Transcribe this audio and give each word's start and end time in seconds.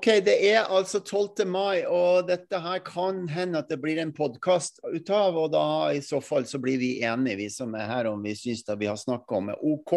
OK, 0.00 0.06
det 0.24 0.38
er 0.48 0.62
altså 0.72 1.02
12. 1.04 1.42
mai, 1.44 1.82
og 1.84 2.24
dette 2.24 2.56
her 2.56 2.78
kan 2.80 3.26
hende 3.28 3.60
at 3.60 3.68
det 3.68 3.76
blir 3.82 3.98
en 4.00 4.14
podkast 4.16 4.78
ut 4.80 5.10
av. 5.12 5.36
Og 5.36 5.50
da 5.52 5.64
i 5.92 6.00
så 6.00 6.22
fall 6.24 6.46
så 6.48 6.56
blir 6.56 6.78
vi 6.80 7.02
enige, 7.04 7.36
vi 7.36 7.48
som 7.52 7.76
er 7.76 7.84
her, 7.84 8.08
om 8.08 8.22
vi 8.24 8.32
syns 8.32 8.62
det 8.64 8.78
vi 8.80 8.88
har 8.88 8.96
snakka 8.96 9.36
om 9.36 9.50
er 9.52 9.60
OK. 9.60 9.92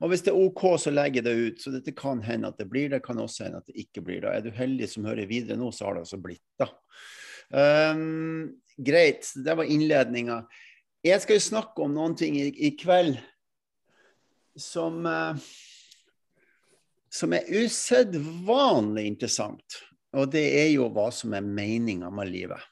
Og 0.00 0.08
hvis 0.08 0.24
det 0.24 0.32
er 0.32 0.40
OK, 0.40 0.64
så 0.80 0.94
legger 0.94 1.20
jeg 1.20 1.26
det 1.26 1.34
ut. 1.36 1.60
Så 1.60 1.74
dette 1.74 1.92
kan 1.98 2.24
hende 2.24 2.48
at 2.48 2.56
det 2.56 2.64
blir 2.72 2.88
det, 2.94 3.02
kan 3.04 3.20
også 3.20 3.44
hende 3.44 3.60
at 3.60 3.68
det 3.68 3.76
ikke 3.84 4.06
blir 4.08 4.24
det. 4.24 4.32
Er 4.32 4.46
du 4.46 4.56
heldig 4.56 4.88
som 4.94 5.04
hører 5.10 5.28
videre 5.28 5.60
nå, 5.60 5.68
så 5.68 5.90
har 5.90 5.98
det 5.98 6.06
altså 6.06 6.22
blitt 6.24 6.64
det. 6.64 6.72
Um, 7.52 8.56
greit, 8.88 9.28
det 9.36 9.60
var 9.60 9.68
innledninga. 9.68 10.46
Jeg 11.04 11.26
skal 11.26 11.36
jo 11.36 11.48
snakke 11.50 11.84
om 11.84 11.92
noen 11.92 12.16
ting 12.16 12.40
i, 12.40 12.48
i 12.56 12.72
kveld 12.80 13.20
som 14.56 15.04
uh, 15.04 15.36
som 17.16 17.34
er 17.36 17.48
usedvanlig 17.48 19.06
interessant. 19.08 19.80
Og 20.16 20.30
det 20.32 20.44
er 20.60 20.70
jo 20.74 20.88
hva 20.92 21.08
som 21.12 21.34
er 21.36 21.44
meninga 21.44 22.10
med 22.14 22.30
livet. 22.30 22.62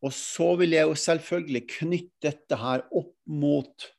Og 0.00 0.12
så 0.16 0.54
vil 0.60 0.74
jeg 0.74 0.88
jo 0.88 0.96
selvfølgelig 0.96 1.64
knytte 1.76 2.30
dette 2.30 2.56
her 2.56 2.86
opp 2.96 3.14
mot 3.28 3.90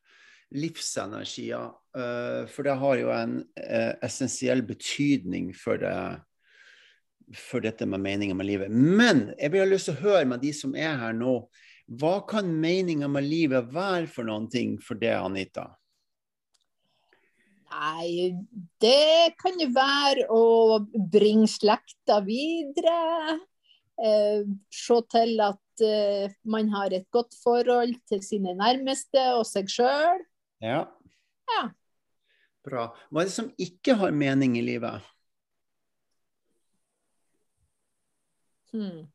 livsenergier. 0.58 1.72
Uh, 1.96 2.48
for 2.52 2.68
det 2.68 2.76
har 2.82 3.00
jo 3.00 3.12
en 3.14 3.38
uh, 3.44 3.94
essensiell 4.04 4.64
betydning 4.66 5.52
for, 5.56 5.80
det, 5.82 5.94
for 7.38 7.64
dette 7.64 7.86
med 7.88 8.02
meninga 8.04 8.36
med 8.38 8.50
livet. 8.50 8.72
Men 8.72 9.30
jeg 9.38 9.54
vil 9.54 9.64
ha 9.64 9.70
lyst 9.70 9.92
til 9.92 10.00
å 10.00 10.08
høre 10.08 10.26
med 10.34 10.44
de 10.44 10.56
som 10.58 10.74
er 10.76 10.98
her 11.04 11.16
nå, 11.16 11.38
hva 12.02 12.22
kan 12.28 12.48
meninga 12.48 13.10
med 13.12 13.28
livet 13.28 13.70
være 13.74 14.08
for 14.10 14.28
noen 14.28 14.48
ting 14.52 14.78
for 14.82 15.00
det, 15.00 15.14
Anita? 15.20 15.68
Nei, 17.72 18.34
det 18.84 19.38
kan 19.40 19.60
jo 19.62 19.70
være 19.72 20.26
å 20.34 20.44
bringe 21.12 21.48
slekta 21.48 22.20
videre. 22.26 23.38
Eh, 24.02 24.44
se 24.74 24.98
til 25.14 25.40
at 25.46 25.84
eh, 25.86 26.34
man 26.44 26.72
har 26.74 26.92
et 26.96 27.08
godt 27.14 27.38
forhold 27.44 27.94
til 28.10 28.24
sine 28.26 28.56
nærmeste 28.58 29.24
og 29.38 29.46
seg 29.48 29.72
sjøl. 29.72 30.24
Ja. 30.64 30.84
ja. 31.54 31.64
Bra. 32.68 32.90
Hva 33.10 33.24
er 33.24 33.30
det 33.30 33.38
som 33.38 33.52
ikke 33.62 33.96
har 34.02 34.12
mening 34.16 34.58
i 34.60 34.66
livet? 34.66 35.08
Hmm. 38.72 39.08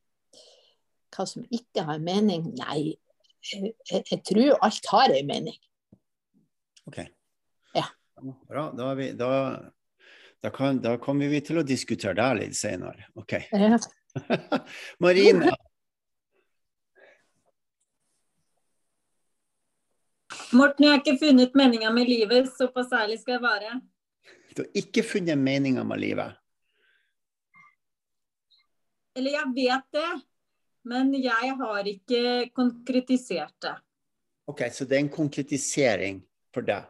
Hva 1.12 1.28
som 1.28 1.44
ikke 1.52 1.84
har 1.88 2.00
mening? 2.00 2.48
Nei, 2.56 2.96
jeg, 3.52 3.74
jeg 3.90 4.22
tror 4.28 4.56
alt 4.64 4.90
har 4.92 5.12
en 5.12 5.28
mening. 5.28 5.60
Ok. 6.86 7.02
Bra. 8.22 8.72
Da, 8.72 8.94
vi, 8.94 9.12
da, 9.12 9.62
da, 10.40 10.50
kan, 10.50 10.82
da, 10.82 10.96
kommer 10.98 11.28
vi 11.28 11.40
til 11.44 11.60
å 11.60 11.64
diskutere 11.66 12.16
det 12.16 12.28
litt 12.40 12.56
senere. 12.56 13.10
OK. 13.14 13.38
Ja. 13.52 13.78
Marina. 15.04 15.52
Morten, 20.56 20.86
jeg 20.86 20.94
har 20.94 21.02
ikke 21.02 21.18
funnet 21.20 21.58
meninga 21.58 21.90
med 21.92 22.08
livet. 22.08 22.48
Såpass 22.56 22.92
ærlig 22.96 23.20
skal 23.20 23.36
jeg 23.36 23.44
være. 23.44 23.76
Du 24.56 24.62
har 24.62 24.80
ikke 24.80 25.04
funnet 25.04 25.38
meninga 25.38 25.84
med 25.84 26.00
livet? 26.00 26.38
Eller 29.16 29.36
jeg 29.36 29.52
vet 29.56 29.86
det, 29.96 30.08
men 30.88 31.12
jeg 31.16 31.52
har 31.60 31.88
ikke 31.88 32.22
konkretisert 32.56 33.54
det. 33.64 33.76
OK, 34.46 34.68
så 34.72 34.84
det 34.84 34.96
er 34.96 35.04
en 35.04 35.12
konkretisering 35.12 36.20
for 36.54 36.64
deg? 36.64 36.84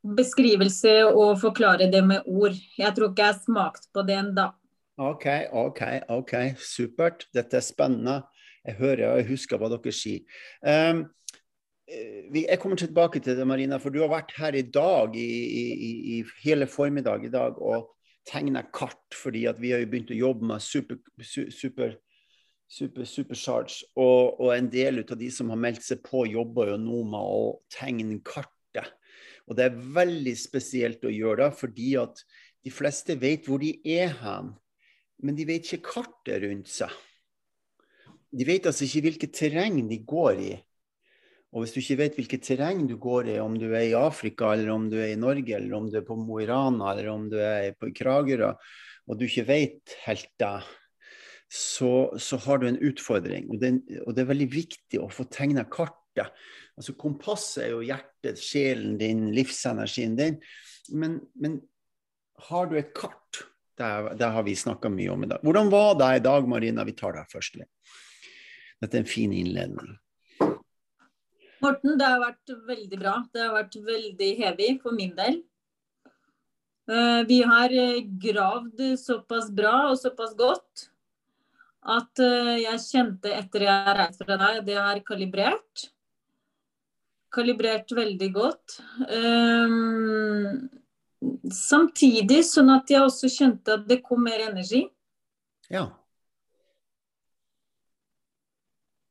Beskrivelse 0.00 0.94
og 1.10 1.38
forklare 1.42 1.90
det 1.92 2.02
med 2.06 2.26
ord. 2.26 2.56
Jeg 2.78 2.96
tror 2.96 3.10
ikke 3.10 3.24
jeg 3.24 3.34
har 3.34 3.44
smakt 3.44 3.88
på 3.94 4.04
det 4.08 4.18
ennå. 4.22 4.48
OK, 5.00 5.26
OK, 5.56 5.82
ok, 6.12 6.34
supert. 6.60 7.26
Dette 7.34 7.56
er 7.60 7.64
spennende. 7.64 8.20
Jeg 8.66 8.76
hører 8.80 9.06
og 9.12 9.22
jeg 9.22 9.30
husker 9.30 9.60
hva 9.60 9.70
dere 9.72 9.94
sier. 9.96 10.26
Um, 10.60 11.06
jeg 11.90 12.58
kommer 12.62 12.78
tilbake 12.78 13.20
til 13.20 13.38
det, 13.38 13.46
Marina, 13.48 13.80
for 13.82 13.90
du 13.90 14.02
har 14.04 14.12
vært 14.12 14.34
her 14.38 14.54
i 14.54 14.62
dag 14.62 15.16
i, 15.18 15.30
i, 15.62 15.94
i 16.14 16.20
hele 16.44 16.68
formiddag 16.70 17.24
i 17.26 17.32
dag 17.32 17.56
og 17.58 17.88
tegna 18.28 18.62
kart, 18.62 19.00
fordi 19.16 19.46
vi 19.58 19.72
har 19.72 19.82
jo 19.82 19.88
begynt 19.90 20.12
å 20.14 20.20
jobbe 20.20 20.46
med 20.52 20.62
super, 20.62 21.00
super, 21.24 21.96
super, 22.70 23.08
supercharge. 23.08 23.88
Og, 23.96 24.38
og 24.38 24.52
en 24.54 24.70
del 24.70 25.02
av 25.02 25.18
de 25.18 25.32
som 25.34 25.50
har 25.50 25.58
meldt 25.58 25.82
seg 25.86 26.04
på, 26.06 26.28
jobber 26.30 26.74
jo 26.74 26.78
nå 26.84 27.02
med 27.10 27.34
å 27.40 27.42
tegne 27.74 28.20
kart 28.22 28.52
og 29.50 29.58
det 29.58 29.66
er 29.66 29.78
veldig 29.98 30.36
spesielt 30.38 31.02
å 31.02 31.10
gjøre 31.10 31.48
det, 31.48 31.58
fordi 31.58 31.90
at 31.98 32.22
de 32.62 32.70
fleste 32.70 33.16
vet 33.18 33.48
hvor 33.48 33.58
de 33.62 33.72
er 33.82 34.12
hen, 34.20 34.52
men 35.26 35.36
de 35.36 35.46
vet 35.48 35.66
ikke 35.66 35.90
kartet 35.96 36.44
rundt 36.44 36.70
seg. 36.70 36.92
De 38.30 38.46
vet 38.46 38.68
altså 38.70 38.86
ikke 38.86 39.08
hvilket 39.08 39.34
terreng 39.34 39.80
de 39.90 39.98
går 40.06 40.42
i. 40.44 40.52
Og 41.50 41.64
hvis 41.64 41.72
du 41.74 41.80
ikke 41.80 41.98
vet 41.98 42.18
hvilket 42.18 42.44
terreng 42.46 42.84
du 42.86 42.94
går 43.02 43.32
i, 43.32 43.40
om 43.42 43.56
du 43.58 43.66
er 43.72 43.88
i 43.88 43.96
Afrika, 43.98 44.52
eller 44.54 44.70
om 44.70 44.86
du 44.92 45.00
er 45.00 45.16
i 45.16 45.18
Norge, 45.18 45.56
eller 45.56 45.74
om 45.80 45.88
du 45.90 45.98
er 45.98 46.06
på 46.06 46.14
Mo 46.14 46.38
i 46.38 46.46
Rana, 46.46 46.92
eller 46.92 47.10
om 47.10 47.26
du 47.32 47.40
er 47.42 47.72
på 47.74 47.90
Kragerø, 47.96 48.52
og 49.10 49.18
du 49.18 49.26
ikke 49.26 49.48
vet 49.48 49.96
helt 50.04 50.30
det, 50.38 50.60
så, 51.50 52.14
så, 52.22 52.38
har 52.46 52.62
du 52.62 52.68
en 52.68 52.78
utfordring. 52.78 53.50
Og 53.50 53.58
det, 53.58 53.72
og 54.06 54.14
det, 54.14 54.22
er 54.22 54.30
veldig 54.30 54.50
viktig 54.52 55.00
å 55.02 55.10
få 55.10 55.26
tegna 55.26 55.64
kartet. 56.14 56.32
Altså 56.76 56.94
Kompasset 56.98 57.64
er 57.66 57.70
jo 57.74 57.82
hjertet, 57.84 58.40
sjelen 58.40 58.98
din, 58.98 59.30
livsenergien 59.34 60.16
din. 60.16 60.38
Men, 60.90 61.20
men 61.34 61.60
har 62.48 62.70
du 62.70 62.78
et 62.78 62.94
kart? 62.96 63.44
Det, 63.76 64.16
det 64.20 64.28
har 64.28 64.44
vi 64.44 64.56
snakka 64.56 64.90
mye 64.92 65.10
om 65.12 65.24
i 65.24 65.30
dag. 65.30 65.42
Hvordan 65.42 65.70
var 65.72 65.94
det 66.00 66.16
i 66.16 66.22
dag, 66.24 66.48
Marina? 66.48 66.84
Vi 66.84 66.96
tar 66.96 67.16
deg 67.16 67.28
først. 67.32 67.60
Dette 68.80 68.96
er 68.96 69.02
en 69.02 69.08
fin 69.08 69.32
innledning. 69.32 69.96
Morten, 71.60 71.98
det 72.00 72.08
har 72.08 72.20
vært 72.22 72.52
veldig 72.68 72.98
bra. 73.00 73.14
Det 73.32 73.44
har 73.44 73.54
vært 73.56 73.76
veldig 73.84 74.30
heavy 74.40 74.70
for 74.80 74.96
min 74.96 75.12
del. 75.16 75.42
Eh, 76.90 77.20
vi 77.28 77.42
har 77.44 77.72
eh, 77.72 78.00
gravd 78.20 78.80
såpass 78.98 79.50
bra 79.52 79.90
og 79.90 79.98
såpass 80.00 80.32
godt 80.36 80.88
at 81.80 82.20
eh, 82.20 82.56
jeg 82.64 82.82
kjente 82.84 83.32
etter 83.32 83.64
jeg 83.64 83.96
reiste 83.96 84.26
fra 84.26 84.36
deg, 84.40 84.64
det 84.66 84.76
er 84.80 85.00
kalibrert 85.06 85.84
kalibrert 87.32 87.92
veldig 87.94 88.28
godt. 88.34 88.80
Um, 89.10 90.68
samtidig 91.52 92.42
sånn 92.48 92.72
at 92.74 92.90
jeg 92.90 93.04
også 93.04 93.30
kjente 93.32 93.78
at 93.78 93.86
det 93.88 94.00
kom 94.06 94.22
mer 94.26 94.46
energi. 94.48 94.84
Ja. 95.70 95.86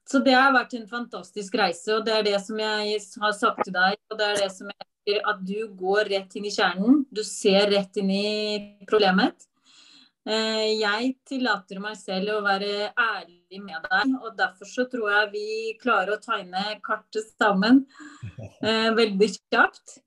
Så 0.10 0.24
det 0.26 0.34
har 0.34 0.52
vært 0.56 0.74
en 0.74 0.88
fantastisk 0.90 1.56
reise, 1.60 1.94
og 1.96 2.06
det 2.08 2.16
er 2.18 2.24
det 2.26 2.40
som 2.42 2.58
jeg 2.60 3.02
har 3.22 3.36
sagt 3.38 3.62
til 3.66 3.76
deg. 3.76 4.00
Og 4.10 4.18
det 4.18 4.32
er 4.32 4.40
det 4.42 4.52
som 4.56 4.72
jeg 4.72 4.90
at 5.26 5.40
du 5.46 5.68
går 5.78 6.10
rett 6.12 6.36
inn 6.38 6.46
i 6.46 6.54
kjernen. 6.54 7.04
Du 7.10 7.24
ser 7.26 7.70
rett 7.72 7.98
inn 7.98 8.12
i 8.14 8.30
problemet. 8.90 9.48
Eh, 10.30 10.78
jeg 10.82 11.16
tillater 11.26 11.80
meg 11.82 11.96
selv 11.98 12.36
å 12.36 12.42
være 12.46 12.92
ærlig 12.94 13.39
med 13.58 13.82
deg, 13.90 14.14
og 14.22 14.36
derfor 14.38 14.70
så 14.70 14.86
tror 14.92 15.10
jeg 15.10 15.32
vi 15.34 15.48
klarer 15.82 16.14
å 16.14 16.22
tegne 16.22 16.78
kartet 16.86 17.32
sammen 17.34 17.82
eh, 18.62 18.92
veldig 18.94 19.30
kjapt. 19.50 19.98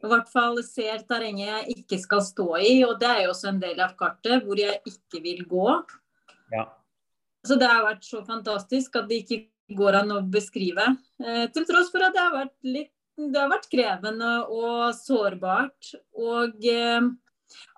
I 0.00 0.08
hvert 0.08 0.30
fall 0.32 0.62
ser 0.64 1.02
terrenget 1.04 1.50
jeg 1.50 1.82
ikke 1.82 1.98
skal 2.00 2.22
stå 2.24 2.48
i, 2.64 2.78
og 2.86 2.96
det 3.02 3.10
er 3.10 3.22
jo 3.26 3.34
også 3.34 3.50
en 3.50 3.60
del 3.60 3.82
av 3.84 3.92
kartet 3.98 4.46
hvor 4.46 4.56
jeg 4.56 4.80
ikke 4.88 5.20
vil 5.26 5.44
gå. 5.50 5.66
Ja. 6.54 6.64
Så 7.44 7.60
det 7.60 7.68
har 7.68 7.84
vært 7.84 8.06
så 8.08 8.22
fantastisk 8.24 8.96
at 8.96 9.10
det 9.10 9.20
ikke 9.26 9.42
går 9.76 10.00
an 10.00 10.16
å 10.16 10.22
beskrive. 10.24 10.88
Eh, 11.20 11.44
til 11.52 11.68
tross 11.68 11.92
for 11.92 12.08
at 12.08 12.16
det 12.16 12.24
har 12.24 12.34
vært 12.38 12.56
litt 12.64 12.94
det 13.20 13.36
har 13.36 13.50
vært 13.50 13.68
krevende 13.68 14.30
og 14.48 14.94
sårbart. 14.96 15.92
Og 16.16 16.64
eh, 16.64 17.10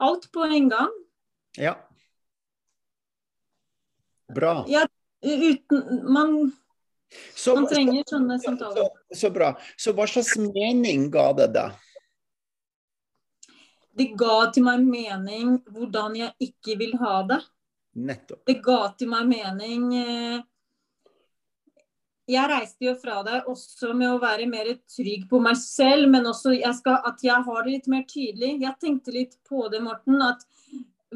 alt 0.07 0.29
på 0.35 0.47
en 0.47 0.69
gang. 0.71 0.93
Ja. 1.59 1.75
Bra. 4.33 4.63
Ja, 4.71 4.87
uten 5.23 6.03
Man, 6.13 6.37
så, 7.37 7.55
man 7.55 7.69
trenger 7.71 8.05
sånne 8.09 8.39
samtaler. 8.43 8.91
Så, 9.11 9.19
så, 9.21 9.31
bra. 9.31 9.55
Så 9.77 9.95
hva 9.97 10.07
slags 10.11 10.37
mening 10.41 11.09
ga 11.13 11.31
det 11.39 11.49
deg? 11.57 11.81
Det 13.93 14.09
ga 14.17 14.39
til 14.55 14.65
meg 14.65 14.87
mening 14.87 15.59
hvordan 15.69 16.17
jeg 16.17 16.33
ikke 16.49 16.79
vil 16.81 16.97
ha 17.03 17.19
det. 17.29 17.43
Nettopp. 17.93 18.41
Det 18.49 18.57
ga 18.65 18.81
til 18.97 19.11
meg 19.13 19.27
mening 19.29 19.83
eh, 19.99 20.39
Jeg 22.33 22.49
reiste 22.49 22.87
jo 22.87 22.95
fra 22.97 23.19
det 23.27 23.43
også 23.51 23.93
med 23.93 24.15
å 24.15 24.21
være 24.23 24.47
mer 24.49 24.71
trygg 24.89 25.27
på 25.29 25.43
meg 25.45 25.59
selv, 25.61 26.09
men 26.15 26.31
også 26.31 26.55
jeg 26.57 26.73
skal, 26.79 27.03
at 27.05 27.21
jeg 27.21 27.45
har 27.49 27.67
det 27.67 27.75
litt 27.75 27.91
mer 27.93 28.07
tydelig. 28.09 28.55
Jeg 28.63 28.79
tenkte 28.81 29.13
litt 29.13 29.37
på 29.49 29.67
det, 29.69 29.83
Morten, 29.85 30.23
at 30.25 30.47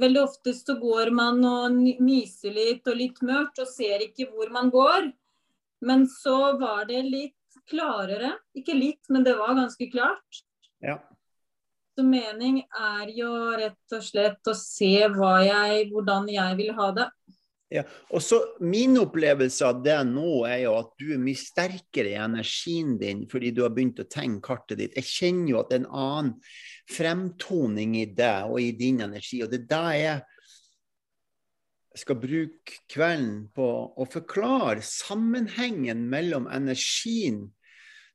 veldig 0.00 0.22
ofte 0.22 0.54
så 0.56 0.76
går 0.80 1.10
man 1.14 1.42
og 1.46 1.76
myser 2.02 2.54
litt 2.54 2.88
og 2.88 2.98
litt 3.00 3.22
mørkt 3.26 3.62
og 3.62 3.70
ser 3.70 4.04
ikke 4.06 4.28
hvor 4.30 4.52
man 4.54 4.70
går. 4.72 5.10
Men 5.86 6.06
så 6.08 6.56
var 6.60 6.86
det 6.88 7.02
litt 7.06 7.60
klarere. 7.70 8.36
Ikke 8.56 8.76
litt, 8.76 9.04
men 9.12 9.26
det 9.26 9.36
var 9.38 9.56
ganske 9.58 9.90
klart. 9.92 10.42
Ja. 10.84 11.00
Så 11.96 12.04
mening 12.04 12.60
er 12.76 13.10
jo 13.16 13.30
rett 13.56 13.96
og 13.96 14.04
slett 14.04 14.50
å 14.50 14.54
se 14.56 14.92
jeg, 15.00 15.86
hvordan 15.92 16.28
jeg 16.28 16.58
vil 16.58 16.74
ha 16.76 16.90
det. 16.96 17.08
Ja. 17.72 17.82
Og 18.14 18.22
så 18.22 18.38
Min 18.62 18.94
opplevelse 19.00 19.66
av 19.66 19.80
det 19.82 19.96
nå 20.06 20.44
er 20.46 20.60
jo 20.66 20.76
at 20.78 20.92
du 21.00 21.08
er 21.16 21.22
mye 21.22 21.38
sterkere 21.38 22.12
i 22.12 22.20
energien 22.20 22.94
din 23.00 23.24
fordi 23.30 23.50
du 23.50 23.64
har 23.64 23.74
begynt 23.74 24.02
å 24.02 24.06
tegne 24.06 24.42
kartet 24.44 24.78
ditt. 24.78 24.94
Jeg 25.00 25.10
kjenner 25.10 25.50
jo 25.50 25.60
at 25.62 25.72
det 25.72 25.80
er 25.80 25.84
en 25.84 25.90
annen 26.04 26.32
fremtoning 26.90 27.96
i 27.98 28.06
det 28.16 28.36
og 28.46 28.60
i 28.62 28.72
din 28.76 29.00
energi. 29.04 29.42
Og 29.44 29.50
det 29.52 29.64
er 29.64 29.70
da 29.70 29.84
jeg 29.96 30.20
skal 31.96 32.18
bruke 32.20 32.78
kvelden 32.92 33.46
på 33.56 33.66
å 33.96 34.06
forklare 34.12 34.84
sammenhengen 34.84 36.04
mellom 36.12 36.48
energien 36.52 37.46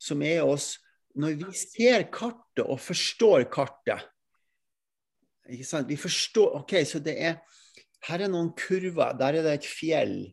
som 0.01 0.21
er 0.25 0.45
oss 0.45 0.75
når 1.17 1.39
vi 1.41 1.53
ser 1.57 2.05
kartet 2.13 2.63
og 2.63 2.79
forstår 2.79 3.47
kartet. 3.51 4.05
Ikke 5.51 5.67
sant? 5.67 5.89
Vi 5.89 5.97
forstår 5.99 6.61
OK, 6.61 6.77
så 6.87 7.01
det 7.03 7.17
er 7.19 7.41
Her 8.01 8.23
er 8.25 8.31
noen 8.33 8.49
kurver. 8.57 9.11
Der 9.13 9.35
er 9.37 9.43
det 9.45 9.51
et 9.59 9.65
fjell. 9.69 10.31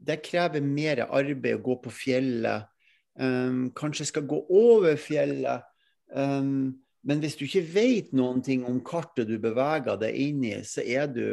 Det 0.00 0.22
krever 0.24 0.62
mer 0.64 1.02
arbeid 1.04 1.58
å 1.58 1.64
gå 1.66 1.74
på 1.84 1.90
fjellet. 1.92 2.64
Um, 3.20 3.66
kanskje 3.76 4.06
skal 4.08 4.24
gå 4.24 4.38
over 4.48 4.96
fjellet. 4.96 5.66
Um, 6.16 6.80
men 7.06 7.22
hvis 7.22 7.36
du 7.38 7.46
ikke 7.46 7.64
vet 7.72 8.12
noen 8.16 8.42
ting 8.44 8.64
om 8.68 8.80
kartet 8.84 9.28
du 9.30 9.38
beveger 9.40 9.96
deg 10.00 10.16
inn 10.20 10.44
i, 10.44 10.56
så 10.66 10.84
er 10.84 11.08
du 11.12 11.26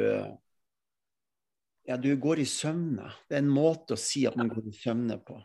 Ja, 1.87 1.95
du 1.95 2.09
går 2.19 2.41
i 2.43 2.45
søvne. 2.45 3.13
Det 3.29 3.37
er 3.37 3.45
en 3.45 3.51
måte 3.51 3.95
å 3.95 3.99
si 3.99 4.25
at 4.27 4.35
man 4.35 4.49
går 4.51 4.65
i 4.67 4.73
søvne 4.75 5.15
på. 5.23 5.37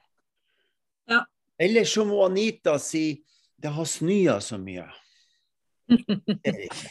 Ja. 1.06 1.20
Eller 1.54 1.86
som 1.86 2.10
Anita 2.18 2.74
si 2.82 3.22
det 3.62 3.70
har 3.70 3.86
snøa 3.86 4.40
så 4.42 4.58
mye. 4.58 4.88
Det 5.92 6.50
er 6.50 6.64
ikke. 6.66 6.90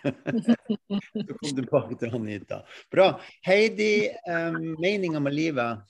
Så 0.00 1.34
kom 1.36 1.50
tilbake 1.58 1.98
til 2.00 2.14
Anita. 2.16 2.62
Bra. 2.92 3.10
Heidi, 3.44 4.08
um, 4.24 4.56
meninga 4.80 5.20
med 5.20 5.36
livet? 5.36 5.84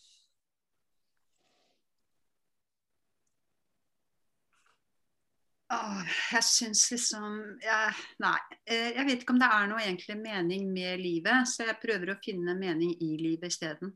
Åh, 5.71 5.99
jeg 6.33 6.43
syns 6.43 6.81
liksom 6.91 7.35
jeg, 7.63 7.93
Nei. 8.19 8.39
eh, 8.67 8.89
Jeg 8.97 9.07
vet 9.07 9.21
ikke 9.23 9.37
om 9.37 9.39
det 9.43 9.51
er 9.55 9.69
noe 9.71 9.83
egentlig 9.85 10.17
mening 10.19 10.65
med 10.73 10.99
livet, 10.99 11.47
så 11.47 11.69
jeg 11.69 11.79
prøver 11.83 12.11
å 12.15 12.21
finne 12.25 12.57
mening 12.59 12.97
i 12.99 13.13
livet 13.21 13.53
isteden. 13.53 13.93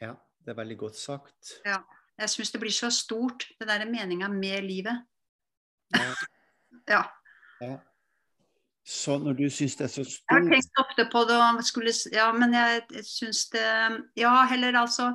Ja, 0.00 0.14
det 0.38 0.54
er 0.54 0.60
veldig 0.60 0.76
godt 0.84 0.96
sagt. 1.00 1.56
Ja. 1.66 1.80
Jeg 2.20 2.30
syns 2.30 2.52
det 2.52 2.60
blir 2.62 2.74
så 2.74 2.90
stort, 2.94 3.48
det 3.58 3.66
derre 3.68 3.88
meninga 3.90 4.28
med 4.32 4.66
livet. 4.66 5.06
Ja. 5.96 6.12
Ja. 6.88 7.00
Ja. 7.60 7.76
Så 8.86 9.16
når 9.18 9.34
du 9.38 9.44
syns 9.52 9.74
det 9.76 9.84
er 9.84 9.90
så 9.92 10.04
stort 10.06 10.30
Jeg 10.30 10.38
har 10.38 10.52
tenkt 10.54 10.80
ofte 10.80 11.04
på 11.12 11.20
det 11.28 11.36
og 11.36 11.58
skulle 11.66 11.92
Ja, 12.14 12.28
men 12.32 12.54
jeg, 12.54 12.82
jeg 12.94 13.04
syns 13.06 13.44
det 13.52 13.64
Ja, 14.18 14.32
heller 14.50 14.78
altså 14.80 15.08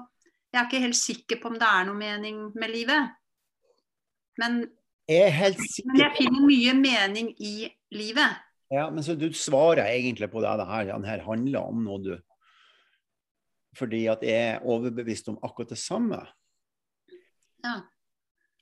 Jeg 0.54 0.60
er 0.60 0.68
ikke 0.68 0.84
helt 0.84 1.00
sikker 1.00 1.40
på 1.42 1.50
om 1.50 1.58
det 1.60 1.68
er 1.68 1.88
noe 1.88 1.98
mening 1.98 2.42
med 2.56 2.72
livet. 2.72 3.10
Men, 4.40 4.62
Jeg 5.06 5.28
er 5.28 5.34
helt 5.38 5.60
men 5.86 6.00
jeg 6.02 6.14
finner 6.18 6.46
mye 6.48 6.74
mening 6.78 7.28
i 7.38 7.70
livet. 7.94 8.42
Ja, 8.74 8.88
men 8.90 9.04
så 9.06 9.14
du 9.14 9.28
svarer 9.38 9.86
egentlig 9.86 10.32
på 10.32 10.42
det 10.42 10.54
det 10.58 10.66
her, 10.70 10.88
den 10.90 11.06
her 11.06 11.22
handler 11.28 11.68
om 11.70 11.84
nå, 11.86 12.00
du. 12.02 12.16
Fordi 13.78 14.06
at 14.10 14.24
jeg 14.26 14.56
er 14.56 14.66
overbevist 14.66 15.30
om 15.30 15.38
akkurat 15.46 15.76
det 15.76 15.78
samme. 15.78 16.24
Ja. 17.62 17.82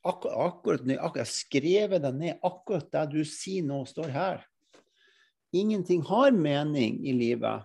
Akkur 0.04 0.34
akkurat, 0.36 0.82
akkurat, 0.82 1.16
jeg 1.16 1.24
har 1.24 1.32
skrevet 1.32 2.04
det 2.04 2.14
ned. 2.18 2.42
Akkurat 2.44 2.90
det 2.92 3.06
du 3.14 3.22
sier 3.28 3.64
nå, 3.64 3.84
står 3.88 4.12
her. 4.12 4.44
Ingenting 5.56 6.04
har 6.10 6.34
mening 6.36 7.00
i 7.08 7.14
livet. 7.16 7.64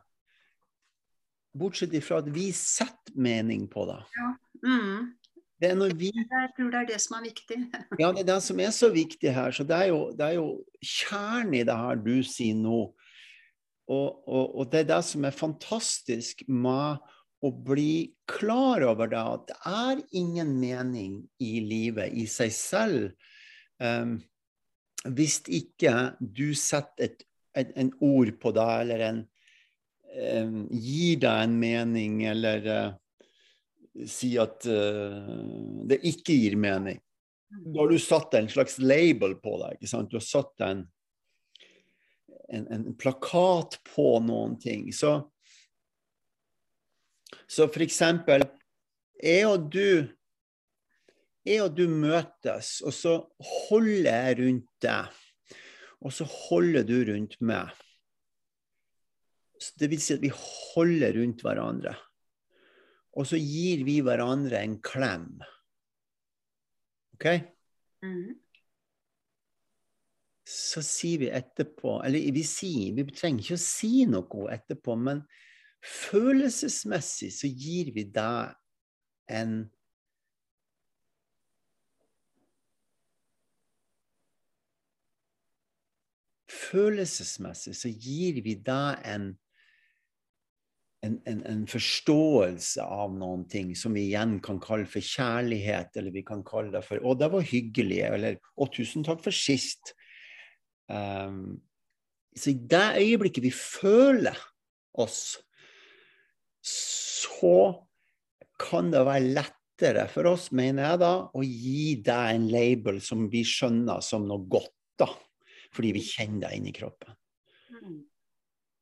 Bortsett 1.58 1.96
ifra 1.98 2.20
at 2.22 2.28
vi 2.30 2.52
setter 2.54 3.16
mening 3.18 3.66
på 3.72 3.88
det. 3.88 4.02
Ja. 4.14 4.28
Mm. 4.62 5.17
Det 5.58 5.72
er 5.72 5.78
når 5.78 5.94
vi 5.98 6.12
Jeg 6.14 6.50
tror 6.56 6.70
det 6.70 6.80
er 6.80 6.88
det 6.92 7.00
som 7.02 7.18
er 7.18 7.26
viktig. 7.26 7.58
Ja, 7.98 8.12
det 8.14 8.22
er 8.22 8.30
det 8.30 8.38
som 8.46 8.60
er 8.62 8.72
så 8.74 8.90
viktig 8.94 9.34
her. 9.34 9.54
Så 9.54 9.66
det 9.66 9.76
er 9.76 9.90
jo, 9.90 10.00
det 10.14 10.26
er 10.26 10.36
jo 10.38 10.48
kjernen 10.78 11.56
i 11.58 11.64
det 11.66 11.76
her 11.76 11.98
du 12.02 12.16
sier 12.26 12.58
nå. 12.58 12.80
Og, 13.88 14.08
og, 14.28 14.44
og 14.60 14.70
det 14.70 14.84
er 14.84 14.90
det 14.92 15.00
som 15.08 15.24
er 15.24 15.34
fantastisk 15.34 16.44
med 16.46 17.00
å 17.40 17.50
bli 17.50 18.14
klar 18.28 18.82
over 18.86 19.10
det, 19.10 19.22
at 19.22 19.46
det 19.48 19.58
er 19.70 20.02
ingen 20.20 20.56
mening 20.60 21.20
i 21.42 21.58
livet 21.64 22.14
i 22.18 22.26
seg 22.30 22.52
selv 22.54 23.12
um, 23.78 24.18
hvis 25.06 25.38
ikke 25.46 25.94
du 26.18 26.50
setter 26.58 27.06
et, 27.06 27.22
et, 27.56 27.70
en 27.78 27.92
ord 28.02 28.32
på 28.42 28.52
det, 28.56 28.68
eller 28.82 29.04
en, 29.06 29.20
um, 30.34 30.64
gir 30.74 31.20
deg 31.22 31.44
en 31.46 31.54
mening, 31.62 32.24
eller 32.28 32.66
uh, 32.66 32.96
sier 34.06 34.44
at 34.46 34.66
uh, 34.68 35.86
det 35.88 36.00
ikke 36.06 36.36
gir 36.36 36.58
mening. 36.60 37.00
Da 37.48 37.80
har 37.80 37.90
du 37.90 37.98
satt 38.02 38.36
en 38.36 38.50
slags 38.52 38.76
label 38.78 39.38
på 39.40 39.56
deg. 39.62 39.78
ikke 39.78 39.90
sant? 39.90 40.10
Du 40.12 40.18
har 40.18 40.26
satt 40.26 40.64
en, 40.66 40.84
en, 42.52 42.68
en 42.76 42.86
plakat 43.00 43.78
på 43.88 44.10
noen 44.24 44.58
ting. 44.60 44.90
Så, 44.92 45.16
så 47.48 47.66
for 47.72 47.84
eksempel 47.84 48.44
Jeg 49.18 49.48
og 49.48 49.70
du 49.72 50.06
jeg 51.48 51.64
og 51.64 51.76
du 51.78 51.86
møtes, 51.88 52.78
og 52.84 52.92
så 52.92 53.14
holder 53.70 54.08
jeg 54.10 54.38
rundt 54.42 54.66
deg. 54.84 55.20
Og 56.04 56.12
så 56.14 56.26
holder 56.28 56.84
du 56.86 56.98
rundt 57.08 57.38
meg. 57.40 57.72
Så 59.58 59.72
det 59.80 59.88
vil 59.90 60.02
si 60.02 60.14
at 60.18 60.22
vi 60.22 60.30
holder 60.34 61.16
rundt 61.16 61.42
hverandre. 61.42 61.94
Og 63.18 63.26
så 63.26 63.38
gir 63.40 63.82
vi 63.86 63.98
hverandre 64.06 64.60
en 64.62 64.76
klem. 64.84 65.40
OK? 67.18 67.26
Mm. 68.06 68.36
så 70.48 70.80
sier 70.86 71.18
vi 71.18 71.30
etterpå 71.34 71.96
Eller 72.06 72.30
vi 72.32 72.44
sier, 72.46 72.92
vi 72.94 73.04
trenger 73.10 73.42
ikke 73.42 73.56
å 73.58 73.62
si 73.62 74.04
noe 74.08 74.44
etterpå, 74.54 74.94
men 74.94 75.24
følelsesmessig 75.84 77.32
så 77.34 77.50
gir 77.50 77.90
vi 77.96 78.06
deg 78.14 78.54
en 79.40 79.58
Følelsesmessig 86.68 87.74
så 87.76 87.88
gir 87.88 88.40
vi 88.44 88.54
deg 88.64 89.04
en 89.08 89.30
en, 91.06 91.14
en, 91.30 91.42
en 91.46 91.62
forståelse 91.70 92.82
av 92.82 93.12
noen 93.14 93.44
ting 93.50 93.70
som 93.78 93.94
vi 93.94 94.08
igjen 94.08 94.38
kan 94.44 94.58
kalle 94.62 94.88
for 94.90 95.04
kjærlighet, 95.04 95.94
eller 95.96 96.14
vi 96.14 96.24
kan 96.26 96.42
kalle 96.46 96.72
det 96.74 96.82
for 96.86 96.98
'Å, 96.98 97.14
det 97.18 97.30
var 97.32 97.46
hyggelig', 97.46 98.04
eller 98.08 98.38
'Å, 98.38 98.68
tusen 98.74 99.06
takk 99.06 99.22
for 99.22 99.34
sist'. 99.34 99.94
Um, 100.88 101.60
så 102.34 102.50
i 102.50 102.58
det 102.70 102.86
øyeblikket 103.02 103.44
vi 103.44 103.52
føler 103.54 104.36
oss, 104.98 105.38
så 106.62 107.86
kan 108.58 108.90
det 108.90 109.04
være 109.06 109.32
lettere 109.38 110.08
for 110.10 110.26
oss, 110.32 110.50
mener 110.50 110.90
jeg 110.90 111.02
da, 111.04 111.14
å 111.30 111.44
gi 111.46 111.94
deg 112.02 112.34
en 112.34 112.48
label 112.50 113.00
som 113.04 113.28
vi 113.30 113.44
skjønner 113.46 114.02
som 114.04 114.26
noe 114.26 114.46
godt, 114.50 114.74
da. 114.98 115.10
Fordi 115.74 115.92
vi 115.94 116.02
kjenner 116.02 116.48
det 116.48 116.58
inni 116.58 116.74
kroppen. 116.74 117.14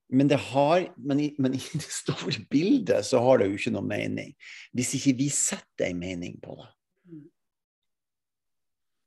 Mm. 0.06 0.18
Men, 0.18 0.28
det 0.30 0.38
har, 0.52 0.86
men, 0.96 1.20
i, 1.20 1.34
men 1.38 1.54
i 1.54 1.60
det 1.72 1.90
store 1.90 2.44
bildet 2.50 3.06
så 3.06 3.20
har 3.24 3.40
det 3.40 3.50
jo 3.50 3.58
ikke 3.58 3.74
noe 3.74 3.86
mening. 3.86 4.32
Hvis 4.76 4.94
ikke 4.98 5.16
vi 5.18 5.28
setter 5.34 5.90
en 5.90 6.02
mening 6.02 6.38
på 6.42 6.58
det. 6.60 6.70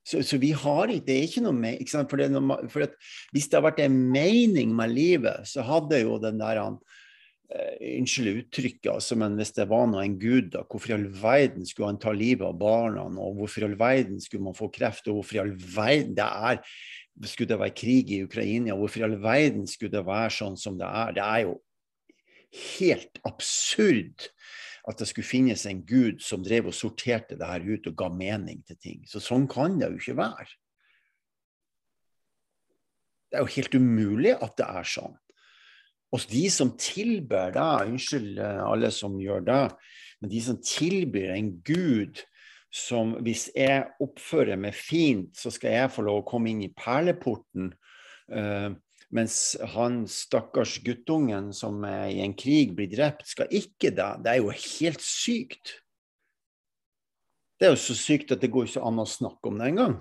Så, 0.10 0.24
så 0.26 0.40
vi 0.42 0.50
har 0.58 0.90
ikke, 0.90 1.06
det 1.06 1.16
er 1.16 1.28
ikke 1.28 1.44
noe 1.46 1.54
mening. 1.54 1.84
ikke? 1.84 2.06
For, 2.10 2.18
det 2.18 2.32
noe, 2.34 2.64
for 2.72 2.88
hvis 3.36 3.50
det 3.50 3.60
hadde 3.60 3.68
vært 3.68 3.84
en 3.84 4.00
mening 4.14 4.72
med 4.76 4.96
livet, 4.96 5.46
så 5.50 5.66
hadde 5.68 6.02
jo 6.02 6.18
den 6.22 6.42
der 6.42 6.62
han, 6.64 6.80
eh, 7.54 7.76
Unnskyld 8.00 8.32
uttrykket, 8.42 8.90
altså, 8.96 9.18
men 9.20 9.38
hvis 9.38 9.54
det 9.58 9.68
var 9.70 9.86
noe 9.92 10.02
en 10.08 10.18
gud, 10.22 10.50
da, 10.56 10.64
hvorfor 10.66 10.94
i 10.94 10.98
all 10.98 11.06
verden 11.22 11.68
skulle 11.68 11.92
han 11.92 12.02
ta 12.02 12.14
livet 12.16 12.48
av 12.48 12.58
barna? 12.58 13.06
Og 13.06 13.38
hvorfor 13.38 13.62
i 13.62 13.70
all 13.70 13.78
verden 13.78 14.18
skulle 14.24 14.48
man 14.50 14.58
få 14.58 14.72
kreft? 14.74 15.06
Og 15.12 15.20
hvorfor 15.20 15.38
i 15.38 15.44
all 15.44 15.54
verden 15.54 16.18
det 16.18 16.26
er 16.26 16.64
skulle 17.28 17.50
det 17.52 17.60
være 17.60 17.76
krig 17.76 18.12
i 18.16 18.22
Ukraina? 18.24 18.78
Hvorfor 18.78 19.02
i 19.02 19.08
all 19.10 19.18
verden 19.20 19.68
skulle 19.68 19.98
det 19.98 20.06
være 20.08 20.32
sånn 20.32 20.56
som 20.60 20.78
det 20.80 20.88
er? 20.88 21.16
Det 21.18 21.26
er 21.26 21.42
jo 21.48 21.58
helt 22.72 23.20
absurd 23.28 24.30
at 24.90 25.02
det 25.02 25.10
skulle 25.10 25.28
finnes 25.28 25.66
en 25.70 25.84
gud 25.86 26.24
som 26.24 26.44
drev 26.46 26.72
og 26.72 26.78
sorterte 26.78 27.38
det 27.38 27.50
her 27.50 27.66
ut 27.68 27.90
og 27.92 27.98
ga 28.00 28.10
mening 28.14 28.64
til 28.66 28.80
ting. 28.82 29.04
Så 29.06 29.22
sånn 29.22 29.46
kan 29.52 29.78
det 29.78 29.92
jo 29.92 30.00
ikke 30.00 30.18
være. 30.22 30.48
Det 33.30 33.38
er 33.38 33.46
jo 33.46 33.56
helt 33.60 33.76
umulig 33.78 34.34
at 34.40 34.56
det 34.58 34.70
er 34.80 34.88
sånn. 34.90 35.18
Og 36.10 36.24
de 36.32 36.48
som 36.50 36.72
tilber 36.82 37.54
det, 37.54 37.68
unnskyld 37.92 38.40
eh, 38.42 38.62
alle 38.66 38.90
som 38.94 39.20
gjør 39.22 39.44
det, 39.46 39.66
men 40.20 40.32
de 40.32 40.42
som 40.42 40.58
tilbyr 40.58 41.36
en 41.36 41.52
gud 41.62 42.24
som 42.70 43.16
hvis 43.26 43.48
jeg 43.56 43.88
oppfører 44.02 44.60
meg 44.62 44.76
fint, 44.78 45.32
så 45.38 45.50
skal 45.54 45.74
jeg 45.74 45.94
få 45.94 46.06
lov 46.06 46.22
å 46.22 46.28
komme 46.28 46.52
inn 46.52 46.66
i 46.68 46.74
perleporten 46.74 47.72
Uh, 48.30 48.78
mens 49.10 49.58
han 49.74 50.04
stakkars 50.10 50.78
guttungen 50.86 51.50
som 51.56 51.82
er 51.88 52.12
i 52.14 52.20
en 52.22 52.36
krig, 52.38 52.76
blir 52.78 52.90
drept, 52.92 53.26
skal 53.32 53.50
ikke 53.50 53.90
det. 53.98 54.10
Det 54.22 54.36
er 54.36 54.42
jo 54.44 54.52
helt 54.54 55.02
sykt. 55.02 55.80
Det 57.58 57.68
er 57.68 57.74
jo 57.74 57.82
så 57.82 57.98
sykt 57.98 58.36
at 58.36 58.44
det 58.44 58.52
går 58.54 58.70
ikke 58.70 58.86
an 58.86 59.02
å 59.02 59.08
snakke 59.10 59.50
om 59.50 59.58
det 59.60 59.72
engang. 59.72 59.98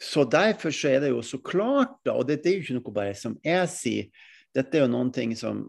Så 0.00 0.24
derfor 0.30 0.72
så 0.72 0.94
er 0.94 1.02
det 1.02 1.12
jo 1.12 1.20
så 1.26 1.42
klart, 1.44 1.98
da, 2.06 2.14
og 2.16 2.30
dette 2.30 2.48
er 2.48 2.56
jo 2.56 2.64
ikke 2.64 2.78
noe 2.78 2.96
bare 2.96 3.14
som 3.18 3.36
jeg 3.44 3.68
sier, 3.74 4.08
dette 4.56 4.78
er 4.78 4.86
jo 4.86 4.94
noen 4.94 5.12
ting 5.14 5.36
som 5.36 5.68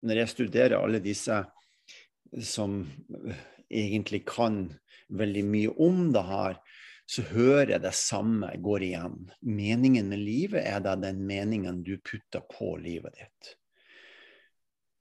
Når 0.00 0.16
jeg 0.16 0.28
studerer 0.30 0.80
alle 0.80 0.96
disse 1.04 1.34
som 2.40 2.78
egentlig 3.68 4.22
kan 4.24 4.70
veldig 5.10 5.44
mye 5.46 5.72
om 5.82 6.10
det 6.14 6.22
her, 6.26 6.60
så 7.10 7.24
hører 7.32 7.74
jeg 7.74 7.82
det 7.82 7.94
samme 7.98 8.52
går 8.62 8.84
igjen. 8.86 9.16
Meningen 9.42 10.12
med 10.12 10.22
livet 10.22 10.62
er 10.62 10.82
da 10.84 10.94
den 10.98 11.24
meningen 11.26 11.82
du 11.86 11.96
putter 11.98 12.44
på 12.46 12.76
livet 12.78 13.16
ditt. 13.18 13.54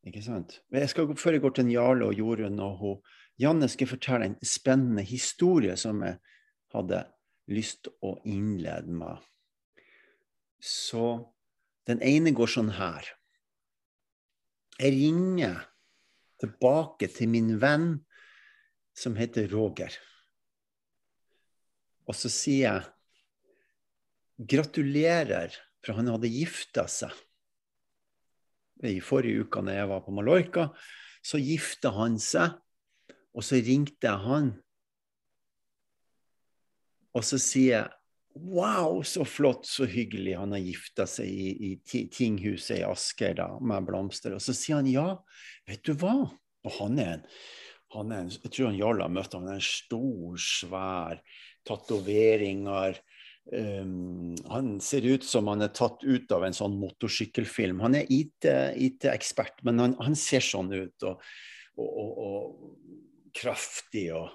Ikke 0.10 0.24
sant? 0.26 0.62
Jeg 0.74 0.90
skal, 0.90 1.14
Før 1.20 1.38
jeg 1.38 1.44
går 1.44 1.54
til 1.58 1.72
Jarle 1.76 2.10
og 2.10 2.18
Jorunn 2.18 2.62
og 2.64 2.78
hun, 2.82 3.00
Janne 3.40 3.70
skal 3.72 3.88
fortelle 3.88 4.26
en 4.28 4.40
spennende 4.44 5.06
historie 5.08 5.78
som 5.80 6.02
jeg 6.04 6.18
hadde 6.74 7.06
lyst 7.50 7.88
å 8.04 8.18
innlede 8.28 8.92
med. 8.92 9.22
Så 10.60 11.32
den 11.88 12.02
ene 12.04 12.34
går 12.36 12.52
sånn 12.52 12.74
her. 12.76 13.06
Jeg 14.80 14.96
ringer 14.98 15.62
tilbake 16.40 17.10
til 17.12 17.32
min 17.32 17.56
venn 17.62 17.90
som 19.00 19.18
heter 19.20 19.48
Roger. 19.52 19.96
Og 22.10 22.18
så 22.18 22.32
sier 22.34 22.66
jeg 22.66 24.48
gratulerer, 24.50 25.56
for 25.86 26.00
han 26.00 26.10
hadde 26.12 26.32
gifta 26.32 26.88
seg. 26.92 27.14
I 28.84 29.00
forrige 29.04 29.46
uke 29.46 29.62
når 29.64 29.82
jeg 29.82 29.92
var 29.92 30.04
på 30.06 30.16
Mallorca, 30.16 30.70
så 31.24 31.40
gifta 31.40 31.92
han 31.96 32.16
seg. 32.24 32.56
Og 33.36 33.46
så 33.46 33.60
ringte 33.62 34.08
jeg 34.08 34.26
han 34.26 34.54
og 37.16 37.26
så 37.26 37.40
sier 37.42 37.74
jeg 37.76 37.96
Wow, 38.40 39.02
så 39.04 39.26
flott, 39.28 39.66
så 39.68 39.88
hyggelig. 39.90 40.36
Han 40.38 40.54
har 40.54 40.62
gifta 40.62 41.04
seg 41.10 41.28
i, 41.28 41.74
i 41.74 42.04
tinghuset 42.14 42.78
i 42.78 42.86
Asker 42.88 43.34
da, 43.36 43.48
med 43.58 43.88
blomster. 43.90 44.36
Og 44.38 44.40
så 44.40 44.54
sier 44.56 44.78
han 44.78 44.88
ja, 44.88 45.08
vet 45.68 45.82
du 45.84 45.92
hva? 46.00 46.14
Og 46.64 46.76
han 46.78 47.02
er 47.02 47.10
en, 47.18 47.26
han 47.96 48.12
er 48.14 48.26
en 48.26 48.34
Jeg 48.34 48.52
tror 48.54 48.70
han 48.70 48.80
Jarl 48.80 49.02
har 49.02 49.14
møtt 49.14 49.34
ham. 49.34 49.46
Han 49.48 49.56
er 49.56 49.62
en 49.62 49.66
stor, 49.66 50.42
svær 50.44 51.22
tatoveringer. 51.68 53.00
Um, 53.50 54.36
han 54.50 54.76
ser 54.84 55.08
ut 55.10 55.26
som 55.26 55.50
han 55.50 55.66
er 55.66 55.74
tatt 55.74 56.04
ut 56.06 56.32
av 56.36 56.46
en 56.46 56.56
sånn 56.56 56.78
motorsykkelfilm. 56.82 57.82
Han 57.82 57.98
er 57.98 58.12
IT-ekspert, 58.14 59.58
IT 59.58 59.66
men 59.66 59.82
han, 59.82 59.96
han, 60.02 60.18
ser 60.20 60.46
sånn 60.46 60.70
ut. 60.76 61.08
Og, 61.10 61.32
og, 61.80 61.90
og, 61.90 62.20
og 62.26 63.34
kraftig 63.40 64.12
og 64.18 64.30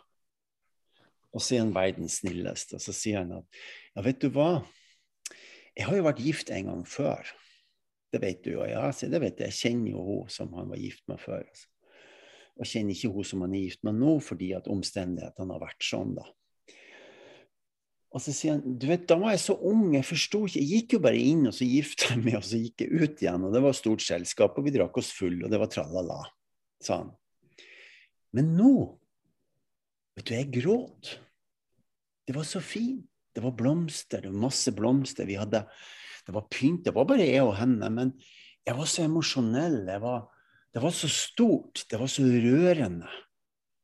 og 1.34 1.42
så 1.42 1.56
er 1.56 1.64
han 1.64 1.74
verdens 1.74 2.20
snilleste. 2.22 2.78
Og 2.78 2.84
så 2.84 2.94
sier 2.94 3.24
han 3.24 3.32
at 3.40 3.62
ja, 3.94 4.04
vet 4.06 4.20
du 4.22 4.28
hva, 4.34 4.62
jeg 5.74 5.88
har 5.88 5.98
jo 5.98 6.06
vært 6.06 6.22
gift 6.22 6.52
en 6.54 6.70
gang 6.70 6.84
før. 6.86 7.30
Det 8.14 8.20
vet 8.22 8.44
du 8.44 8.52
jo. 8.52 8.66
Ja, 8.70 8.86
så 8.94 9.10
det 9.10 9.18
vet 9.24 9.40
jeg. 9.42 9.50
Jeg 9.50 9.58
kjenner 9.58 9.96
jo 9.96 10.04
hun 10.06 10.28
som 10.30 10.52
han 10.54 10.70
var 10.70 10.78
gift 10.78 11.02
med 11.10 11.18
før. 11.18 11.42
Altså. 11.42 11.66
Og 12.54 12.68
kjenner 12.70 12.94
ikke 12.94 13.10
hun 13.10 13.26
som 13.26 13.42
han 13.42 13.54
er 13.56 13.66
gift 13.66 13.82
med 13.86 13.98
nå, 13.98 14.16
fordi 14.22 14.52
at 14.54 14.70
omstendighetene 14.70 15.56
har 15.56 15.62
vært 15.62 15.86
sånn, 15.86 16.14
da. 16.18 16.26
Og 18.14 18.22
så 18.22 18.30
sier 18.30 18.54
han 18.54 18.76
du 18.78 18.86
vet, 18.86 19.08
da 19.10 19.16
var 19.18 19.32
jeg 19.34 19.42
så 19.42 19.56
ung, 19.66 19.88
jeg 19.96 20.06
forsto 20.06 20.44
ikke 20.46 20.60
Jeg 20.60 20.68
gikk 20.70 20.92
jo 20.94 21.00
bare 21.02 21.18
inn, 21.18 21.48
og 21.50 21.56
så 21.56 21.66
gifta 21.66 22.12
jeg 22.12 22.20
meg, 22.22 22.36
og 22.38 22.44
så 22.46 22.60
gikk 22.60 22.84
jeg 22.84 23.00
ut 23.00 23.24
igjen. 23.24 23.46
Og 23.48 23.56
det 23.56 23.62
var 23.64 23.74
stort 23.74 24.04
selskap, 24.06 24.54
og 24.54 24.66
vi 24.66 24.74
drakk 24.76 25.00
oss 25.02 25.10
full, 25.16 25.40
og 25.42 25.50
det 25.50 25.58
var 25.58 25.72
tralala, 25.72 26.20
sa 26.82 27.00
han. 27.02 27.10
Men 28.34 28.54
nå 28.58 28.74
Vet 30.14 30.28
du, 30.28 30.34
jeg 30.36 30.50
gråt. 30.54 31.08
Det 32.22 32.36
var 32.36 32.46
så 32.46 32.60
fint. 32.62 33.02
Det 33.34 33.42
var 33.42 33.56
blomster, 33.58 34.20
det 34.22 34.30
var 34.30 34.44
masse 34.44 34.70
blomster. 34.70 35.26
Vi 35.26 35.34
hadde, 35.34 35.64
det 36.22 36.34
var 36.36 36.46
pynt. 36.46 36.84
Det 36.86 36.92
var 36.94 37.08
bare 37.10 37.26
jeg 37.26 37.42
og 37.42 37.56
henne. 37.58 37.88
Men 37.90 38.12
jeg 38.62 38.76
var 38.78 38.86
så 38.86 39.08
emosjonell. 39.08 39.80
Jeg 39.90 40.02
Var, 40.04 40.20
det 40.74 40.82
var 40.82 40.90
så 40.90 41.08
stort. 41.08 41.84
Det 41.90 42.00
var 42.00 42.10
så 42.10 42.22
rørende. 42.22 43.10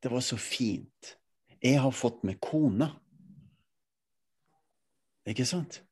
Det 0.02 0.10
var 0.10 0.20
så 0.20 0.36
fint. 0.36 1.14
Jeg 1.62 1.78
har 1.78 1.94
fått 1.94 2.24
meg 2.26 2.40
kone. 2.42 2.88
Ikke 5.28 5.46
sant? 5.46 5.82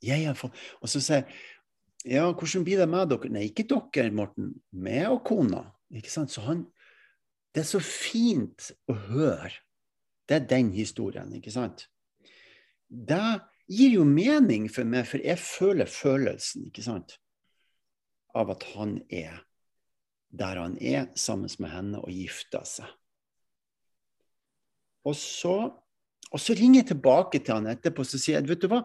Jeg 0.00 0.28
har 0.28 0.36
fått 0.38 0.54
Og 0.80 0.88
så 0.88 1.00
sier 1.02 1.24
jeg 1.24 1.38
ja, 2.06 2.28
hvordan 2.30 2.62
blir 2.64 2.78
det 2.78 2.86
med 2.86 3.08
dere? 3.10 3.28
Nei, 3.34 3.48
ikke 3.50 3.66
dere, 3.66 4.12
Morten. 4.14 4.52
Meg 4.70 5.08
og 5.10 5.24
kona. 5.26 5.64
Ikke 5.90 6.12
sant? 6.12 6.30
Så 6.30 6.44
han 6.46 6.62
Det 7.52 7.64
er 7.64 7.68
så 7.68 7.80
fint 7.82 8.70
å 8.86 8.94
høre 8.94 9.50
det 10.28 10.36
er 10.36 10.48
den 10.48 10.72
historien, 10.76 11.30
ikke 11.32 11.52
sant? 11.52 11.86
Det 12.88 13.40
gir 13.72 13.94
jo 13.96 14.04
mening 14.04 14.66
for 14.68 14.84
meg, 14.84 15.06
for 15.08 15.24
jeg 15.24 15.40
føler 15.40 15.88
følelsen, 15.88 16.66
ikke 16.68 16.84
sant? 16.84 17.16
Av 18.36 18.52
at 18.52 18.66
han 18.74 18.98
er 19.08 19.40
der 20.28 20.60
han 20.60 20.76
er, 20.80 21.08
sammen 21.16 21.50
med 21.58 21.72
henne, 21.72 22.00
og 22.00 22.12
gifter 22.12 22.64
seg. 22.68 22.88
Og 25.08 25.16
så, 25.16 25.54
og 26.28 26.42
så 26.42 26.56
ringer 26.58 26.82
jeg 26.82 26.90
tilbake 26.90 27.40
til 27.40 27.56
han 27.56 27.70
etterpå 27.70 28.04
og 28.04 28.10
sier 28.10 28.38
jeg, 28.38 28.48
vet 28.50 28.64
du 28.64 28.68
hva, 28.72 28.82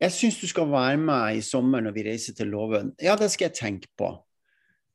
jeg 0.00 0.16
syns 0.16 0.40
du 0.40 0.48
skal 0.48 0.70
være 0.70 0.96
med 0.98 1.36
i 1.38 1.44
sommer 1.44 1.84
når 1.84 1.94
vi 1.94 2.06
reiser 2.08 2.34
til 2.34 2.48
Låven. 2.50 2.94
Ja, 3.02 3.18
det 3.20 3.28
skal 3.34 3.50
jeg 3.50 3.58
tenke 3.58 3.90
på. 4.00 4.14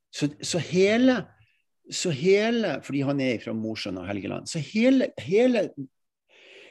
Så, 0.10 0.32
så 0.42 0.60
hele 0.64 1.22
så 1.92 2.10
hele 2.10 2.80
Fordi 2.82 3.04
han 3.06 3.20
er 3.22 3.38
fra 3.44 3.54
Mosjøen 3.54 4.00
og 4.02 4.08
Helgeland. 4.08 4.48
Så 4.50 4.60
hele, 4.60 5.12
hele, 5.22 5.70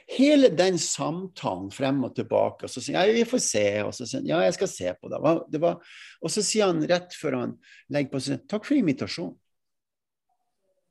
hele, 0.05 0.51
den 0.53 0.77
samtalen 0.81 1.71
frem 1.73 2.03
og 2.05 2.15
tilbake, 2.17 2.67
og 2.67 2.71
så 2.71 2.83
sier 2.83 2.99
jeg 2.99 3.15
vi 3.17 3.29
får 3.29 3.41
se, 3.41 3.65
og 3.85 3.93
så 3.97 4.05
sier 4.05 4.21
han 4.21 4.29
ja, 4.29 4.43
jeg 4.45 4.57
skal 4.57 4.69
se 4.71 4.91
på 4.99 5.09
det. 5.11 5.21
det 5.53 5.63
var, 5.63 5.95
og 6.21 6.33
så 6.33 6.43
sier 6.45 6.69
han 6.69 6.85
rett 6.89 7.17
før 7.17 7.39
han 7.41 7.55
legger 7.93 8.13
på 8.13 8.21
seg 8.27 8.45
takk 8.51 8.67
for 8.67 8.77
invitasjonen. 8.77 9.35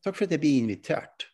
Takk 0.05 0.19
for 0.19 0.27
at 0.27 0.35
jeg 0.35 0.43
blir 0.43 0.59
invitert. 0.61 1.29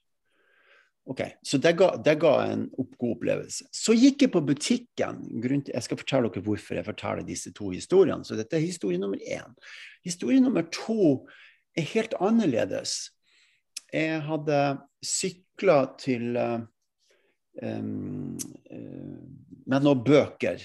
Ok, 1.10 1.24
Så 1.42 1.58
det 1.58 1.72
ga, 1.74 1.96
det 1.96 2.20
ga 2.22 2.34
en 2.46 2.68
god 2.70 3.16
opplevelse. 3.16 3.64
Så 3.74 3.96
gikk 3.98 4.22
jeg 4.22 4.30
på 4.30 4.42
butikken. 4.46 5.24
Jeg 5.66 5.82
skal 5.82 5.98
fortelle 5.98 6.30
dere 6.30 6.44
hvorfor 6.46 6.76
jeg 6.78 6.86
forteller 6.86 7.26
disse 7.26 7.50
to 7.56 7.72
historiene. 7.74 8.22
Så 8.22 8.36
dette 8.38 8.54
er 8.54 8.62
historie 8.62 9.00
nummer 9.00 9.18
én. 9.18 9.56
Historie 10.06 10.38
nummer 10.38 10.68
to 10.70 11.26
er 11.74 11.88
helt 11.96 12.14
annerledes. 12.20 13.10
Jeg 13.90 14.20
hadde 14.22 14.60
sykla 15.02 15.80
til 15.98 16.38
uh, 16.38 16.60
med 19.70 19.84
noen 19.84 20.04
bøker 20.06 20.62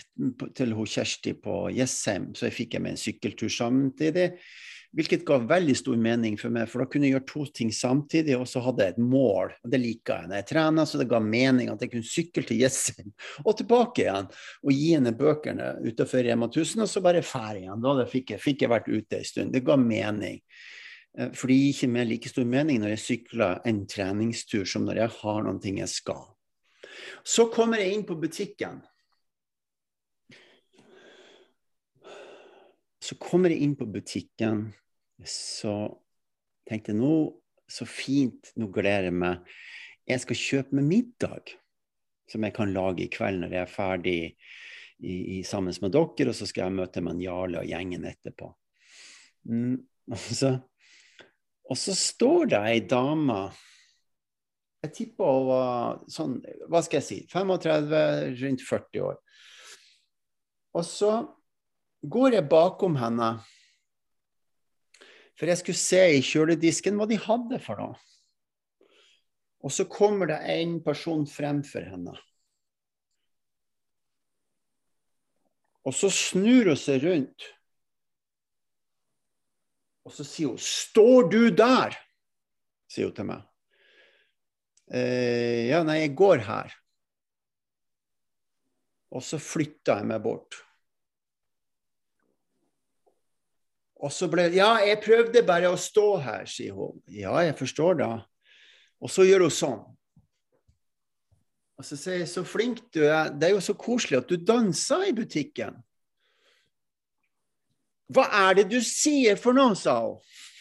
til 0.56 0.75
hun 0.77 0.89
Kjersti 0.89 1.34
på 1.42 1.70
Jessheim, 1.75 2.32
så 2.38 2.48
jeg 2.48 2.58
fikk 2.60 2.77
jeg 2.77 2.86
med 2.86 2.96
en 2.96 3.01
sykkeltur 3.01 3.51
samtidig. 3.51 4.30
Hvilket 4.96 5.25
ga 5.27 5.42
veldig 5.44 5.74
stor 5.75 5.98
mening 6.00 6.38
for 6.39 6.54
meg, 6.56 6.70
for 6.72 6.80
da 6.80 6.86
kunne 6.88 7.10
jeg 7.10 7.18
gjøre 7.18 7.27
to 7.27 7.42
ting 7.58 7.72
samtidig, 7.75 8.38
og 8.39 8.46
så 8.48 8.62
hadde 8.63 8.86
jeg 8.86 8.94
et 8.94 9.01
mål. 9.04 9.51
og 9.65 9.74
Det 9.74 9.80
liker 9.82 10.22
jeg 10.22 10.30
når 10.32 10.39
jeg 10.39 10.48
trener, 10.54 10.88
så 10.88 11.01
det 11.01 11.10
ga 11.12 11.20
mening 11.20 11.72
at 11.74 11.84
jeg 11.84 11.92
kunne 11.92 12.08
sykle 12.08 12.44
til 12.48 12.62
Jessheim 12.63 13.10
og 13.44 13.58
tilbake 13.60 14.06
igjen. 14.06 14.30
Og 14.63 14.72
gi 14.72 14.94
henne 14.94 15.12
bøkene 15.20 15.74
utenfor 15.84 16.24
Rema 16.24 16.48
1000, 16.48 16.86
og 16.86 16.94
så 16.94 17.04
bare 17.04 17.25
fære 17.27 17.65
igjen. 17.65 17.84
Da 17.84 18.08
fikk 18.08 18.32
jeg, 18.36 18.44
fikk 18.46 18.63
jeg 18.63 18.72
vært 18.72 18.88
ute 18.88 19.20
en 19.20 19.27
stund. 19.27 19.51
Det 19.51 19.65
ga 19.68 19.75
mening. 19.82 20.39
Eh, 21.18 21.34
for 21.36 21.51
det 21.51 21.60
gir 21.60 21.74
ikke 21.74 21.92
meg 21.98 22.10
like 22.13 22.32
stor 22.32 22.48
mening 22.56 22.80
når 22.84 22.96
jeg 22.96 23.04
sykler 23.04 23.60
en 23.68 23.84
treningstur 23.92 24.63
som 24.70 24.88
når 24.88 25.04
jeg 25.04 25.15
har 25.20 25.44
noen 25.44 25.60
ting 25.63 25.84
jeg 25.84 25.92
skal. 25.92 26.24
Så 27.24 27.48
kommer 27.54 27.82
jeg 27.82 27.96
inn 27.96 28.06
på 28.08 28.18
butikken. 28.20 28.82
Så 33.06 33.18
kommer 33.22 33.54
jeg 33.54 33.62
inn 33.62 33.75
på 33.78 33.86
butikken, 33.86 34.68
så 35.30 35.75
tenkte 36.66 36.94
jeg 36.94 36.98
nå 36.98 37.18
så 37.70 37.86
fint, 37.90 38.50
nå 38.58 38.70
gleder 38.74 39.12
jeg 39.12 39.18
meg. 39.20 39.56
Jeg 40.10 40.24
skal 40.24 40.42
kjøpe 40.42 40.78
meg 40.80 40.88
middag 40.90 41.54
som 42.30 42.46
jeg 42.46 42.56
kan 42.56 42.74
lage 42.74 43.06
i 43.06 43.12
kveld 43.14 43.44
når 43.44 43.54
jeg 43.54 43.62
er 43.62 43.70
ferdig 43.70 44.16
i, 44.25 45.16
i, 45.38 45.42
sammen 45.46 45.75
med 45.82 45.94
dere, 45.94 46.32
og 46.32 46.38
så 46.38 46.48
skal 46.50 46.66
jeg 46.66 46.78
møte 46.80 47.04
med 47.06 47.22
Jarle 47.22 47.62
og 47.62 47.70
gjengen 47.70 48.08
etterpå. 48.10 48.50
Mm, 49.50 49.78
så 50.42 50.56
og 51.66 51.78
så 51.82 51.96
står 51.98 52.52
det 52.54 52.62
ei 52.62 52.82
dame 52.86 53.40
Jeg 54.86 54.94
tipper 54.94 55.25
hun 55.25 55.48
var 55.50 56.01
sånn, 56.12 56.36
hva 56.70 56.82
skal 56.86 57.00
jeg 57.00 57.06
si, 57.08 57.15
35, 57.32 57.94
rundt 58.38 58.65
40 58.68 59.06
år. 59.08 59.15
Og 60.77 60.86
så 60.86 61.12
går 62.06 62.38
jeg 62.38 62.50
bakom 62.51 62.98
henne, 63.00 63.32
for 65.36 65.50
jeg 65.50 65.60
skulle 65.60 65.80
se 65.80 66.04
i 66.15 66.22
kjøledisken 66.24 67.00
hva 67.00 67.08
de 67.10 67.18
hadde 67.20 67.60
for 67.63 67.82
noe. 67.82 67.98
Og 69.65 69.74
så 69.74 69.88
kommer 69.89 70.30
det 70.30 70.38
en 70.54 70.77
person 70.86 71.25
fremfor 71.25 71.88
henne. 71.89 72.13
Og 75.86 75.98
så 75.98 76.12
snur 76.13 76.70
hun 76.70 76.77
seg 76.77 77.01
rundt. 77.08 77.50
Og 80.06 80.13
så 80.13 80.24
sier 80.24 80.54
hun 80.54 80.62
'Står 80.62 81.30
du 81.34 81.50
der?' 81.50 81.98
sier 82.86 83.10
hun 83.10 83.15
til 83.18 83.25
meg. 83.25 83.42
Eh, 84.94 85.65
ja, 85.72 85.82
nei, 85.86 86.01
jeg 86.04 86.15
går 86.18 86.44
her. 86.46 86.75
Og 89.15 89.24
så 89.24 89.39
flytta 89.42 90.00
jeg 90.01 90.10
meg 90.12 90.22
bort. 90.24 90.60
Og 94.06 94.12
så 94.12 94.27
ble 94.30 94.50
Ja, 94.54 94.75
jeg 94.84 95.01
prøvde 95.04 95.46
bare 95.48 95.72
å 95.72 95.80
stå 95.80 96.08
her, 96.22 96.46
sier 96.50 96.75
hun. 96.77 97.00
Ja, 97.08 97.34
jeg 97.46 97.56
forstår 97.58 98.01
da. 98.04 98.12
Og 99.01 99.12
så 99.12 99.25
gjør 99.25 99.48
hun 99.48 99.56
sånn. 99.56 99.84
Og 101.75 101.84
så 101.84 101.98
sier 102.00 102.22
jeg, 102.22 102.30
så 102.32 102.46
flink 102.48 102.84
du 102.96 103.01
er. 103.04 103.34
Det 103.34 103.50
er 103.50 103.56
jo 103.56 103.63
så 103.63 103.75
koselig 103.75 104.22
at 104.22 104.30
du 104.30 104.38
danser 104.39 105.10
i 105.10 105.15
butikken. 105.15 105.82
Hva 108.13 108.27
er 108.46 108.60
det 108.60 108.68
du 108.70 108.77
sier 108.86 109.39
for 109.42 109.58
noe, 109.58 109.74
sa 109.75 109.98
hun. 110.06 110.20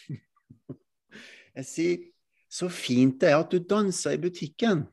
Jeg 1.55 1.67
sier, 1.69 2.01
så 2.55 2.69
fint 2.71 3.19
det 3.19 3.33
er 3.33 3.41
at 3.41 3.51
du 3.51 3.59
danser 3.59 4.15
i 4.15 4.21
butikken. 4.21 4.85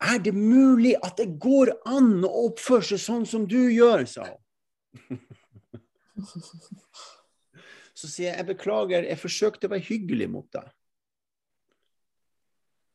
Er 0.00 0.20
det 0.24 0.32
mulig 0.36 0.94
at 1.04 1.16
det 1.20 1.38
går 1.40 1.72
an 1.88 2.24
å 2.24 2.30
oppføre 2.48 2.84
seg 2.92 3.00
sånn 3.02 3.26
som 3.28 3.46
du 3.48 3.58
gjør, 3.72 4.04
sa 4.08 4.28
hun. 4.28 5.20
Så 8.00 8.08
sier 8.08 8.30
jeg 8.30 8.38
jeg 8.38 8.48
beklager, 8.54 9.04
jeg 9.04 9.20
forsøkte 9.20 9.68
å 9.68 9.72
være 9.74 9.84
hyggelig 9.84 10.28
mot 10.32 10.46
deg. 10.56 10.70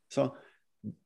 Så 0.09 0.25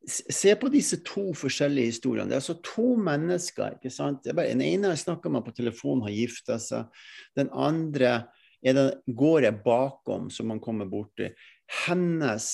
se 0.08 0.54
på 0.60 0.70
disse 0.72 1.02
to 1.08 1.30
forskjellige 1.36 1.92
historiene. 1.94 2.30
Det 2.30 2.38
er 2.38 2.42
altså 2.42 2.58
to 2.64 2.94
mennesker. 3.00 3.76
ikke 3.76 3.92
sant? 3.92 4.24
Den 4.24 4.64
ene 4.64 4.92
jeg 4.94 5.04
snakka 5.04 5.32
med 5.32 5.44
på 5.44 5.56
telefon, 5.56 6.04
har 6.06 6.16
gifta 6.16 6.60
seg. 6.64 6.88
Den 7.36 7.52
andre 7.52 8.30
det, 8.62 9.02
går 9.08 9.48
jeg 9.48 9.62
bakom, 9.64 10.30
som 10.30 10.50
man 10.52 10.60
kommer 10.60 10.90
borti. 10.90 11.30
Hennes 11.86 12.50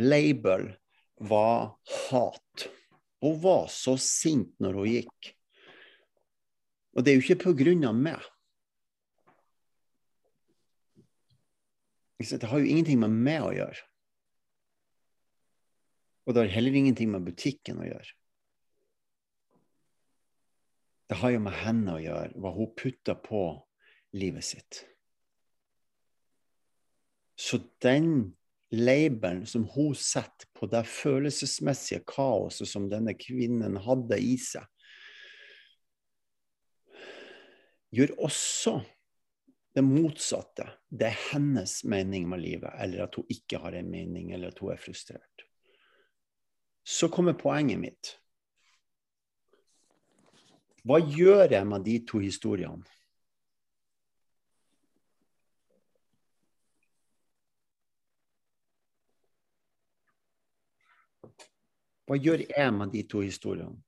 label 0.00 0.70
var 1.20 1.76
hat. 2.10 2.68
Hun 3.20 3.40
var 3.40 3.66
så 3.72 3.96
sint 4.00 4.54
når 4.62 4.78
hun 4.80 4.88
gikk. 4.88 5.32
Og 6.94 7.04
det 7.04 7.12
er 7.12 7.18
jo 7.18 7.24
ikke 7.26 7.42
på 7.48 7.56
grunn 7.58 7.84
av 7.88 7.96
meg. 7.98 8.30
Det 12.24 12.48
har 12.48 12.62
jo 12.62 12.70
ingenting 12.70 13.00
med 13.02 13.12
meg 13.12 13.44
å 13.44 13.52
gjøre. 13.52 13.82
Og 16.24 16.32
det 16.32 16.44
har 16.44 16.54
heller 16.54 16.78
ingenting 16.78 17.10
med 17.12 17.26
butikken 17.26 17.82
å 17.82 17.88
gjøre. 17.88 18.14
Det 21.10 21.18
har 21.20 21.34
jo 21.34 21.42
med 21.44 21.56
henne 21.60 21.98
å 21.98 22.00
gjøre, 22.00 22.32
hva 22.40 22.54
hun 22.54 22.70
putter 22.78 23.18
på 23.20 23.42
livet 24.16 24.46
sitt. 24.46 24.84
Så 27.34 27.58
den 27.82 28.34
labelen 28.74 29.46
som 29.46 29.66
hun 29.74 29.94
setter 29.94 30.48
på 30.54 30.68
det 30.70 30.84
følelsesmessige 30.88 32.04
kaoset 32.06 32.70
som 32.70 32.88
denne 32.90 33.14
kvinnen 33.18 33.78
hadde 33.84 34.18
i 34.22 34.36
seg, 34.40 34.66
gjør 37.94 38.16
også 38.26 38.78
det 39.74 39.82
motsatte. 39.86 40.66
Det 40.90 41.08
er 41.10 41.22
hennes 41.32 41.80
mening 41.90 42.28
med 42.30 42.42
livet, 42.42 42.70
eller 42.82 43.06
at 43.06 43.18
hun 43.18 43.30
ikke 43.30 43.58
har 43.62 43.74
en 43.78 43.90
mening, 43.90 44.32
eller 44.34 44.50
at 44.50 44.58
hun 44.62 44.72
er 44.74 44.82
frustrert. 44.82 45.46
Så 46.84 47.08
kommer 47.08 47.38
poenget 47.38 47.80
mitt. 47.80 48.12
Hva 50.84 50.98
gjør 51.00 51.48
jeg 51.48 51.66
med 51.66 51.86
de 51.86 51.96
to 52.06 52.20
historiene? 52.20 52.84
Hva 62.04 62.16
gjør 62.20 62.44
jeg 62.44 62.72
med 62.76 62.92
de 62.92 63.02
to 63.08 63.24
historiene? 63.24 63.80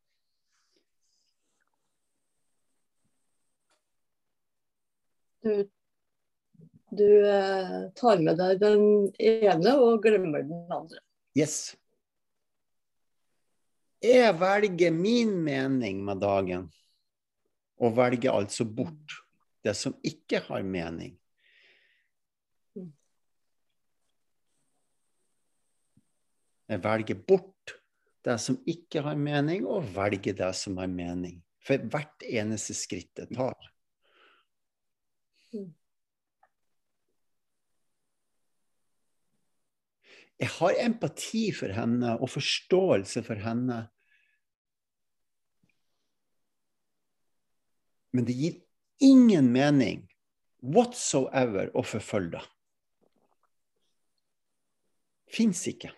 Du 5.44 5.66
du 6.96 7.29
eh, 7.29 7.90
tar 7.98 8.22
med 8.22 8.38
deg 8.38 8.61
den 8.62 8.83
ene 9.18 9.74
og 9.83 10.05
glemmer 10.05 10.44
den 10.46 10.70
andre. 10.72 11.00
Yes. 11.37 11.74
Jeg 14.02 14.37
velger 14.38 14.94
min 14.94 15.33
mening 15.44 16.05
med 16.07 16.22
dagen, 16.22 16.68
og 17.83 17.96
velger 17.96 18.37
altså 18.37 18.64
bort 18.64 19.18
det 19.66 19.74
som 19.76 19.96
ikke 20.07 20.44
har 20.46 20.62
mening. 20.62 21.16
Jeg 26.66 26.83
velger 26.83 27.18
bort 27.26 27.55
det 28.26 28.36
som 28.42 28.58
ikke 28.66 29.04
har 29.06 29.18
mening, 29.18 29.66
og 29.66 29.86
velge 29.94 30.34
det 30.36 30.52
som 30.58 30.78
har 30.80 30.90
mening. 30.90 31.38
For 31.66 31.82
hvert 31.90 32.26
eneste 32.26 32.74
skritt 32.78 33.12
det 33.18 33.30
tar. 33.34 33.72
Jeg 40.36 40.52
har 40.58 40.80
empati 40.84 41.46
for 41.56 41.72
henne 41.72 42.16
og 42.20 42.28
forståelse 42.28 43.22
for 43.24 43.40
henne. 43.40 43.78
Men 48.12 48.28
det 48.28 48.36
gir 48.36 48.58
ingen 49.06 49.48
mening 49.52 50.04
whatsoever 50.60 51.72
å 51.76 51.84
forfølge 51.86 52.36
det. 52.36 52.44
Fins 55.36 55.64
ikke. 55.68 55.90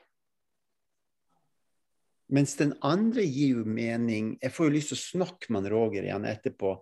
Mens 2.34 2.56
den 2.58 2.74
andre 2.84 3.24
gir 3.24 3.56
jo 3.56 3.64
mening 3.64 4.34
Jeg 4.42 4.52
får 4.52 4.68
jo 4.68 4.74
lyst 4.74 4.92
til 4.92 4.98
å 4.98 5.04
snakke 5.04 5.54
med 5.54 5.68
Roger 5.72 6.04
igjen 6.04 6.28
etterpå 6.28 6.76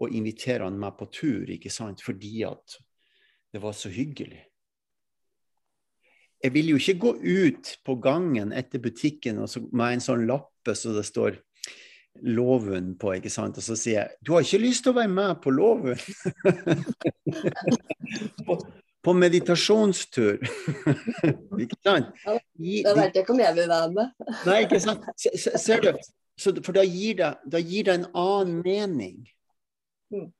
og 0.00 0.14
invitere 0.16 0.64
han 0.64 0.78
med 0.80 0.96
på 0.96 1.10
tur, 1.12 1.50
ikke 1.52 1.72
sant? 1.72 2.00
fordi 2.04 2.40
at 2.48 2.78
det 3.52 3.60
var 3.60 3.74
så 3.76 3.90
hyggelig 3.92 4.44
jeg 6.40 6.54
vil 6.54 6.72
jo 6.72 6.80
ikke 6.80 7.00
gå 7.00 7.12
ut 7.20 7.70
på 7.84 7.96
gangen 8.00 8.52
etter 8.56 8.80
butikken 8.80 9.42
med 9.76 9.86
en 9.92 10.04
sånn 10.04 10.26
lappe 10.28 10.74
så 10.76 10.94
det 10.96 11.06
står 11.08 11.40
Låven 12.26 12.96
på, 12.98 13.12
ikke 13.14 13.30
sant. 13.30 13.60
Og 13.60 13.64
så 13.64 13.76
sier 13.78 14.00
jeg 14.00 14.24
du 14.26 14.32
har 14.34 14.42
ikke 14.44 14.58
lyst 14.64 14.82
til 14.84 14.92
å 14.92 14.96
være 14.98 15.12
med 15.12 15.38
på 15.44 15.52
Låven? 15.54 16.00
på, 18.48 18.56
på, 19.02 19.14
meditasjonstur. 19.16 20.40
ikke 21.62 21.78
sant? 21.84 22.10
Da 22.24 22.94
vet 22.96 23.14
jeg 23.14 23.22
ikke 23.22 23.34
om 23.34 23.42
jeg 23.42 23.56
vil 23.56 23.70
være 23.70 23.92
med. 23.96 24.26
Nei, 24.48 24.58
ikke 24.66 24.80
sant. 24.82 25.06
Ser 25.16 25.84
du? 25.84 25.92
Så, 26.40 26.54
for 26.64 26.72
da 26.76 26.84
gir, 26.88 27.18
det, 27.18 27.34
da 27.52 27.60
gir 27.60 27.88
det 27.88 27.96
en 27.98 28.06
annen 28.16 28.60
mening. 28.64 29.18
Mm. 30.12 30.30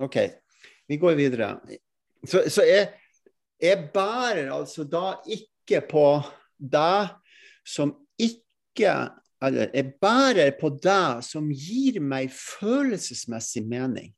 OK. 0.00 0.16
Vi 0.86 0.96
går 0.96 1.16
videre. 1.18 1.60
Så, 2.26 2.44
så 2.50 2.62
jeg, 2.62 2.88
jeg, 3.60 3.88
bærer 3.94 4.52
altså 4.54 4.84
da 4.84 5.16
ikke 5.26 5.82
på 5.90 6.06
det 6.58 7.10
som 7.66 7.92
ikke 8.18 8.94
Eller 9.40 9.70
jeg 9.72 9.94
bærer 10.00 10.50
på 10.60 10.68
det 10.82 11.24
som 11.24 11.48
gir 11.48 12.00
meg 12.04 12.32
følelsesmessig 12.34 13.62
mening. 13.66 14.12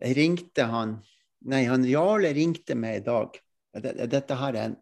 Jeg 0.00 0.16
ringte 0.16 0.64
han 0.68 1.00
Nei, 1.48 1.62
han 1.64 1.86
Jarle 1.88 2.34
ringte 2.36 2.74
meg 2.76 2.98
i 2.98 3.04
dag. 3.06 3.36
Dette 4.12 4.36
her 4.36 4.56
er 4.60 4.66
en 4.68 4.74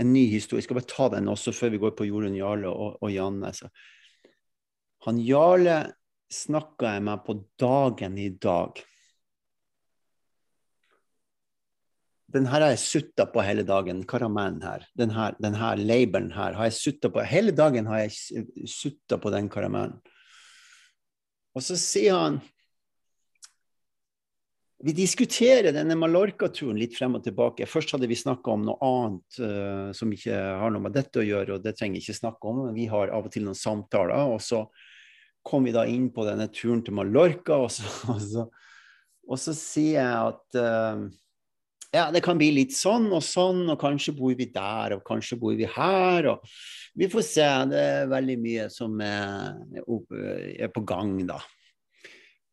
en 0.00 0.12
ny 0.12 0.26
historie. 0.32 0.62
Jeg 0.62 0.68
skal 0.68 0.78
bare 0.78 0.90
ta 0.90 1.08
den 1.16 1.28
også 1.32 1.52
før 1.56 1.74
vi 1.74 1.80
går 1.82 1.96
på 1.96 2.06
Jorunn 2.08 2.36
Jarle 2.36 2.70
og, 2.70 2.96
og 3.02 3.12
Janne. 3.12 3.52
Så. 3.56 3.68
Han 5.06 5.20
Jarle 5.20 5.82
snakka 6.32 6.96
jeg 6.96 7.04
med 7.08 7.26
på 7.26 7.36
dagen 7.60 8.16
i 8.20 8.30
dag. 8.40 8.80
Den 12.32 12.46
her 12.48 12.64
har 12.64 12.72
jeg 12.72 12.80
sutta 12.80 13.26
på 13.28 13.42
hele 13.44 13.64
dagen, 13.68 14.04
karamellen 14.08 14.62
her. 14.64 14.86
Den 14.96 15.12
her, 15.12 15.36
den 15.42 15.56
her 15.58 15.76
labelen 15.76 16.30
her 16.32 16.56
har 16.56 16.70
jeg 16.70 16.78
sutta 16.78 17.10
på. 17.12 17.20
Hele 17.28 17.52
dagen 17.52 17.90
har 17.90 18.06
jeg 18.06 18.46
sutta 18.70 19.18
på 19.20 19.32
den 19.34 19.50
karamellen. 19.52 19.98
Og 21.52 21.64
så 21.64 21.76
sier 21.76 22.16
han 22.16 22.40
vi 24.82 24.90
diskuterer 24.96 25.70
denne 25.70 25.94
Mallorca-turen 25.94 26.78
litt 26.80 26.96
frem 26.96 27.14
og 27.14 27.22
tilbake. 27.22 27.68
Først 27.70 27.92
hadde 27.94 28.08
vi 28.10 28.18
snakka 28.18 28.50
om 28.50 28.64
noe 28.66 28.82
annet 28.82 29.36
uh, 29.38 29.90
som 29.94 30.10
ikke 30.10 30.34
har 30.34 30.72
noe 30.74 30.82
med 30.82 30.96
dette 30.96 31.20
å 31.22 31.26
gjøre, 31.26 31.54
og 31.54 31.62
det 31.62 31.76
trenger 31.78 32.00
jeg 32.00 32.08
ikke 32.08 32.18
snakke 32.18 32.50
om. 32.50 32.64
Men 32.66 32.74
vi 32.74 32.88
har 32.90 33.12
av 33.14 33.28
og 33.28 33.30
til 33.30 33.46
noen 33.46 33.58
samtaler. 33.58 34.32
Og 34.34 34.42
så 34.42 34.64
kom 35.46 35.68
vi 35.68 35.74
da 35.76 35.84
inn 35.86 36.08
på 36.14 36.26
denne 36.26 36.48
turen 36.50 36.82
til 36.82 36.96
Mallorca, 36.98 37.60
og 37.62 37.70
så, 37.70 37.86
og 38.14 38.26
så, 38.26 38.48
Og 39.22 39.38
så 39.38 39.54
sier 39.54 40.00
jeg 40.00 40.32
at 40.32 40.58
uh, 40.58 41.06
ja, 41.92 42.06
det 42.12 42.22
kan 42.24 42.38
bli 42.40 42.50
litt 42.56 42.72
sånn 42.76 43.10
og 43.12 43.22
sånn, 43.24 43.66
og 43.68 43.80
kanskje 43.80 44.14
bor 44.16 44.32
vi 44.38 44.48
der, 44.52 44.96
og 44.96 45.02
kanskje 45.04 45.36
bor 45.40 45.56
vi 45.58 45.68
her. 45.68 46.30
og 46.32 46.46
Vi 46.96 47.08
får 47.12 47.26
se. 47.26 47.48
Det 47.68 47.82
er 47.82 48.12
veldig 48.12 48.38
mye 48.40 48.68
som 48.72 49.00
er, 49.04 50.70
på 50.72 50.84
gang, 50.88 51.18
da. 51.28 51.40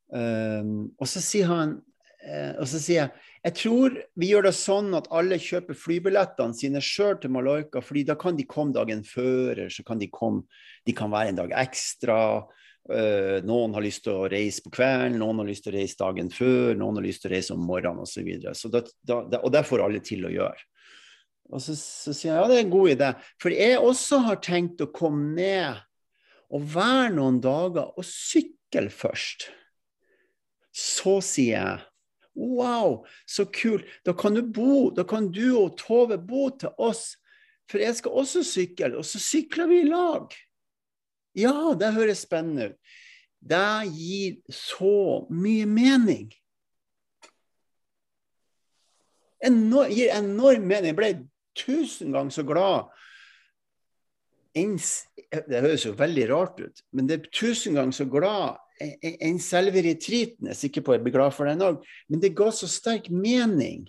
Um, 0.10 0.89
og 0.97 1.06
så 1.06 1.21
sier 1.21 1.45
han 1.45 1.75
uh, 1.78 2.54
og 2.58 2.65
så 2.65 2.80
sier 2.82 3.04
jeg 3.04 3.12
jeg 3.39 3.56
tror 3.56 3.93
vi 4.19 4.32
gjør 4.32 4.47
det 4.49 4.56
sånn 4.58 4.89
at 4.97 5.06
alle 5.15 5.38
kjøper 5.39 5.78
flybillettene 5.78 6.58
sine 6.58 6.82
sjøl 6.84 7.15
til 7.21 7.32
Mallorca, 7.32 7.80
fordi 7.80 8.04
da 8.10 8.17
kan 8.19 8.36
de 8.36 8.43
komme 8.49 8.75
dagen 8.75 9.06
før, 9.08 9.62
så 9.71 9.86
kan 9.88 10.02
de 10.02 10.10
komme 10.12 10.43
De 10.88 10.95
kan 10.95 11.12
være 11.12 11.32
en 11.32 11.39
dag 11.39 11.54
ekstra. 11.62 12.17
Uh, 12.89 13.38
noen 13.45 13.75
har 13.78 13.84
lyst 13.86 14.02
til 14.08 14.15
å 14.17 14.30
reise 14.32 14.63
på 14.65 14.71
kvelden, 14.73 15.19
noen 15.21 15.43
har 15.43 15.49
lyst 15.49 15.67
til 15.67 15.75
å 15.75 15.78
reise 15.78 15.99
dagen 15.99 16.32
før, 16.34 16.73
noen 16.80 16.97
har 16.97 17.06
lyst 17.06 17.21
til 17.21 17.30
å 17.30 17.36
reise 17.36 17.54
om 17.54 17.67
morgenen 17.69 18.02
osv. 18.02 18.32
Og 19.38 19.49
det 19.54 19.65
får 19.69 19.84
alle 19.86 20.02
til 20.06 20.25
å 20.25 20.34
gjøre. 20.34 20.65
Og 21.49 21.62
så, 21.65 21.75
så, 21.78 22.13
sier 22.13 22.34
jeg 22.34 22.39
ja, 22.39 22.47
det 22.49 22.58
er 22.58 22.63
en 22.65 22.73
god 22.73 22.93
idé. 22.93 23.12
For 23.41 23.54
jeg 23.54 23.78
også 23.82 24.23
har 24.25 24.41
tenkt 24.45 24.82
å 24.86 24.89
komme 24.93 25.34
ned 25.38 25.80
og 26.49 26.65
være 26.73 27.13
noen 27.15 27.39
dager 27.41 27.93
og 27.93 28.06
sykle 28.06 28.89
først. 28.93 29.49
Så 30.73 31.17
sier 31.25 31.56
jeg 31.58 31.78
wow, 32.39 33.02
så 33.25 33.45
kult. 33.45 33.86
Da 34.06 34.13
kan 34.17 34.38
du 34.38 34.43
bo, 34.45 34.89
da 34.95 35.04
kan 35.04 35.32
du 35.34 35.58
og 35.60 35.78
Tove 35.82 36.17
bo 36.17 36.49
til 36.58 36.73
oss. 36.78 37.17
For 37.69 37.82
jeg 37.84 37.97
skal 37.99 38.21
også 38.21 38.43
sykle, 38.45 38.95
og 38.97 39.06
så 39.06 39.21
sykler 39.21 39.69
vi 39.69 39.84
i 39.84 39.89
lag. 39.89 40.34
Ja, 41.37 41.73
det 41.77 41.93
høres 41.95 42.23
spennende 42.25 42.71
ut. 42.71 42.95
Det 43.39 43.91
gir 43.95 44.39
så 44.51 45.27
mye 45.31 45.67
mening. 45.69 46.27
Enor 49.45 49.91
gir 49.93 50.11
enorm 50.17 50.65
mening. 50.67 50.91
Jeg 50.91 50.97
ble 50.97 51.11
tusen 51.59 52.15
ganger 52.15 52.35
så 52.35 52.43
glad. 52.47 52.89
Det 54.53 55.61
høres 55.61 55.85
jo 55.85 55.93
veldig 55.95 56.25
rart 56.31 56.59
ut, 56.59 56.81
men 56.91 57.07
det 57.07 57.15
er 57.19 57.29
tusen 57.31 57.77
ganger 57.77 57.95
så 57.95 58.07
glad 58.09 58.57
enn 58.79 59.39
selve 59.43 59.83
retreaten. 59.85 60.47
Jeg 60.47 60.55
er 60.55 60.59
sikker 60.59 60.83
på 60.83 60.95
jeg 60.95 61.03
blir 61.05 61.15
glad 61.15 61.35
for 61.35 61.47
den 61.47 61.63
òg, 61.63 61.83
men 62.09 62.21
det 62.23 62.33
ga 62.35 62.49
så 62.55 62.67
sterk 62.71 63.09
mening. 63.11 63.85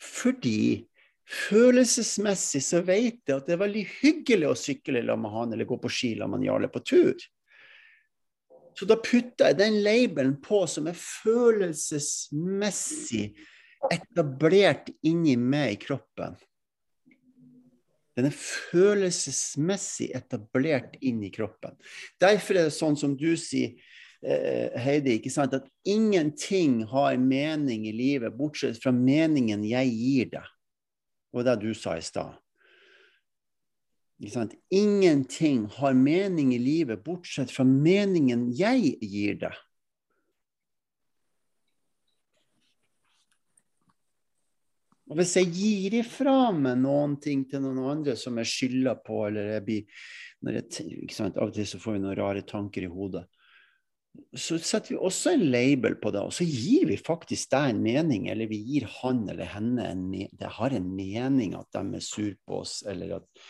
Fordi 0.00 0.84
følelsesmessig 1.24 2.62
så 2.64 2.80
vet 2.84 3.20
jeg 3.24 3.36
at 3.36 3.46
det 3.46 3.52
er 3.56 3.64
veldig 3.64 3.86
hyggelig 4.02 4.48
å 4.50 4.54
sykle 4.58 5.00
sammen 5.00 5.22
med 5.24 5.34
han 5.34 5.52
eller 5.54 5.66
gå 5.68 5.76
på 5.80 5.92
ski 5.92 6.10
sammen 6.18 6.40
med 6.40 6.48
Jarle 6.48 6.68
på 6.72 6.80
tur. 6.84 7.16
Så 8.74 8.82
da 8.90 8.96
putter 8.98 9.44
jeg 9.50 9.60
den 9.60 9.74
labelen 9.86 10.36
på 10.42 10.66
som 10.70 10.86
er 10.90 10.96
følelsesmessig 10.98 13.26
etablert 13.92 14.90
inni 15.06 15.36
meg 15.38 15.72
i 15.76 15.78
kroppen. 15.86 16.32
Den 18.14 18.28
er 18.28 18.36
følelsesmessig 18.36 20.12
etablert 20.14 20.94
inni 21.02 21.32
kroppen. 21.34 21.74
Derfor 22.22 22.58
er 22.58 22.68
det 22.68 22.76
sånn 22.76 22.96
som 22.98 23.16
du 23.18 23.32
sier, 23.38 23.74
eh, 24.22 24.70
Heidi, 24.78 25.18
ikke 25.18 25.32
sant? 25.34 25.54
at 25.54 25.66
ingenting 25.84 26.84
har 26.90 27.18
mening 27.18 27.88
i 27.90 27.94
livet 27.94 28.36
bortsett 28.38 28.78
fra 28.82 28.92
meningen 28.94 29.66
jeg 29.66 29.90
gir 29.90 30.30
deg. 30.38 30.53
Det 31.34 31.42
var 31.42 31.56
det 31.56 31.66
du 31.66 31.74
sa 31.74 31.96
i 31.98 32.02
stad. 32.02 32.34
Ingenting 34.70 35.66
har 35.66 35.94
mening 35.94 36.54
i 36.54 36.58
livet 36.58 37.02
bortsett 37.04 37.50
fra 37.50 37.64
meningen 37.66 38.52
jeg 38.54 38.92
gir 39.02 39.40
deg. 39.40 39.56
Og 45.10 45.18
hvis 45.18 45.34
jeg 45.40 45.50
gir 45.58 45.98
ifra 46.04 46.52
meg 46.54 46.78
noen 46.86 47.18
ting 47.18 47.42
til 47.50 47.66
noen 47.66 47.82
andre 47.96 48.14
som 48.14 48.38
jeg 48.38 48.52
skylder 48.52 49.02
på, 49.02 49.24
eller 49.26 49.56
jeg 49.56 49.66
blir 49.66 50.04
Av 50.44 51.48
og 51.48 51.54
til 51.56 51.66
så 51.66 51.82
får 51.82 51.96
vi 51.96 52.04
noen 52.04 52.20
rare 52.20 52.46
tanker 52.46 52.86
i 52.86 52.94
hodet 52.94 53.26
så 54.34 54.58
setter 54.58 54.94
vi 54.94 54.98
også 54.98 55.32
en 55.34 55.44
label 55.50 55.96
på 55.98 56.10
det, 56.14 56.22
og 56.22 56.34
så 56.34 56.46
gir 56.46 56.86
vi 56.90 56.98
faktisk 56.98 57.50
deg 57.54 57.72
en 57.72 57.82
mening, 57.82 58.28
eller 58.30 58.50
vi 58.50 58.60
gir 58.62 58.86
han 59.00 59.24
eller 59.30 59.50
henne 59.50 59.88
en 59.90 60.04
Det 60.12 60.50
har 60.58 60.74
en 60.74 60.86
mening 60.96 61.54
at 61.58 61.70
de 61.74 61.98
er 61.98 62.04
sur 62.04 62.34
på 62.46 62.60
oss, 62.62 62.82
eller 62.86 63.16
at 63.18 63.44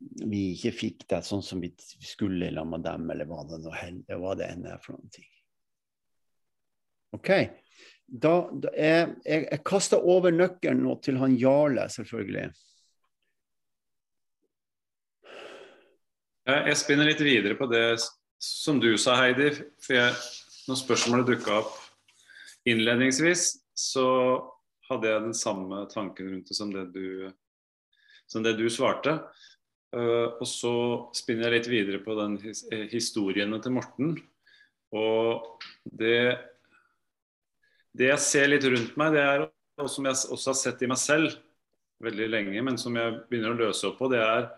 vi 0.00 0.50
ikke 0.54 0.72
fikk 0.72 1.04
det 1.12 1.20
sånn 1.26 1.44
som 1.44 1.60
vi 1.60 1.72
skulle 1.76 2.48
sammen 2.48 2.78
med 2.78 2.86
dem, 2.86 3.10
eller 3.12 3.28
hva 3.28 3.44
det, 3.48 3.60
hva 4.16 4.36
det 4.38 4.48
enn 4.48 4.68
er 4.68 4.80
for 4.80 4.96
noen 4.96 5.12
ting. 5.12 5.28
OK. 7.16 7.30
Da, 8.10 8.34
da 8.50 8.72
jeg, 8.74 9.12
jeg, 9.24 9.44
jeg 9.50 9.62
kaster 9.66 10.02
over 10.02 10.34
nøkkelen 10.34 10.82
nå 10.84 10.96
til 11.04 11.20
han 11.20 11.36
Jarle, 11.38 11.86
selvfølgelig. 11.92 12.48
Jeg 16.50 16.78
spinner 16.80 17.06
litt 17.06 17.20
videre 17.22 17.54
på 17.58 17.68
det 17.70 17.84
som 18.40 18.80
du 18.80 18.94
sa, 18.98 19.18
Heidi, 19.20 19.50
for 19.84 19.98
jeg, 19.98 20.16
når 20.68 20.78
spørsmålet 20.80 21.28
dukka 21.28 21.60
opp 21.60 21.76
innledningsvis, 22.68 23.52
så 23.76 24.06
hadde 24.88 25.10
jeg 25.10 25.24
den 25.26 25.36
samme 25.36 25.84
tanken 25.92 26.32
rundt 26.32 26.48
det 26.48 26.56
som 26.56 26.72
det 26.72 26.86
du, 26.94 27.28
som 28.30 28.44
det 28.44 28.56
du 28.58 28.66
svarte. 28.72 29.18
Uh, 29.94 30.38
og 30.38 30.46
så 30.46 30.72
spinner 31.16 31.48
jeg 31.50 31.56
litt 31.56 31.70
videre 31.70 32.00
på 32.04 32.14
den 32.18 32.38
his 32.42 32.62
historiene 32.92 33.58
til 33.62 33.74
Morten. 33.76 34.14
Og 34.94 35.60
det, 35.84 36.38
det 37.92 38.10
jeg 38.12 38.24
ser 38.24 38.50
litt 38.50 38.66
rundt 38.66 38.96
meg, 39.00 39.14
det 39.14 39.24
er, 39.26 39.46
og 39.80 39.90
som 39.90 40.08
jeg 40.08 40.16
også 40.32 40.52
har 40.52 40.60
sett 40.62 40.82
i 40.86 40.90
meg 40.90 41.00
selv 41.00 41.36
veldig 42.00 42.30
lenge, 42.30 42.64
men 42.64 42.80
som 42.80 42.96
jeg 42.96 43.20
begynner 43.28 43.52
å 43.52 43.60
løse 43.66 43.90
opp 43.90 44.00
på, 44.00 44.08
det 44.12 44.22
er 44.24 44.48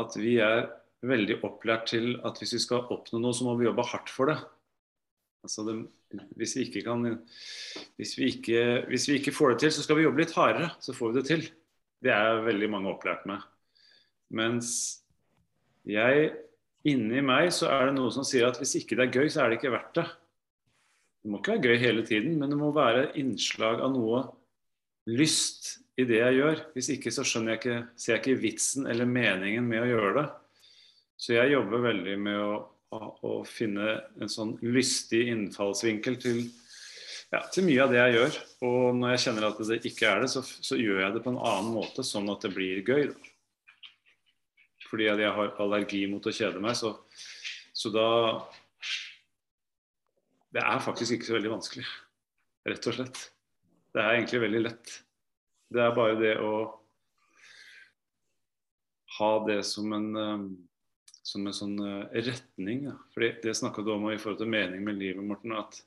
at 0.00 0.16
vi 0.18 0.36
er 0.42 0.66
veldig 1.06 1.38
opplært 1.46 1.88
til 1.94 2.18
at 2.26 2.40
hvis 2.40 2.54
vi 2.58 2.62
skal 2.62 2.90
oppnå 2.92 3.20
noe, 3.22 3.36
så 3.36 3.46
må 3.46 3.54
vi 3.58 3.66
jobbe 3.68 3.86
hardt 3.88 4.12
for 4.12 4.32
det. 4.32 4.36
Altså 5.40 5.64
det, 5.64 5.76
hvis, 6.36 6.56
vi 6.58 6.82
kan, 6.84 7.06
hvis, 7.96 8.12
vi 8.18 8.28
ikke, 8.34 8.64
hvis 8.90 9.08
vi 9.08 9.16
ikke 9.20 9.32
får 9.32 9.54
det 9.54 9.62
til, 9.64 9.72
så 9.72 9.84
skal 9.86 9.96
vi 9.96 10.04
jobbe 10.04 10.20
litt 10.20 10.36
hardere, 10.36 10.72
så 10.84 10.92
får 10.96 11.12
vi 11.12 11.20
det 11.20 11.26
til. 11.30 11.46
Det 12.00 12.12
er 12.12 12.44
veldig 12.44 12.68
mange 12.72 12.92
opplært 12.92 13.24
med. 13.28 13.44
Mens 14.36 14.72
jeg, 15.88 16.32
inni 16.88 17.22
meg, 17.24 17.48
så 17.56 17.70
er 17.72 17.88
det 17.88 17.96
noe 17.96 18.12
som 18.14 18.26
sier 18.26 18.48
at 18.48 18.60
hvis 18.60 18.76
ikke 18.80 18.98
det 18.98 19.08
er 19.08 19.16
gøy, 19.16 19.30
så 19.32 19.44
er 19.44 19.50
det 19.50 19.60
ikke 19.60 19.72
verdt 19.72 19.94
det. 20.00 20.06
Det 21.20 21.32
må 21.32 21.40
ikke 21.40 21.56
være 21.56 21.68
gøy 21.68 21.80
hele 21.80 22.04
tiden, 22.08 22.36
men 22.40 22.52
det 22.52 22.60
må 22.60 22.70
være 22.76 23.10
innslag 23.20 23.82
av 23.84 23.92
noe 23.92 24.22
lyst 25.08 25.78
i 26.00 26.06
det 26.08 26.20
jeg 26.20 26.38
gjør. 26.38 26.62
Hvis 26.76 26.92
ikke 26.94 27.12
så 27.12 27.24
skjønner 27.26 27.54
jeg 27.56 27.60
ikke, 27.60 27.80
ser 27.96 28.14
jeg 28.14 28.22
ikke 28.22 28.42
vitsen 28.44 28.88
eller 28.88 29.08
meningen 29.08 29.68
med 29.68 29.84
å 29.84 29.90
gjøre 29.90 30.14
det. 30.20 30.28
Så 31.20 31.34
jeg 31.34 31.52
jobber 31.52 31.82
veldig 31.84 32.14
med 32.16 32.38
å, 32.40 32.52
å, 32.96 33.00
å 33.28 33.32
finne 33.44 33.98
en 34.20 34.30
sånn 34.32 34.54
lystig 34.64 35.26
innfallsvinkel 35.28 36.16
til, 36.20 36.38
ja, 37.28 37.42
til, 37.52 37.66
mye 37.66 37.82
av 37.84 37.92
det 37.92 37.98
jeg 37.98 38.14
gjør. 38.14 38.38
Og 38.70 38.86
når 38.96 39.12
jeg 39.12 39.22
kjenner 39.26 39.48
at 39.50 39.60
det 39.68 39.78
ikke 39.90 40.08
er 40.08 40.24
det, 40.24 40.30
så, 40.32 40.40
så 40.40 40.78
gjør 40.80 41.02
jeg 41.04 41.16
det 41.16 41.22
på 41.26 41.34
en 41.34 41.42
annen 41.42 41.74
måte, 41.74 42.06
sånn 42.06 42.30
at 42.32 42.46
det 42.46 42.52
blir 42.54 42.80
gøy. 42.80 43.10
Da. 43.10 43.34
Fordi 44.88 45.10
jeg 45.10 45.34
har 45.36 45.52
allergi 45.62 46.00
mot 46.10 46.24
å 46.26 46.34
kjede 46.34 46.62
meg, 46.64 46.78
så, 46.80 46.96
så 47.76 47.92
da 47.94 48.08
Det 50.50 50.64
er 50.64 50.80
faktisk 50.82 51.14
ikke 51.14 51.28
så 51.28 51.36
veldig 51.36 51.52
vanskelig, 51.52 51.84
rett 52.66 52.88
og 52.90 52.96
slett. 52.96 53.20
Det 53.92 54.00
er 54.02 54.16
egentlig 54.16 54.40
veldig 54.46 54.64
lett. 54.64 54.96
Det 55.70 55.84
er 55.84 55.94
bare 55.94 56.16
det 56.18 56.32
å 56.42 56.54
ha 59.20 59.30
det 59.46 59.60
som 59.68 59.92
en 59.94 60.10
um, 60.16 60.50
som 61.26 61.46
en 61.46 61.56
sånn 61.56 61.78
eh, 61.84 62.20
retning. 62.26 62.86
Ja. 62.88 62.96
Fordi 63.14 63.32
Det 63.42 63.56
snakka 63.56 63.84
du 63.84 63.92
om 63.94 64.08
i 64.10 64.18
forhold 64.18 64.40
til 64.42 64.52
mening 64.52 64.84
med 64.84 65.00
livet, 65.00 65.24
Morten. 65.24 65.54
At, 65.58 65.80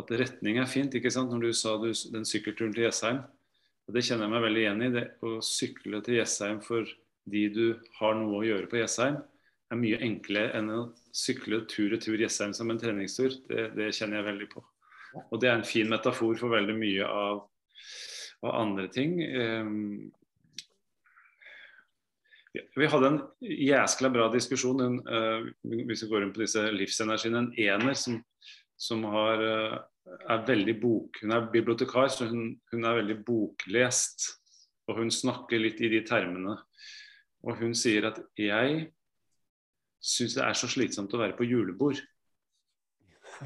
at 0.00 0.12
retning 0.20 0.60
er 0.62 0.70
fint. 0.70 0.94
ikke 0.94 1.12
sant? 1.12 1.32
Når 1.32 1.48
du 1.48 1.56
sa 1.56 1.76
du, 1.82 1.90
den 2.12 2.28
sykkelturen 2.28 2.74
til 2.74 2.88
Jessheim. 2.88 3.22
Og 3.86 3.94
Det 3.94 4.04
kjenner 4.06 4.26
jeg 4.26 4.34
meg 4.34 4.46
veldig 4.48 4.62
igjen 4.64 4.84
i. 4.86 4.92
det 4.94 5.06
Å 5.22 5.38
sykle 5.44 6.02
til 6.04 6.20
Jessheim 6.20 6.60
for 6.64 6.86
de 7.26 7.48
du 7.50 7.64
har 7.98 8.14
noe 8.18 8.38
å 8.38 8.46
gjøre 8.46 8.70
på 8.70 8.78
Jessheim, 8.78 9.18
er 9.66 9.78
mye 9.80 9.98
enklere 10.06 10.54
enn 10.54 10.70
å 10.70 10.82
sykle 11.10 11.64
tur 11.70 11.96
og 11.96 12.02
tur 12.04 12.20
Jessheim 12.20 12.52
som 12.54 12.70
en 12.70 12.78
treningstur. 12.78 13.34
Det, 13.48 13.70
det, 13.74 13.90
kjenner 13.96 14.20
jeg 14.20 14.28
veldig 14.28 14.48
på. 14.52 14.62
Og 15.24 15.40
det 15.42 15.50
er 15.50 15.56
en 15.58 15.66
fin 15.66 15.88
metafor 15.90 16.36
for 16.38 16.54
veldig 16.54 16.76
mye 16.78 17.08
av, 17.08 17.40
av 18.46 18.52
andre 18.60 18.86
ting. 18.94 19.18
Um, 19.22 20.12
vi 22.76 22.88
hadde 22.90 23.10
en 23.10 23.18
jæskla 23.40 24.10
bra 24.12 24.28
diskusjon 24.32 24.82
en, 24.84 24.96
uh, 25.06 25.46
hvis 25.88 26.04
vi 26.04 26.10
går 26.10 26.26
inn 26.26 26.32
på 26.34 26.42
disse 26.44 26.62
livsenergiene. 26.74 27.44
En 27.44 27.52
ener 27.66 27.98
som, 27.98 28.18
som 28.78 29.04
har, 29.12 29.42
uh, 29.42 30.16
er 30.30 30.48
veldig 30.48 30.76
bok... 30.82 31.22
Hun 31.22 31.36
er 31.36 31.48
bibliotekar, 31.52 32.10
så 32.12 32.28
hun, 32.30 32.50
hun, 32.72 32.84
er 32.84 33.00
veldig 33.02 33.20
boklest. 33.26 34.28
Og 34.86 35.00
hun 35.02 35.12
snakker 35.12 35.62
litt 35.62 35.82
i 35.82 35.90
de 35.92 36.02
termene. 36.06 36.58
Og 37.46 37.58
hun 37.62 37.74
sier 37.78 38.08
at 38.10 38.20
jeg 38.38 38.86
syns 40.06 40.36
det 40.36 40.44
er 40.44 40.58
så 40.58 40.68
slitsomt 40.70 41.14
å 41.16 41.22
være 41.22 41.36
på 41.38 41.46
julebord. 41.48 41.98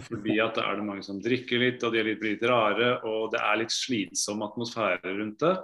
Fordi 0.07 0.37
at 0.43 0.55
da 0.59 0.69
er 0.69 0.79
det 0.79 0.87
mange 0.87 1.03
som 1.03 1.19
drikker 1.23 1.63
litt, 1.63 1.83
og 1.83 1.95
de 1.95 2.01
er 2.03 2.11
litt, 2.13 2.23
litt 2.23 2.45
rare, 2.47 2.93
og 3.09 3.33
det 3.33 3.41
er 3.43 3.59
litt 3.63 3.75
slitsom 3.75 4.45
atmosfære 4.47 5.15
rundt 5.17 5.41
det, 5.43 5.55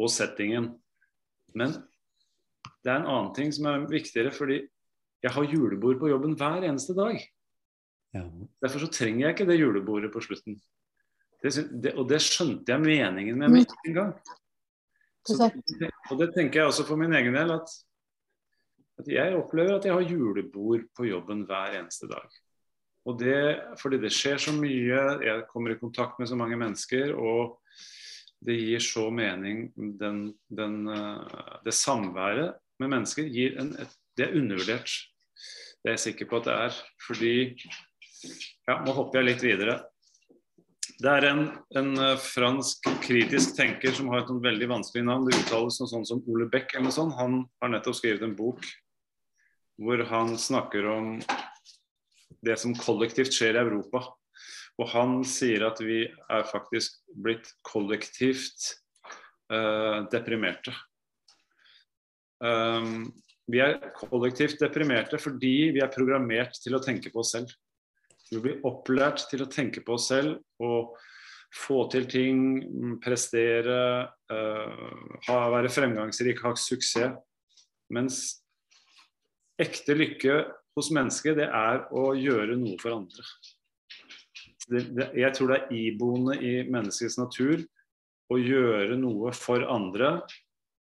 og 0.00 0.10
settingen. 0.10 0.72
Men 1.54 1.76
det 2.84 2.92
er 2.92 3.00
en 3.00 3.10
annen 3.10 3.32
ting 3.36 3.52
som 3.52 3.68
er 3.70 3.86
viktigere, 3.90 4.32
fordi 4.32 4.62
jeg 5.20 5.34
har 5.34 5.52
julebord 5.52 6.00
på 6.00 6.10
jobben 6.10 6.36
hver 6.38 6.64
eneste 6.64 6.96
dag. 6.96 7.20
Ja. 8.16 8.24
Derfor 8.64 8.84
så 8.84 8.90
trenger 8.90 9.26
jeg 9.26 9.36
ikke 9.36 9.48
det 9.50 9.60
julebordet 9.60 10.12
på 10.12 10.22
slutten. 10.24 10.56
Det, 11.40 11.52
det, 11.82 11.94
og 11.96 12.08
det 12.08 12.20
skjønte 12.24 12.72
jeg 12.72 12.82
meningen 12.82 13.38
med 13.38 13.52
med 13.54 13.74
en 13.88 13.96
gang. 13.96 14.14
Så, 15.28 15.50
og 16.10 16.18
det 16.20 16.30
tenker 16.34 16.60
jeg 16.60 16.72
også 16.72 16.86
for 16.88 17.00
min 17.00 17.12
egen 17.16 17.36
del, 17.36 17.52
at, 17.52 17.72
at 19.00 19.08
jeg 19.08 19.36
opplever 19.36 19.76
at 19.76 19.84
jeg 19.84 19.94
har 19.94 20.08
julebord 20.08 20.86
på 20.96 21.08
jobben 21.08 21.44
hver 21.48 21.76
eneste 21.78 22.08
dag. 22.08 22.28
Og 23.08 23.16
det, 23.20 23.36
fordi 23.80 24.00
det 24.00 24.12
skjer 24.12 24.40
så 24.40 24.52
mye, 24.56 25.00
jeg 25.24 25.44
kommer 25.52 25.72
i 25.72 25.80
kontakt 25.80 26.18
med 26.20 26.28
så 26.28 26.36
mange 26.36 26.56
mennesker, 26.60 27.14
og 27.16 27.60
det 28.44 28.56
gir 28.56 28.82
så 28.84 29.06
mening 29.12 29.68
den, 29.76 30.30
den, 30.48 30.88
eh, 30.88 31.56
Det 31.64 31.74
samværet 31.76 32.56
med 32.80 32.92
mennesker 32.94 33.28
gir 33.28 33.58
en, 33.60 33.74
et, 33.80 33.94
det 34.16 34.28
er 34.28 34.36
undervurdert. 34.40 34.92
Det 35.80 35.90
er 35.90 35.96
jeg 35.96 36.04
sikker 36.08 36.28
på 36.30 36.40
at 36.40 36.48
det 36.48 36.58
er. 36.66 36.82
Fordi 37.06 37.34
Ja, 38.68 38.82
nå 38.84 38.92
hopper 38.92 39.20
jeg 39.20 39.30
litt 39.30 39.44
videre. 39.44 39.78
Det 41.00 41.08
er 41.08 41.24
en, 41.30 41.46
en 41.80 41.94
eh, 41.96 42.18
fransk 42.20 42.84
kritisk 43.00 43.54
tenker 43.56 43.94
som 43.96 44.10
har 44.12 44.20
et 44.20 44.32
veldig 44.44 44.68
vanskelig 44.68 45.06
navn. 45.06 45.24
Det 45.24 45.38
uttales 45.38 45.78
noe 45.80 45.88
sånn 45.88 46.04
som 46.08 46.20
Ole 46.28 46.50
Beck 46.52 46.74
eller 46.74 46.90
noe 46.90 46.96
sånt. 46.96 47.16
Han 47.16 47.38
har 47.62 47.72
nettopp 47.72 47.96
skrevet 47.96 48.26
en 48.26 48.36
bok 48.36 48.66
hvor 49.80 50.02
han 50.10 50.34
snakker 50.36 50.84
om 50.92 51.14
det 52.44 52.58
som 52.60 52.76
kollektivt 52.76 53.32
skjer 53.32 53.56
i 53.56 53.62
Europa. 53.62 54.02
Og 54.80 54.92
han 54.92 55.22
sier 55.28 55.64
at 55.64 55.80
vi 55.80 56.02
er 56.04 56.44
faktisk 56.48 57.00
blitt 57.16 57.48
kollektivt 57.64 58.74
eh, 59.52 60.04
deprimerte. 60.12 60.76
Um, 62.40 63.10
vi 63.50 63.60
er 63.60 63.78
kollektivt 63.96 64.60
deprimerte 64.62 65.18
fordi 65.20 65.70
vi 65.74 65.82
er 65.82 65.92
programmert 65.92 66.56
til 66.62 66.76
å 66.76 66.82
tenke 66.82 67.12
på 67.12 67.22
oss 67.22 67.34
selv. 67.36 67.52
Vi 68.30 68.38
blir 68.40 68.60
opplært 68.66 69.26
til 69.30 69.42
å 69.44 69.50
tenke 69.50 69.82
på 69.84 69.96
oss 69.96 70.08
selv 70.12 70.38
og 70.62 70.94
få 71.50 71.82
til 71.90 72.06
ting, 72.06 72.42
mm, 72.62 72.98
prestere, 73.02 73.80
uh, 74.30 75.16
ha, 75.26 75.38
være 75.50 75.72
fremgangsrik, 75.72 76.42
ha 76.46 76.54
suksess. 76.54 77.18
Mens 77.90 78.20
ekte 79.60 79.96
lykke 79.98 80.36
hos 80.78 80.92
mennesket, 80.94 81.40
det 81.40 81.48
er 81.50 81.82
å 81.90 82.12
gjøre 82.14 82.54
noe 82.60 82.78
for 82.80 82.94
andre. 82.94 83.26
Det, 84.70 84.84
det, 84.94 85.08
jeg 85.18 85.34
tror 85.34 85.50
det 85.50 85.58
er 85.58 85.74
iboende 85.74 86.36
i 86.38 86.52
menneskets 86.70 87.18
natur 87.18 87.64
å 88.30 88.38
gjøre 88.38 88.94
noe 89.00 89.32
for 89.34 89.66
andre 89.66 90.20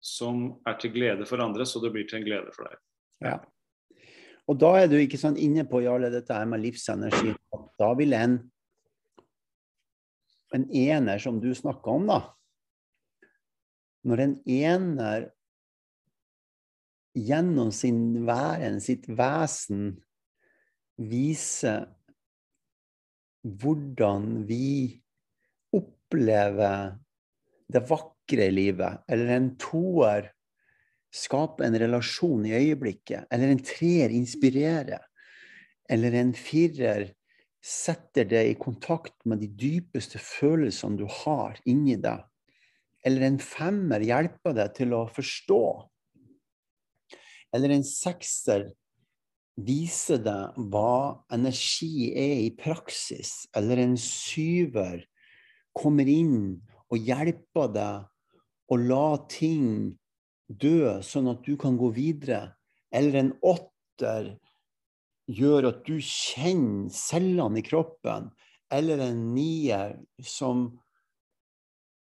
som 0.02 0.48
er 0.68 0.78
til 0.82 0.94
glede 0.96 1.28
for 1.30 1.42
andre, 1.44 1.66
så 1.66 1.80
det 1.84 1.92
blir 1.94 2.08
til 2.10 2.20
en 2.20 2.28
glede 2.28 2.54
for 2.56 2.68
deg. 2.68 2.80
Ja. 3.22 3.36
Og 4.50 4.58
da 4.60 4.72
er 4.82 4.90
du 4.90 4.98
ikke 4.98 5.20
sånn 5.22 5.38
inne 5.40 5.64
på 5.70 5.84
Jarle, 5.86 6.10
dette 6.12 6.34
her 6.36 6.50
med 6.50 6.64
livsenergi. 6.64 7.36
Da 7.80 7.92
vil 7.98 8.18
en 8.18 8.40
en 10.52 10.66
ener 10.76 11.20
som 11.24 11.38
du 11.40 11.54
snakka 11.56 11.94
om, 11.96 12.08
da 12.10 12.22
Når 14.04 14.20
en 14.24 14.34
ener 14.50 15.28
gjennom 17.14 17.70
sin 17.76 18.26
væren, 18.26 18.80
sitt 18.82 19.06
vesen, 19.06 20.02
viser 20.98 21.86
hvordan 23.46 24.48
vi 24.50 25.04
opplever 25.76 26.98
det 27.71 27.84
vakre 27.89 28.47
i 28.47 28.53
livet, 28.53 29.01
eller 29.12 29.36
en 29.36 29.49
toer 29.62 30.31
skaper 31.12 31.67
en 31.67 31.79
relasjon 31.79 32.45
i 32.47 32.55
øyeblikket, 32.55 33.27
eller 33.31 33.51
en 33.51 33.63
treer 33.65 34.13
inspirerer, 34.15 35.03
eller 35.91 36.15
en 36.21 36.31
firer 36.38 37.10
setter 37.62 38.25
deg 38.25 38.53
i 38.53 38.57
kontakt 38.60 39.17
med 39.29 39.43
de 39.43 39.49
dypeste 39.53 40.21
følelsene 40.21 40.97
du 41.01 41.05
har 41.21 41.60
inni 41.69 41.97
deg, 42.01 42.23
eller 43.05 43.27
en 43.27 43.39
femmer 43.41 44.03
hjelper 44.05 44.55
deg 44.57 44.75
til 44.77 44.95
å 44.97 45.05
forstå, 45.12 45.63
eller 47.51 47.75
en 47.75 47.86
sekser 47.86 48.69
viser 49.62 50.21
deg 50.23 50.57
hva 50.71 51.21
energi 51.36 52.12
er 52.17 52.45
i 52.45 52.51
praksis, 52.55 53.49
eller 53.57 53.84
en 53.84 53.97
syver 53.99 55.03
kommer 55.75 56.07
inn 56.10 56.62
og 56.91 57.08
hjelper 57.08 57.71
deg 57.71 58.71
å 58.71 58.77
la 58.80 59.08
ting 59.32 59.95
dø, 60.47 60.99
sånn 61.04 61.32
at 61.32 61.43
du 61.47 61.56
kan 61.60 61.77
gå 61.80 61.91
videre. 61.95 62.54
Eller 62.91 63.21
en 63.21 63.34
åtter 63.39 64.34
gjør 65.32 65.69
at 65.71 65.84
du 65.88 65.97
kjenner 66.04 66.91
cellene 66.95 67.62
i 67.62 67.65
kroppen. 67.65 68.30
Eller 68.71 69.04
en 69.08 69.21
nier 69.36 69.97
som 70.23 70.69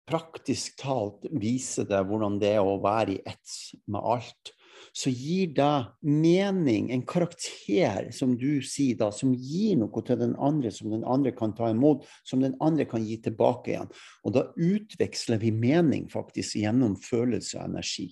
praktisk 0.10 0.78
talt 0.82 1.26
viser 1.34 1.88
deg 1.89 2.06
hvordan 2.10 2.38
det 2.41 2.56
er 2.58 2.65
å 2.65 2.78
være 2.82 3.17
i 3.17 3.24
ett 3.26 3.56
med 3.89 4.06
alt. 4.06 4.55
Så 4.93 5.10
gir 5.10 5.54
det 5.56 5.88
mening, 6.02 6.91
en 6.91 7.06
karakter, 7.08 8.12
som 8.12 8.36
du 8.38 8.62
sier 8.65 9.00
da, 9.00 9.12
som 9.15 9.34
gir 9.34 9.80
noe 9.80 10.04
til 10.06 10.19
den 10.21 10.36
andre, 10.36 10.71
som 10.71 10.91
den 10.93 11.06
andre 11.08 11.34
kan 11.36 11.56
ta 11.58 11.71
imot, 11.74 12.06
som 12.28 12.43
den 12.43 12.58
andre 12.63 12.86
kan 12.89 13.06
gi 13.06 13.17
tilbake 13.26 13.74
igjen. 13.74 13.91
Og 14.24 14.36
da 14.38 14.48
utveksler 14.56 15.41
vi 15.41 15.54
mening 15.56 16.10
faktisk 16.12 16.60
gjennom 16.62 16.98
følelse 17.02 17.60
og 17.60 17.69
energi. 17.69 18.10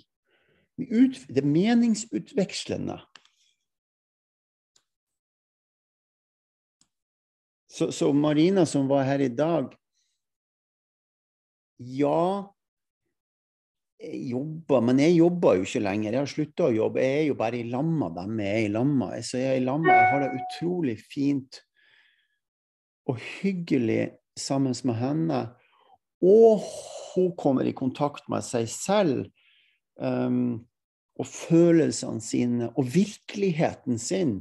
Det 0.77 1.43
er 1.43 1.45
meningsutvekslende. 1.47 2.97
Så, 7.73 7.91
så 7.91 8.11
Marina 8.13 8.65
som 8.69 8.89
var 8.89 9.05
her 9.07 9.21
i 9.21 9.31
dag 9.33 9.73
Ja, 11.83 12.53
jobber, 14.03 14.81
men 14.83 14.99
jeg 15.01 15.15
jobber 15.17 15.57
jo 15.57 15.67
ikke 15.67 15.83
lenger. 15.83 16.11
Jeg 16.11 16.21
har 16.21 16.31
slutta 16.31 16.67
å 16.67 16.75
jobbe. 16.75 17.03
Jeg 17.03 17.19
er 17.21 17.27
jo 17.29 17.37
bare 17.39 17.59
i 17.59 17.69
lamma 17.69 18.09
dem 18.15 18.41
jeg 18.43 18.55
er 18.55 18.65
i 18.65 18.73
lamma. 18.73 19.09
Så 19.23 19.39
jeg 19.41 19.51
er 19.51 19.61
i 19.61 19.65
lamma. 19.65 19.95
Jeg 19.95 20.09
har 20.11 20.23
det 20.23 20.41
utrolig 20.41 20.97
fint 21.01 21.59
og 23.09 23.19
hyggelig 23.41 24.01
sammen 24.39 24.75
med 24.87 24.99
henne. 24.99 25.39
Og 26.23 26.63
hun 27.13 27.33
kommer 27.39 27.67
i 27.67 27.75
kontakt 27.75 28.29
med 28.31 28.45
seg 28.47 28.69
selv 28.71 29.25
um, 29.99 30.63
og 31.19 31.29
følelsene 31.29 32.23
sine 32.23 32.71
og 32.73 32.87
virkeligheten 32.93 33.99
sin. 34.01 34.37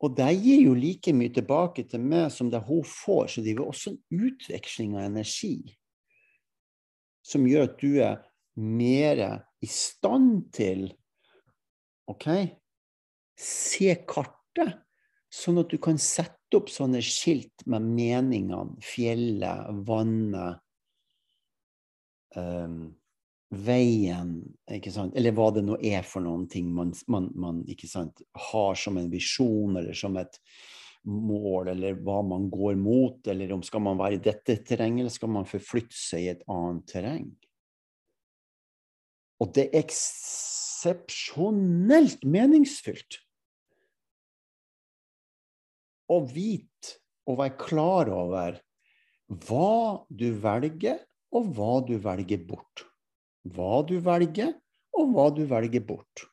Og 0.00 0.16
det 0.16 0.30
gir 0.40 0.64
jo 0.64 0.78
like 0.78 1.12
mye 1.12 1.32
tilbake 1.34 1.84
til 1.90 2.02
meg 2.02 2.30
som 2.32 2.48
det 2.52 2.62
hun 2.66 2.84
får, 2.86 3.26
så 3.34 3.44
det 3.44 3.52
er 3.52 3.62
også 3.64 3.92
en 3.92 4.24
utveksling 4.30 4.96
av 4.96 5.10
energi 5.10 5.76
som 7.30 7.46
gjør 7.46 7.68
at 7.68 7.80
du 7.80 8.00
er 8.00 8.20
mer 8.60 9.22
i 9.60 9.68
stand 9.70 10.50
til 10.56 10.88
OK, 12.10 12.26
se 13.38 13.92
kartet, 14.08 14.80
sånn 15.30 15.60
at 15.62 15.70
du 15.70 15.78
kan 15.82 15.98
sette 16.02 16.58
opp 16.58 16.70
sånne 16.72 17.00
skilt 17.04 17.62
med 17.70 17.86
meningene, 17.86 18.74
fjellet, 18.82 19.68
vannet, 19.86 20.58
um, 22.34 22.90
veien, 23.50 24.34
ikke 24.70 24.92
sant? 24.94 25.14
eller 25.18 25.34
hva 25.34 25.48
det 25.54 25.62
nå 25.66 25.78
er 25.82 26.04
for 26.06 26.22
noen 26.22 26.44
ting 26.50 26.68
man, 26.74 26.92
man, 27.10 27.30
man 27.34 27.62
ikke 27.70 27.88
sant, 27.90 28.22
har 28.50 28.76
som 28.78 28.98
en 29.00 29.10
visjon 29.10 29.78
eller 29.80 29.96
som 29.98 30.18
et 30.20 30.38
mål, 31.08 31.72
eller 31.72 31.96
hva 32.04 32.20
man 32.26 32.50
går 32.52 32.76
mot, 32.78 33.22
eller 33.32 33.54
om 33.54 33.62
skal 33.64 33.82
man 33.82 33.98
være 33.98 34.18
i 34.18 34.24
dette 34.24 34.58
terrenget, 34.66 35.04
eller 35.04 35.14
skal 35.14 35.32
man 35.32 35.48
forflytte 35.48 35.96
seg 35.96 36.26
i 36.26 36.32
et 36.34 36.42
annet 36.50 36.84
terreng. 36.90 37.30
Og 39.40 39.46
det 39.56 39.64
er 39.68 39.78
eksepsjonelt 39.80 42.20
meningsfylt 42.28 43.16
å 46.10 46.26
vite 46.26 46.98
og 47.30 47.38
være 47.40 47.56
klar 47.60 48.10
over 48.12 48.58
hva 49.46 50.04
du 50.10 50.34
velger, 50.42 50.98
og 51.30 51.54
hva 51.54 51.78
du 51.86 51.94
velger 52.02 52.40
bort. 52.42 52.82
Hva 53.46 53.86
du 53.86 54.02
velger, 54.02 54.50
og 54.98 55.12
hva 55.14 55.30
du 55.30 55.46
velger 55.46 55.84
bort. 55.86 56.26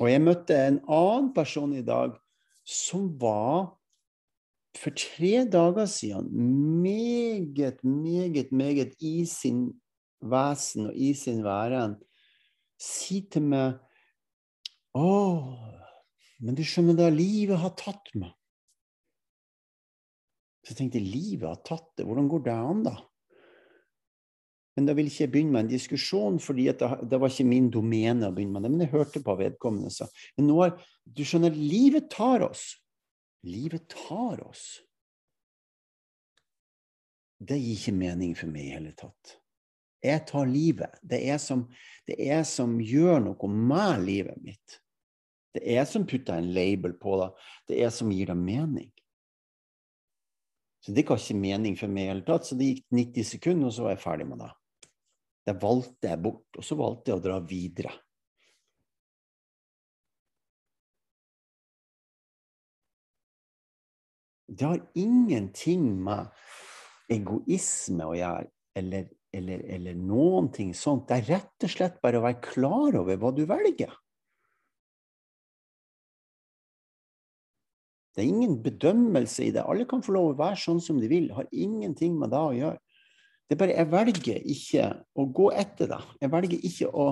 Og 0.00 0.08
jeg 0.10 0.20
møtte 0.24 0.56
en 0.56 0.80
annen 0.90 1.32
person 1.32 1.72
i 1.72 1.84
dag 1.86 2.16
som 2.68 3.08
var 3.20 3.72
for 4.78 4.94
tre 4.96 5.44
dager 5.52 5.86
siden 5.86 6.28
meget, 6.82 7.84
meget, 7.84 8.52
meget 8.52 8.94
i 9.00 9.24
sin 9.28 9.72
vesen 10.22 10.86
og 10.86 10.96
i 10.96 11.12
sin 11.14 11.42
væren 11.44 11.98
si 12.80 13.22
til 13.30 13.48
meg 13.52 13.80
Å, 14.92 15.08
Men 16.42 16.56
du 16.58 16.60
skjønner 16.66 16.96
da, 16.98 17.06
livet 17.08 17.56
har 17.62 17.70
tatt 17.78 18.10
meg. 18.18 18.32
Så 20.60 20.74
jeg 20.74 20.78
tenkte 20.82 21.00
livet 21.00 21.46
har 21.46 21.62
tatt 21.64 21.86
det, 21.96 22.04
hvordan 22.04 22.28
går 22.28 22.42
det 22.44 22.56
an, 22.56 22.82
da? 22.84 22.92
Men 24.76 24.88
da 24.88 24.94
vil 24.96 25.08
ikke 25.08 25.26
jeg 25.26 25.32
begynne 25.32 25.54
med 25.54 25.64
en 25.66 25.70
diskusjon, 25.70 26.38
fordi 26.42 26.66
det, 26.70 26.88
det, 27.08 27.20
var 27.20 27.32
ikke 27.32 27.48
min 27.48 27.70
domene 27.72 28.28
å 28.28 28.34
begynne 28.34 28.56
med 28.56 28.66
det. 28.66 28.72
Men 28.74 28.84
jeg 28.86 28.92
hørte 28.94 29.24
på 29.24 29.36
vedkommende 29.38 29.92
så. 29.92 30.08
Men 30.36 30.48
nå 30.48 30.58
er, 30.66 30.76
du 31.04 31.24
skjønner, 31.28 31.56
livet 31.56 32.08
tar 32.12 32.46
oss. 32.48 32.66
Livet 33.42 33.88
tar 33.88 34.42
oss. 34.46 34.80
Det 37.42 37.58
gir 37.58 37.74
ikke 37.74 37.94
mening 37.96 38.36
for 38.38 38.52
meg 38.52 38.68
i 38.68 38.74
hele 38.76 38.92
tatt. 38.94 39.38
Jeg 40.02 40.22
tar 40.26 40.46
livet. 40.50 40.98
Det 41.02 41.18
er 41.30 41.38
som, 41.42 41.64
det 42.06 42.18
er 42.22 42.42
som 42.46 42.78
gjør 42.82 43.20
noe 43.24 43.50
med 43.50 44.06
livet 44.06 44.38
mitt. 44.42 44.78
Det 45.52 45.62
er 45.74 45.84
som 45.86 46.06
putter 46.08 46.38
en 46.38 46.52
label 46.54 46.94
på 46.98 47.18
det. 47.20 47.28
Det 47.68 47.80
er 47.84 47.90
som 47.94 48.10
gir 48.14 48.30
det 48.30 48.38
mening. 48.38 48.90
Så 50.82 50.94
det 50.94 51.04
ga 51.06 51.18
ikke 51.18 51.38
mening 51.38 51.76
for 51.78 51.92
meg 51.92 52.08
i 52.08 52.10
hele 52.10 52.26
tatt. 52.26 52.46
Så 52.46 52.58
det 52.58 52.70
gikk 52.70 52.86
90 52.94 53.28
sekunder, 53.34 53.68
og 53.68 53.74
så 53.74 53.86
var 53.86 53.94
jeg 53.94 54.02
ferdig 54.02 54.26
med 54.30 54.42
det. 54.42 54.50
Det 55.46 55.58
valgte 55.62 56.10
jeg 56.10 56.22
bort, 56.22 56.48
og 56.58 56.66
så 56.66 56.78
valgte 56.78 57.12
jeg 57.12 57.20
å 57.20 57.24
dra 57.26 57.36
videre. 57.46 57.92
Det 64.52 64.68
har 64.68 64.80
ingenting 64.98 65.86
med 66.04 66.28
egoisme 67.12 68.04
å 68.08 68.16
gjøre, 68.16 68.46
eller, 68.76 69.08
eller, 69.32 69.64
eller 69.76 69.98
noen 69.98 70.50
ting 70.52 70.72
sånt. 70.76 71.06
Det 71.08 71.20
er 71.20 71.28
rett 71.38 71.66
og 71.66 71.72
slett 71.72 72.00
bare 72.04 72.20
å 72.20 72.26
være 72.26 72.42
klar 72.44 72.98
over 73.00 73.20
hva 73.20 73.32
du 73.36 73.44
velger. 73.48 73.92
Det 78.12 78.20
er 78.20 78.28
ingen 78.28 78.58
bedømmelse 78.60 79.46
i 79.46 79.52
det. 79.54 79.64
Alle 79.64 79.88
kan 79.88 80.04
få 80.04 80.12
lov 80.12 80.34
å 80.34 80.40
være 80.42 80.60
sånn 80.60 80.82
som 80.84 80.98
de 81.00 81.08
vil. 81.08 81.30
Det 81.30 81.38
har 81.38 81.48
ingenting 81.48 82.18
med 82.20 82.32
det 82.34 82.40
å 82.40 82.56
gjøre. 82.56 82.80
Det 83.48 83.56
er 83.56 83.60
bare 83.62 83.76
jeg 83.78 83.92
velger 83.92 84.50
ikke 84.54 84.88
å 85.16 85.24
gå 85.32 85.46
etter 85.56 85.88
det. 85.94 86.00
Jeg 86.20 86.32
velger 86.32 86.66
ikke 86.68 86.90
å 86.92 87.06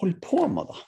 holde 0.00 0.18
på 0.26 0.42
med 0.50 0.72
det. 0.72 0.82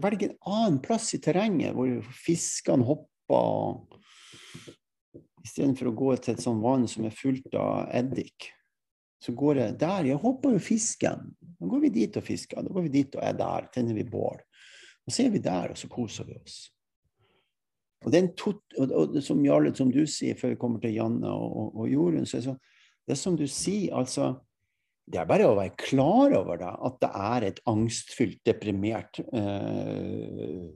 Jeg 0.00 0.30
en 0.30 0.36
annen 0.48 0.80
plass 0.82 1.12
i 1.14 1.20
terrenget 1.22 1.74
hvor 1.76 1.90
fiskene 2.24 2.86
hopper 2.86 3.86
Istedenfor 5.40 5.88
å 5.88 5.96
gå 5.96 6.08
til 6.20 6.34
et 6.34 6.42
sånt 6.42 6.60
vann 6.60 6.82
som 6.90 7.06
er 7.08 7.14
fullt 7.16 7.54
av 7.56 7.86
eddik. 7.96 8.50
Så 9.24 9.32
går 9.36 9.60
jeg 9.60 9.76
der. 9.80 10.08
Jeg 10.10 10.20
hopper 10.20 10.52
jo 10.52 10.60
fisken. 10.60 11.30
Da 11.40 11.68
går 11.68 11.80
vi 11.86 11.90
dit 11.94 12.16
og 12.16 12.26
fisker. 12.26 12.60
Da 12.60 12.74
går 12.74 12.84
vi 12.84 12.92
dit 12.92 13.16
og 13.16 13.24
er 13.24 13.38
der. 13.38 13.70
Tenner 13.72 13.96
vi 13.96 14.04
bål. 14.04 14.42
Og 15.06 15.14
så 15.14 15.24
er 15.24 15.32
vi 15.32 15.40
der, 15.44 15.72
og 15.72 15.80
så 15.80 15.88
koser 15.88 16.28
vi 16.28 16.36
oss. 16.36 16.58
Og, 18.04 18.14
tot, 18.36 18.60
og, 18.76 18.92
og 18.96 19.18
som, 19.24 19.40
Jarle, 19.44 19.72
som 19.76 19.90
du 19.92 20.02
sier 20.08 20.36
før 20.40 20.54
vi 20.54 20.60
kommer 20.60 20.80
til 20.80 20.94
Janne 20.96 21.32
og, 21.32 21.56
og, 21.56 21.80
og 21.82 21.90
Jorunn, 21.92 22.28
så 22.28 22.38
er 22.38 22.40
det, 22.40 22.48
sånn 22.50 22.60
det 23.08 23.16
er 23.16 23.20
som 23.20 23.36
du 23.36 23.46
sier, 23.50 23.96
altså 23.96 24.30
Det 25.10 25.18
er 25.18 25.26
bare 25.26 25.48
å 25.48 25.56
være 25.58 25.74
klar 25.80 26.34
over 26.38 26.60
det, 26.60 26.70
at 26.70 27.00
det 27.02 27.10
er 27.30 27.46
et 27.48 27.62
angstfylt, 27.70 28.40
deprimert 28.46 29.22
eh, 29.22 30.68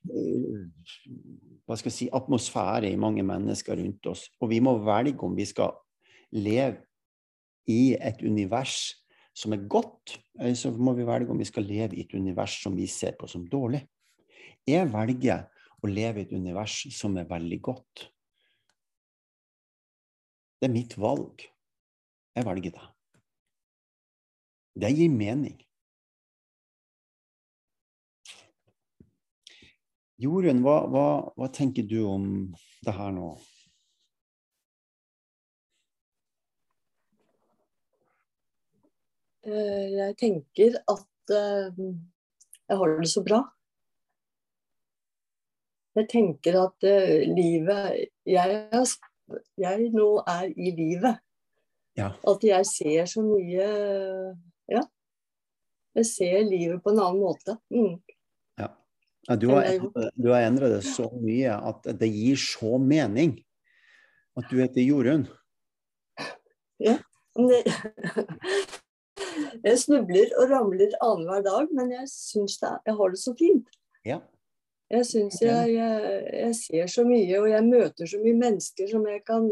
hva 0.00 1.76
skal 1.78 1.90
jeg 1.90 1.96
si, 1.96 2.08
atmosfære 2.14 2.88
i 2.90 2.98
mange 3.00 3.22
mennesker 3.26 3.78
rundt 3.78 4.08
oss. 4.10 4.24
Og 4.40 4.50
vi 4.52 4.62
må 4.64 4.78
velge 4.84 5.26
om 5.26 5.36
vi 5.36 5.46
skal 5.48 5.76
leve 6.34 6.80
i 7.70 7.94
et 7.94 8.24
univers 8.24 8.96
som 9.36 9.54
er 9.54 9.68
godt, 9.70 10.16
eller 10.40 10.56
så 10.58 10.72
må 10.74 10.94
vi 10.96 11.06
velge 11.06 11.30
om 11.32 11.38
vi 11.38 11.48
skal 11.48 11.68
leve 11.68 11.96
i 11.96 12.04
et 12.04 12.14
univers 12.16 12.58
som 12.64 12.74
vi 12.76 12.88
ser 12.90 13.14
på 13.18 13.28
som 13.30 13.46
dårlig. 13.48 13.84
Jeg 14.68 14.88
velger 14.92 15.46
å 15.80 15.88
leve 15.88 16.20
i 16.20 16.26
et 16.26 16.34
univers 16.34 16.82
som 16.96 17.16
er 17.20 17.28
veldig 17.30 17.60
godt. 17.70 18.08
Det 20.60 20.68
er 20.68 20.74
mitt 20.74 20.96
valg. 21.00 21.46
Jeg 22.36 22.46
velger 22.46 22.74
det. 22.76 22.86
Det 24.80 24.90
gir 24.96 25.10
mening. 25.10 25.58
Jorunn, 30.20 30.60
hva, 30.64 30.76
hva, 30.92 31.06
hva 31.36 31.48
tenker 31.48 31.86
du 31.88 32.02
om 32.04 32.26
det 32.84 32.92
her 32.92 33.14
nå? 33.16 33.30
Eh, 39.48 39.86
jeg 39.96 40.16
tenker 40.20 40.76
at 40.92 41.32
eh, 41.34 41.80
jeg 42.68 42.78
har 42.82 42.92
det 43.00 43.10
så 43.10 43.24
bra. 43.24 43.40
Jeg 45.98 46.06
tenker 46.12 46.54
at 46.60 46.86
uh, 46.86 47.16
livet 47.34 47.96
jeg, 48.28 48.60
jeg, 49.58 49.88
nå 49.96 50.10
er 50.22 50.52
i 50.54 50.70
livet. 50.76 51.18
Ja. 51.98 52.12
At 52.28 52.44
jeg 52.46 52.66
ser 52.68 53.10
så 53.10 53.22
mye 53.26 53.66
Ja. 54.70 54.84
Jeg 55.98 56.06
ser 56.06 56.44
livet 56.46 56.82
på 56.84 56.92
en 56.92 57.00
annen 57.02 57.18
måte. 57.18 57.56
Mm. 57.74 57.96
Ja. 58.60 58.68
ja. 59.26 59.36
du 59.36 59.48
har, 59.50 59.66
du 60.14 60.28
har 60.30 60.46
endret 60.46 60.76
det 60.76 60.84
så 60.86 61.08
mye 61.18 61.56
at 61.72 61.88
det 61.98 62.10
gir 62.14 62.38
så 62.38 62.78
mening 62.78 63.34
at 64.38 64.46
du 64.50 64.60
heter 64.60 64.86
Jorunn. 64.86 65.26
Ja. 66.80 66.96
Jeg 69.64 69.78
snubler 69.78 70.30
og 70.40 70.50
ramler 70.50 70.94
annenhver 71.04 71.42
dag, 71.44 71.72
men 71.76 71.92
jeg 71.92 72.06
syns 72.10 72.58
jeg 72.62 72.94
har 72.96 73.12
det 73.12 73.20
så 73.20 73.34
fint. 73.38 73.68
Ja. 74.06 74.20
Jeg 74.90 75.06
syns 75.06 75.36
jeg, 75.42 75.74
jeg, 75.74 76.22
jeg, 76.34 76.54
ser 76.58 76.86
så 76.90 77.04
mye, 77.06 77.36
og 77.38 77.46
jeg 77.50 77.66
møter 77.66 78.10
så 78.10 78.18
mye 78.22 78.38
mennesker 78.40 78.88
som 78.90 79.04
jeg 79.06 79.22
kan 79.26 79.46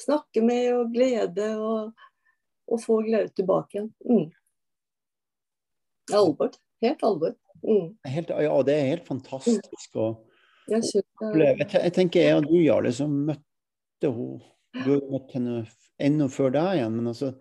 snakke 0.00 0.42
med 0.44 0.72
og 0.74 0.92
glede 0.94 1.50
og, 1.60 1.92
og 2.70 2.82
få 2.82 3.00
glede 3.06 3.32
tilbake 3.36 3.78
igjen. 3.78 3.90
Mm. 4.04 4.26
Alvor. 6.16 6.56
Helt 6.82 7.04
alvor. 7.06 7.36
Mm. 7.62 7.94
Helt, 8.08 8.30
ja, 8.30 8.62
det 8.66 8.74
er 8.74 8.90
helt 8.94 9.08
fantastisk 9.08 9.98
å 10.00 10.10
jeg, 10.70 11.02
oppleve. 11.20 11.66
Jeg, 11.66 11.92
tenker 11.96 12.24
jeg 12.24 12.38
og 12.38 12.48
du, 12.48 12.56
Jarle, 12.62 12.92
som 12.94 13.12
møtte 13.28 14.08
henne 14.08 14.40
Du 14.70 14.92
har 14.94 15.00
møtt 15.10 15.32
henne 15.34 15.64
enda 16.00 16.28
før 16.30 16.52
deg 16.54 16.78
igjen, 16.78 16.94
men 16.94 17.10
altså 17.10 17.32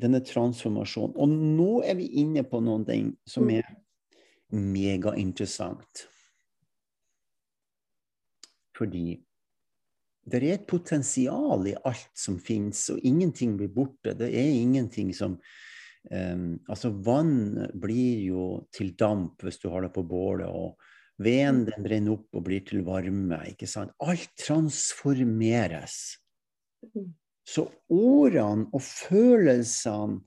denne 0.00 0.22
transformasjonen. 0.24 1.16
Og 1.20 1.28
nå 1.58 1.82
er 1.84 1.98
vi 1.98 2.06
inne 2.22 2.44
på 2.48 2.62
noe 2.64 2.96
som 3.28 3.48
mm. 3.48 3.54
er 3.58 3.66
megainteressant. 4.52 6.06
Fordi 8.78 9.18
det 10.22 10.38
er 10.38 10.54
et 10.54 10.66
potensial 10.70 11.66
i 11.66 11.74
alt 11.88 12.10
som 12.18 12.38
finnes, 12.42 12.84
og 12.94 13.02
ingenting 13.02 13.56
blir 13.58 13.72
borte. 13.74 14.14
Det 14.18 14.30
er 14.30 14.50
ingenting 14.54 15.10
som 15.16 15.36
um, 16.10 16.60
Altså, 16.70 16.92
vann 17.02 17.58
blir 17.74 18.22
jo 18.28 18.44
til 18.74 18.92
damp 18.98 19.42
hvis 19.42 19.58
du 19.62 19.68
har 19.72 19.82
det 19.86 19.92
på 19.96 20.04
bålet, 20.06 20.46
og 20.46 20.78
veden 21.22 21.64
mm. 21.64 21.70
den 21.72 21.88
brenner 21.88 22.14
opp 22.16 22.38
og 22.38 22.46
blir 22.46 22.62
til 22.66 22.84
varme. 22.86 23.40
ikke 23.50 23.66
sant? 23.70 23.94
Alt 24.02 24.30
transformeres. 24.38 25.98
Mm. 26.94 27.10
Så 27.42 27.66
ordene 27.90 28.68
og 28.70 28.82
følelsene 28.82 30.22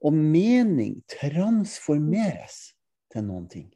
og 0.00 0.14
mening 0.16 1.00
transformeres 1.10 2.70
til 3.12 3.26
noen 3.26 3.50
ting. 3.50 3.66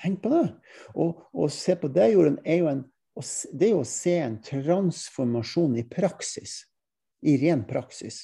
Tenk 0.00 0.16
mm. 0.16 0.22
på 0.24 0.32
det. 0.32 0.46
Og 0.96 1.20
og 1.36 1.52
se 1.54 1.76
på 1.78 1.90
det, 1.92 2.08
Jorunn, 2.14 2.40
er 2.44 2.62
jo 2.62 2.70
en, 2.72 2.82
det 3.52 3.68
er 3.68 3.72
jo 3.74 3.84
å 3.84 3.88
se 3.88 4.16
en 4.20 4.36
transformasjon 4.44 5.78
i 5.80 5.86
praksis. 5.88 6.60
I 7.20 7.36
ren 7.40 7.66
praksis. 7.68 8.22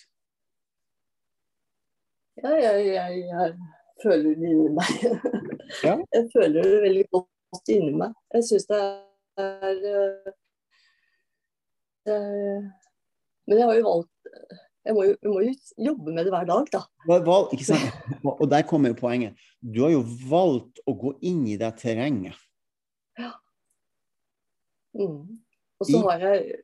Ja, 2.41 2.53
jeg, 2.61 2.87
jeg, 2.93 3.23
jeg 3.29 3.57
føler 4.03 4.33
det 4.37 4.55
inni 4.55 4.73
meg. 4.77 4.97
Ja. 5.83 5.97
Jeg 6.15 6.29
føler 6.31 6.63
det 6.63 6.77
veldig 6.85 7.01
godt 7.11 7.71
inni 7.75 7.97
meg. 7.99 8.13
Jeg 8.37 8.45
syns 8.47 8.69
det 8.71 8.77
er 8.79 9.81
eh, 9.91 10.29
Eh, 12.07 12.63
men 13.47 13.61
jeg 13.61 13.67
har 13.67 13.79
jo 13.79 13.87
valgt 13.87 14.13
jeg 14.87 14.95
må, 14.95 15.03
jo, 15.03 15.15
jeg 15.19 15.31
må 15.33 15.41
jo 15.43 15.55
jobbe 15.89 16.13
med 16.15 16.29
det 16.29 16.31
hver 16.31 16.45
dag, 16.47 16.69
da. 16.71 16.81
Valg? 17.27 17.55
Og 18.31 18.45
der 18.47 18.63
kommer 18.71 18.93
jo 18.93 18.99
poenget. 19.01 19.41
Du 19.59 19.81
har 19.83 19.91
jo 19.91 20.05
valgt 20.31 20.79
å 20.87 20.95
gå 20.95 21.11
inn 21.27 21.41
i 21.51 21.57
det 21.59 21.73
terrenget. 21.81 22.39
Ja. 24.97 25.07
Mm. 25.07 25.43
Og 25.77 25.89
så 25.91 26.01
har 26.07 26.23
jeg 26.25 26.61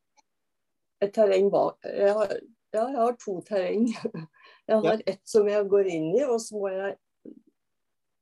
et 1.05 1.13
terreng 1.13 1.51
bak. 1.53 1.77
Jeg 1.85 2.15
har, 2.17 2.31
ja, 2.73 2.85
jeg 2.87 2.97
har 2.97 3.17
to 3.21 3.41
terreng. 3.45 3.91
Jeg 4.71 4.79
har 4.79 5.01
ja. 5.03 5.11
ett 5.11 5.21
som 5.27 5.49
jeg 5.51 5.67
går 5.69 5.89
inn 5.91 6.05
i, 6.15 6.21
og 6.23 6.37
så 6.41 6.55
må 6.55 6.69
jeg 6.71 6.93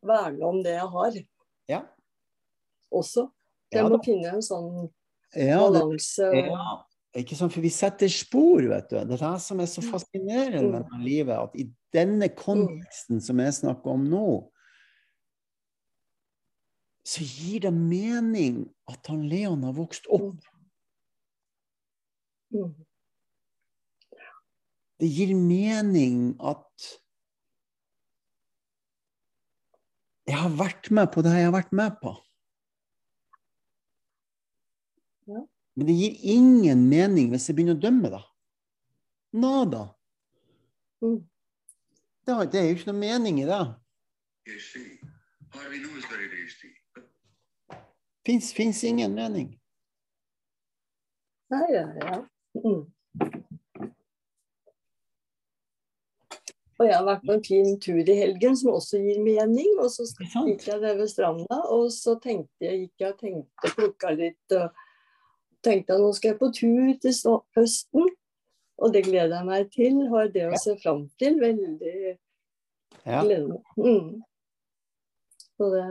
verne 0.09 0.47
om 0.49 0.63
det 0.65 0.73
jeg 0.73 0.87
har. 0.95 1.19
Ja. 1.69 1.81
Også. 2.89 3.27
Jeg 3.71 3.85
må 3.93 3.99
finne 4.03 4.33
en 4.39 4.43
sånn 4.43 4.71
balanse. 5.37 6.31
Ja, 6.33 6.71
ikke 7.21 7.37
sant? 7.39 7.53
For 7.55 7.63
vi 7.63 7.71
setter 7.75 8.11
spor, 8.11 8.65
vet 8.73 8.89
du. 8.89 8.97
Det 8.97 9.19
er 9.19 9.23
det 9.27 9.35
som 9.45 9.61
er 9.61 9.69
så 9.71 9.85
fascinerende 9.85 10.81
med 10.81 11.05
livet. 11.05 11.37
At 11.37 11.61
i 11.61 11.69
denne 11.95 12.31
konteksten 12.33 13.21
som 13.23 13.45
jeg 13.45 13.59
snakker 13.61 13.93
om 13.93 14.09
nå, 14.09 14.27
så 17.07 17.25
gir 17.25 17.65
det 17.65 17.73
mening 17.75 18.65
at 18.91 19.07
han 19.11 19.25
Leon 19.29 19.63
har 19.65 19.77
vokst 19.77 20.09
opp. 20.13 20.41
Mm. 22.53 22.75
Det 25.01 25.09
gir 25.09 25.33
mening 25.35 26.35
at 26.45 26.91
jeg 30.29 30.37
har 30.39 30.53
vært 30.59 30.91
med 30.95 31.09
på 31.15 31.25
det 31.25 31.33
jeg 31.35 31.49
har 31.49 31.57
vært 31.57 31.73
med 31.75 31.97
på. 32.03 32.13
Men 35.81 35.87
det 35.89 35.97
gir 35.97 36.19
ingen 36.35 36.83
mening 36.91 37.31
hvis 37.33 37.49
jeg 37.49 37.57
begynner 37.57 37.79
å 37.79 37.81
dømme, 37.81 38.11
da. 38.13 38.21
Nada. 39.41 39.85
Mm. 41.01 41.23
Det, 42.27 42.59
er 42.61 42.67
jo 42.69 42.77
ikke 42.77 42.91
noe 42.91 43.01
mening 43.01 43.41
i 43.41 43.47
det. 43.49 43.63
tasty. 44.47 45.01
Harvey 45.51 45.79
knows 45.79 46.05
very 46.11 46.29
tasty. 46.29 46.69
Fins, 46.69 46.80
fins 48.27 48.85
ingen 48.85 49.15
mening. 49.15 49.61
Nei, 51.51 51.67
ja, 51.75 51.87
ja. 51.99 52.19
Mm. 52.55 52.85
Og 56.81 56.87
jeg 56.89 56.97
har 56.97 57.05
vært 57.05 57.27
på 57.29 57.35
en 57.35 57.43
fin 57.45 57.75
tur 57.83 57.99
i 58.01 58.15
helgen 58.17 58.55
som 58.57 58.73
også 58.73 59.01
gir 59.03 59.19
mening. 59.21 59.75
Og 59.83 59.91
så 59.93 60.07
gikk 60.47 60.65
jeg 60.71 60.81
der 60.81 60.97
ved 60.97 61.11
stranda, 61.13 61.59
og 61.69 61.91
så 61.93 62.15
tenkte 62.23 62.65
jeg, 62.65 62.87
gikk 62.87 63.05
jeg 63.05 63.19
tenkte, 63.21 63.73
plukka 63.77 64.15
litt 64.17 64.57
og 64.57 64.81
tenkte 65.67 65.97
at 65.97 66.01
nå 66.01 66.09
skal 66.17 66.33
jeg 66.33 66.41
på 66.41 66.49
tur 66.57 66.95
til 67.03 67.37
høsten. 67.59 68.15
Og 68.81 68.95
det 68.95 69.05
gleder 69.11 69.37
jeg 69.37 69.49
meg 69.51 69.69
til. 69.75 69.99
Har 70.09 70.33
det 70.33 70.47
å 70.49 70.61
se 70.61 70.77
fram 70.81 71.05
til. 71.21 71.37
Veldig 71.43 72.17
Ja. 73.05 73.21
gleder 73.25 73.49
meg. 73.49 73.63
Mm. 73.77 74.23
Så 75.57 75.69
det 75.75 75.85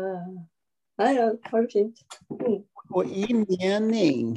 Nei, 1.00 1.14
ja, 1.16 1.30
har 1.52 1.64
det 1.64 1.72
fint. 1.72 2.02
Mm. 2.34 2.60
Og 2.90 3.08
i 3.08 3.28
mening? 3.38 4.34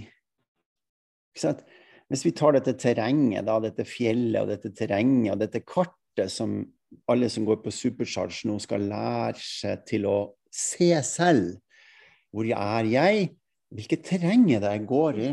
Hvis 2.13 2.25
vi 2.27 2.35
tar 2.37 2.55
dette 2.55 2.77
terrenget, 2.79 3.47
da, 3.49 3.57
dette 3.65 3.87
fjellet 3.89 4.43
og 4.43 4.53
dette 4.53 4.71
terrenget 4.77 5.33
og 5.35 5.43
dette 5.43 5.63
kartet 5.65 6.31
som 6.31 6.61
alle 7.09 7.29
som 7.33 7.47
går 7.49 7.63
på 7.65 7.73
Supercharge 7.73 8.49
nå 8.49 8.59
skal 8.61 8.85
lære 8.91 9.41
seg 9.41 9.87
til 9.89 10.07
å 10.11 10.17
se 10.53 10.93
selv. 11.09 11.57
Hvor 12.33 12.45
er 12.45 12.89
jeg? 12.89 13.31
Hvilket 13.73 14.05
terreng 14.05 14.45
er 14.53 14.61
det 14.63 14.75
jeg 14.77 14.87
går 14.91 15.21
i? 15.25 15.31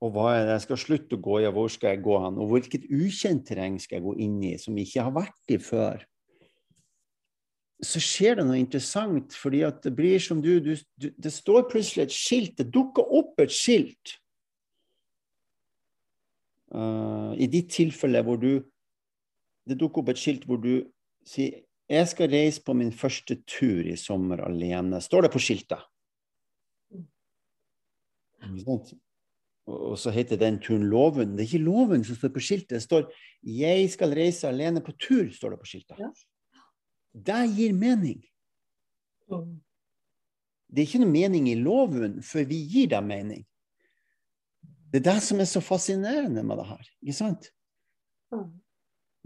Og 0.00 0.14
hva 0.14 0.30
er 0.32 0.46
det 0.46 0.54
jeg 0.56 0.64
skal 0.64 0.80
slutte 0.80 1.18
å 1.18 1.22
gå 1.22 1.42
i, 1.42 1.48
og 1.48 1.58
hvor 1.58 1.72
skal 1.72 1.92
jeg 1.92 2.04
gå 2.06 2.16
hen? 2.24 2.38
Og 2.40 2.54
hvilket 2.54 2.86
ukjent 2.88 3.44
terreng 3.50 3.76
skal 3.82 3.98
jeg 3.98 4.06
gå 4.06 4.14
inn 4.24 4.38
i, 4.48 4.54
som 4.60 4.78
jeg 4.78 4.88
ikke 4.88 5.04
har 5.04 5.16
vært 5.18 5.52
i 5.52 5.58
før? 5.60 6.06
Så 7.82 8.00
skjer 8.02 8.36
det 8.36 8.44
noe 8.44 8.58
interessant, 8.60 9.32
fordi 9.36 9.62
at 9.64 9.80
det 9.84 9.94
blir 9.96 10.20
som 10.20 10.42
du, 10.44 10.58
du, 10.60 10.74
du 11.00 11.08
Det 11.16 11.32
står 11.32 11.68
plutselig 11.70 12.08
et 12.08 12.16
skilt, 12.16 12.56
det 12.58 12.68
dukker 12.74 13.06
opp 13.20 13.40
et 13.40 13.54
skilt. 13.54 14.18
Uh, 16.70 17.32
I 17.40 17.48
ditt 17.50 17.72
tilfelle 17.74 18.22
hvor 18.22 18.38
du 18.38 18.62
Det 19.66 19.74
dukker 19.78 20.04
opp 20.04 20.12
et 20.12 20.20
skilt 20.20 20.44
hvor 20.46 20.60
du 20.62 20.86
sier 21.26 21.64
jeg 21.90 22.06
skal 22.06 22.30
reise 22.30 22.62
på 22.62 22.74
min 22.78 22.92
første 22.94 23.34
tur 23.50 23.86
i 23.90 23.96
sommer 23.98 24.38
alene. 24.46 25.00
Står 25.02 25.26
det 25.26 25.32
på 25.34 25.40
skiltet? 25.42 25.80
Og 29.66 29.96
så 29.98 30.12
heter 30.14 30.38
den 30.38 30.60
turen 30.62 30.86
Låven. 30.90 31.34
Det 31.34 31.44
er 31.44 31.48
ikke 31.48 31.64
Låven 31.64 32.04
som 32.06 32.14
står 32.14 32.30
på 32.36 32.44
skiltet. 32.46 32.76
Det 32.78 32.82
står 32.82 33.10
'Jeg 33.42 33.90
skal 33.90 34.14
reise 34.14 34.48
alene 34.48 34.80
på 34.80 34.92
tur', 34.92 35.34
står 35.34 35.50
det 35.50 35.58
på 35.58 35.66
skiltet. 35.66 35.98
Det 37.12 37.46
gir 37.56 37.72
mening. 37.74 38.20
Det 40.70 40.82
er 40.82 40.86
ikke 40.86 41.02
noe 41.02 41.10
mening 41.12 41.48
i 41.50 41.58
loven 41.58 42.20
før 42.22 42.46
vi 42.50 42.60
gir 42.70 42.90
det 42.92 43.00
mening. 43.04 43.42
Det 44.90 45.00
er 45.00 45.06
det 45.12 45.18
som 45.22 45.40
er 45.42 45.48
så 45.50 45.62
fascinerende 45.62 46.42
med 46.46 46.58
det 46.58 46.66
her. 46.66 46.86
ikke 47.02 47.18
sant? 47.18 47.50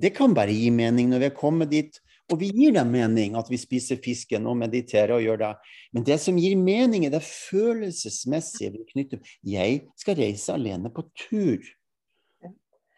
Det 0.00 0.10
kan 0.16 0.34
bare 0.34 0.52
gi 0.52 0.70
mening 0.74 1.08
når 1.12 1.22
vi 1.22 1.28
er 1.28 1.36
kommet 1.36 1.70
dit, 1.70 2.00
og 2.32 2.40
vi 2.40 2.48
gir 2.56 2.72
det 2.72 2.84
mening 2.88 3.36
at 3.36 3.50
vi 3.52 3.60
spiser 3.60 4.00
fisken 4.04 4.46
og 4.48 4.56
mediterer 4.56 5.12
og 5.16 5.24
gjør 5.24 5.40
det. 5.42 5.52
Men 5.92 6.06
det 6.08 6.18
som 6.20 6.38
gir 6.40 6.56
mening, 6.56 7.04
er 7.04 7.12
det 7.12 7.22
følelsesmessige 7.24 8.72
vi 8.72 8.84
knytter 8.92 9.36
Jeg 9.44 9.82
skal 10.00 10.16
reise 10.16 10.56
alene 10.56 10.92
på 10.92 11.04
tur. 11.26 11.60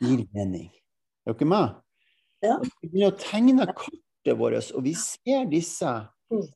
Gir 0.01 0.23
mening. 0.35 0.71
Er 1.27 1.35
dere 1.35 1.51
med? 1.51 1.75
Ja. 2.45 2.59
Begynner 2.83 3.11
å 3.11 3.19
tegne 3.19 3.67
kartet 4.27 4.39
vårt, 4.39 4.73
og 4.75 4.85
vi 4.85 4.95
ser 4.95 5.45
disse 5.51 6.09
Mm. 6.31 6.49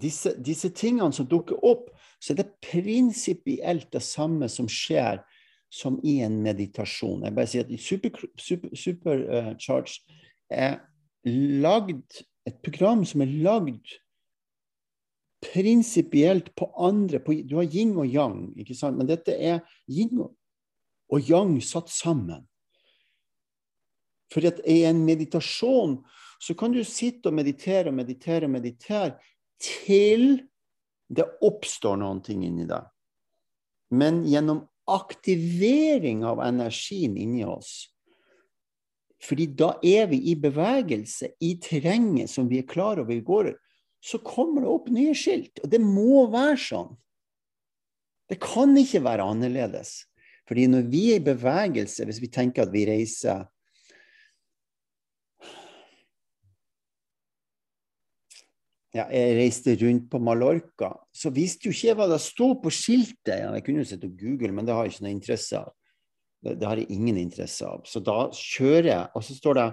disse, 0.00 0.34
disse 0.42 0.70
tingene 0.70 1.12
som 1.12 1.26
dukker 1.28 1.58
opp, 1.64 1.90
så 2.22 2.32
er 2.32 2.42
det 2.42 2.54
prinsipielt 2.64 3.90
det 3.92 4.02
samme 4.02 4.48
som 4.48 4.68
skjer 4.70 5.22
som 5.72 5.98
i 6.04 6.20
en 6.24 6.42
meditasjon. 6.44 7.24
Jeg 7.24 7.34
bare 7.34 7.48
sier 7.48 7.64
at 7.64 7.80
Supercharge 7.80 8.40
super, 8.40 8.76
Supercharged 8.76 10.00
er 10.50 10.80
lagd 11.24 12.22
et 12.46 12.58
program 12.64 13.04
som 13.08 13.22
er 13.24 13.32
lagd 13.44 13.98
prinsipielt 15.42 16.52
på 16.58 16.68
andre 16.78 17.18
på, 17.22 17.34
Du 17.48 17.56
har 17.56 17.66
yin 17.66 17.96
og 17.98 18.06
yang, 18.06 18.52
ikke 18.58 18.76
sant? 18.78 18.96
men 18.98 19.08
dette 19.08 19.34
er 19.34 19.60
yin 19.88 20.20
og- 20.20 20.36
og 21.12 21.28
yang 21.28 21.58
satt 21.60 21.92
sammen. 21.92 22.46
For 24.32 24.44
at 24.48 24.62
i 24.64 24.82
en 24.88 25.04
meditasjon 25.04 25.98
så 26.42 26.56
kan 26.58 26.72
du 26.72 26.80
sitte 26.88 27.28
og 27.28 27.36
meditere 27.36 27.92
og 27.92 27.98
meditere 27.98 28.48
og 28.48 28.54
meditere 28.56 29.18
til 29.62 30.40
det 31.12 31.28
oppstår 31.44 32.00
noen 32.00 32.22
ting 32.24 32.46
inni 32.46 32.64
deg. 32.66 32.88
Men 33.92 34.22
gjennom 34.24 34.64
aktivering 34.90 36.24
av 36.26 36.40
energien 36.42 37.16
inni 37.20 37.44
oss 37.46 37.92
fordi 39.22 39.44
da 39.54 39.76
er 39.86 40.08
vi 40.10 40.18
i 40.32 40.32
bevegelse 40.34 41.28
i 41.46 41.52
terrenget 41.62 42.26
som 42.30 42.48
vi 42.50 42.58
er 42.58 42.66
klar 42.66 42.98
over 42.98 43.14
i 43.14 43.22
går, 43.22 43.52
så 44.02 44.18
kommer 44.18 44.64
det 44.64 44.72
opp 44.72 44.88
nye 44.90 45.14
skilt. 45.14 45.60
Og 45.62 45.70
det 45.70 45.78
må 45.78 46.24
være 46.32 46.56
sånn. 46.58 46.88
Det 48.26 48.40
kan 48.42 48.74
ikke 48.80 49.04
være 49.04 49.28
annerledes. 49.30 49.92
Fordi 50.48 50.66
når 50.70 50.86
vi 50.90 51.02
er 51.12 51.20
i 51.20 51.24
bevegelse, 51.24 52.06
hvis 52.08 52.20
vi 52.22 52.30
tenker 52.32 52.64
at 52.64 52.72
vi 52.72 52.84
reiser 52.88 53.44
ja, 58.92 59.06
jeg 59.06 59.36
reiste 59.38 59.76
rundt 59.80 60.10
på 60.12 60.20
Mallorca, 60.20 60.90
så 61.14 61.32
visste 61.32 61.68
jo 61.68 61.74
ikke 61.74 61.88
jeg 61.88 61.98
hva 62.00 62.08
det 62.10 62.20
sto 62.24 62.50
på 62.60 62.72
skiltet. 62.74 63.38
Ja, 63.38 63.52
jeg 63.54 63.64
kunne 63.66 63.84
jo 63.84 63.88
sett 63.88 64.04
og 64.08 64.18
google, 64.20 64.52
men 64.52 64.68
det 64.68 64.76
har 64.76 64.88
jeg 64.88 64.96
ikke 64.96 65.06
noe 65.06 65.14
interesse 65.14 65.62
av. 65.62 65.72
Det, 66.42 66.58
det 66.58 66.68
har 66.68 66.82
jeg 66.82 66.90
ingen 66.92 67.20
interesse 67.22 67.68
av. 67.68 67.86
Så 67.88 68.02
da 68.04 68.18
kjører 68.36 68.90
jeg, 68.90 69.06
og 69.14 69.24
så 69.24 69.38
står 69.38 69.58
det 69.60 69.68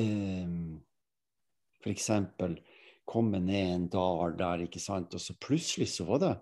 um, 0.00 0.78
for 1.82 1.92
eksempel 1.92 2.56
komme 3.06 3.38
ned 3.42 3.74
en 3.74 3.90
dal 3.90 4.32
der, 4.38 4.64
ikke 4.66 4.82
sant, 4.82 5.12
og 5.14 5.22
så 5.22 5.36
plutselig 5.38 5.90
så 5.92 6.06
var 6.08 6.22
det 6.22 6.32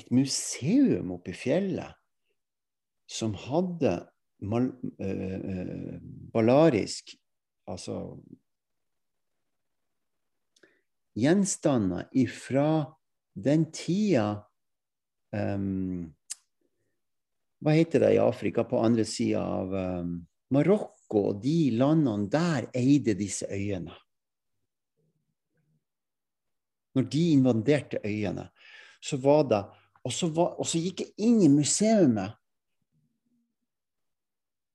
et 0.00 0.08
museum 0.10 1.12
oppe 1.14 1.30
i 1.30 1.36
fjellet 1.38 2.03
som 3.06 3.34
hadde 3.36 3.98
mal, 4.44 4.70
uh, 5.00 5.38
uh, 5.44 5.98
ballarisk, 6.34 7.14
altså 7.68 8.18
gjenstander 11.14 12.08
ifra 12.12 12.84
den 13.34 13.68
tida 13.74 14.44
um, 15.32 16.10
Hva 17.64 17.72
heter 17.72 18.02
det 18.04 18.14
i 18.16 18.20
Afrika, 18.20 18.64
på 18.68 18.80
andre 18.82 19.06
sida 19.08 19.40
av 19.40 19.70
um, 19.72 20.16
Marokko 20.52 21.22
og 21.30 21.38
de 21.40 21.70
landene 21.72 22.28
der 22.28 22.66
eide 22.76 23.14
disse 23.16 23.48
øyene. 23.48 23.94
Når 26.94 27.08
de 27.10 27.22
invaderte 27.32 28.02
øyene, 28.04 28.50
så 29.00 29.16
var 29.16 29.48
det 29.48 29.64
Og 30.04 30.12
så, 30.12 30.28
var, 30.28 30.58
og 30.60 30.66
så 30.68 30.76
gikk 30.76 31.00
jeg 31.00 31.12
inn 31.24 31.38
i 31.40 31.48
museet, 31.48 32.10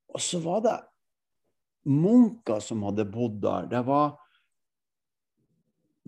og 0.10 0.24
så 0.24 0.40
var 0.44 0.64
det 0.66 0.78
munker 1.90 2.60
som 2.64 2.84
hadde 2.88 3.06
bodd 3.10 3.40
der. 3.44 3.70
Det 3.72 3.84
var 3.88 4.18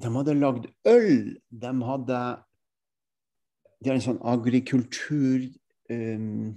de 0.02 0.10
hadde 0.16 0.38
lagd 0.38 0.70
øl. 0.88 1.38
De 1.50 1.74
hadde 1.90 2.22
De 3.82 3.90
har 3.90 3.98
en 3.98 4.04
sånn 4.06 4.22
agrikultur 4.30 5.48
um, 5.90 6.52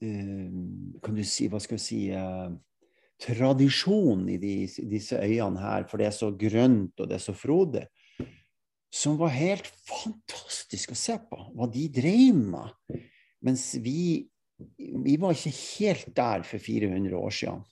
um, 0.00 0.92
Kan 1.04 1.16
du 1.16 1.24
si 1.28 1.48
Hva 1.52 1.60
skal 1.62 1.78
jeg 1.78 1.84
si 1.84 2.02
uh, 2.16 2.52
Tradisjon 3.22 4.24
i 4.32 4.38
de, 4.40 4.54
disse 4.90 5.14
øyene 5.14 5.60
her, 5.62 5.84
for 5.86 6.00
det 6.00 6.08
er 6.08 6.16
så 6.16 6.32
grønt 6.34 6.98
og 6.98 7.06
det 7.06 7.20
er 7.20 7.22
så 7.22 7.34
frodig. 7.36 7.84
som 8.92 9.14
var 9.16 9.30
helt 9.32 9.68
fantastisk 9.86 10.90
å 10.92 10.96
se 10.98 11.14
på, 11.30 11.38
hva 11.54 11.68
de 11.70 11.86
drev 11.88 12.34
med. 12.34 12.98
Mens 13.40 13.62
vi, 13.80 14.26
vi 14.78 15.16
var 15.20 15.34
ikke 15.34 15.54
helt 15.54 16.12
der 16.16 16.44
for 16.46 16.62
400 16.62 17.16
år 17.18 17.34
siden 17.34 17.64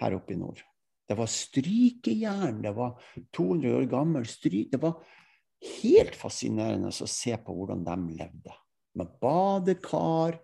her 0.00 0.16
oppe 0.16 0.34
i 0.34 0.40
nord. 0.40 0.62
Det 1.06 1.16
var 1.16 1.30
strykejern, 1.30 2.62
det 2.64 2.72
var 2.76 2.96
200 3.36 3.76
år 3.76 3.86
gammel 3.90 4.26
stryk. 4.28 4.72
Det 4.72 4.80
var 4.82 4.98
helt 5.82 6.16
fascinerende 6.18 6.90
å 6.90 7.10
se 7.10 7.36
på 7.38 7.54
hvordan 7.54 7.84
de 7.86 8.18
levde. 8.18 8.56
Med 8.96 9.14
badekar, 9.22 10.40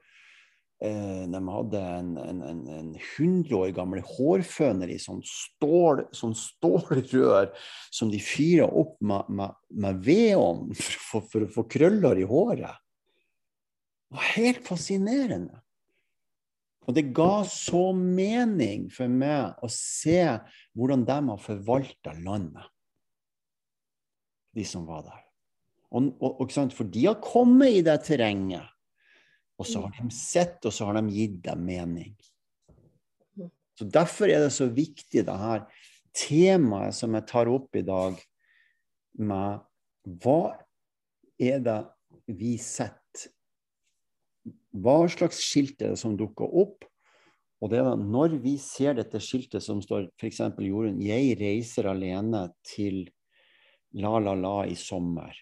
Eh, 0.83 1.28
de 1.30 1.41
hadde 1.49 1.78
en, 1.78 2.16
en, 2.18 2.41
en, 2.43 2.62
en 2.68 2.95
100 2.97 3.55
år 3.55 3.70
gammel 3.76 4.01
hårføner 4.03 4.91
i 4.91 4.99
sånn, 4.99 5.20
stål, 5.22 6.09
sånn 6.16 6.35
stålrør 6.35 7.53
som 7.95 8.11
de 8.11 8.18
fyra 8.18 8.66
opp 8.66 8.97
med, 8.99 9.28
med, 9.30 9.55
med 9.78 10.01
vedovn 10.03 10.72
for, 10.74 11.22
for, 11.30 11.47
å 11.47 11.53
få 11.55 11.68
krøller 11.70 12.18
i 12.18 12.26
håret. 12.26 12.82
Det 14.12 14.18
var 14.18 14.32
helt 14.34 14.66
fascinerende. 14.68 15.62
Og 16.84 16.96
det 16.98 17.06
ga 17.14 17.44
så 17.48 17.92
mening 17.96 18.88
for 18.92 19.08
meg 19.08 19.62
å 19.62 19.70
se 19.72 20.18
hvordan 20.76 21.06
de 21.08 21.18
har 21.30 21.40
forvalta 21.40 22.12
landet, 22.18 22.66
de 24.52 24.66
som 24.68 24.84
var 24.84 25.06
der. 25.06 25.22
Og, 25.92 26.10
og, 26.20 26.42
og, 26.42 26.72
for 26.74 26.88
de 26.92 27.06
har 27.06 27.22
kommet 27.24 27.78
i 27.78 27.84
det 27.86 27.96
terrenget 28.04 28.68
og 29.62 29.68
så 29.68 29.84
har 29.84 29.92
de 29.94 30.10
sett, 30.10 30.58
og 30.66 30.74
så 30.74 30.88
har 30.88 30.98
de 30.98 31.14
gitt 31.14 31.38
dem 31.44 31.60
mening. 31.66 32.14
Så 33.78 33.86
Derfor 33.86 34.30
er 34.30 34.42
det 34.42 34.52
så 34.54 34.66
viktig, 34.66 35.22
det 35.22 35.38
her 35.38 35.64
temaet 36.16 36.96
som 36.96 37.14
jeg 37.14 37.28
tar 37.30 37.50
opp 37.52 37.78
i 37.78 37.84
dag, 37.86 38.18
med 39.22 39.62
hva 40.24 40.40
er 41.38 41.62
det 41.62 41.78
vi 42.26 42.56
setter 42.58 43.01
Hva 44.72 45.02
slags 45.12 45.40
skilt 45.44 45.82
er 45.84 45.92
det 45.92 46.00
som 46.00 46.16
dukker 46.16 46.48
opp? 46.48 46.86
Og 47.62 47.70
det 47.70 47.78
er 47.78 47.86
da 47.86 47.94
når 47.94 48.38
vi 48.42 48.56
ser 48.58 48.96
dette 48.98 49.20
skiltet 49.22 49.62
som 49.62 49.82
står 49.84 50.08
f.eks. 50.18 50.40
Jorunn 50.58 51.00
'Jeg 51.02 51.36
reiser 51.38 51.86
alene 51.86 52.48
til 52.66 53.04
La 53.94 54.18
La 54.18 54.34
La 54.34 54.64
i 54.66 54.74
sommer', 54.74 55.36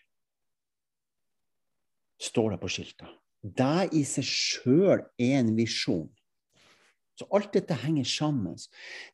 står 2.20 2.50
det 2.52 2.60
på 2.60 2.68
skiltet. 2.68 3.08
Det 3.40 3.88
i 3.96 4.02
seg 4.04 4.26
sjøl 4.26 5.00
er 5.00 5.38
en 5.38 5.54
visjon. 5.56 6.10
Så 7.16 7.24
alt 7.32 7.54
dette 7.56 7.76
henger 7.76 8.04
sammen. 8.04 8.58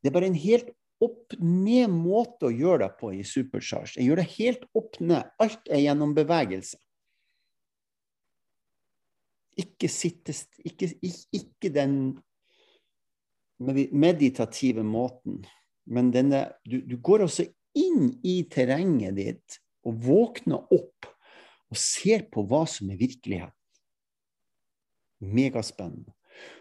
Det 0.02 0.10
er 0.10 0.16
bare 0.16 0.30
en 0.32 0.38
helt 0.40 0.72
opp-ned 1.02 1.92
måte 1.92 2.48
å 2.48 2.54
gjøre 2.54 2.86
det 2.86 2.92
på 2.98 3.12
i 3.14 3.22
supercharge. 3.26 3.98
Jeg 3.98 4.08
gjør 4.08 4.22
det 4.22 4.28
helt 4.34 4.66
opp-ned. 4.74 5.30
Alt 5.42 5.70
er 5.70 5.84
gjennom 5.84 6.14
bevegelse. 6.16 6.80
Ikke, 9.56 9.88
sitte, 9.88 10.34
ikke, 10.68 10.90
ikke 11.32 11.70
den 11.72 11.94
meditative 13.96 14.84
måten, 14.84 15.40
men 15.88 16.10
denne 16.12 16.42
du, 16.68 16.82
du 16.84 16.98
går 17.00 17.24
også 17.24 17.46
inn 17.76 18.10
i 18.26 18.42
terrenget 18.52 19.16
ditt 19.16 19.56
og 19.86 20.02
våkner 20.04 20.74
opp 20.74 21.08
og 21.70 21.80
ser 21.80 22.26
på 22.32 22.44
hva 22.46 22.64
som 22.68 22.90
er 22.92 23.00
virkelighet. 23.00 23.54
Megaspennende. 25.24 26.12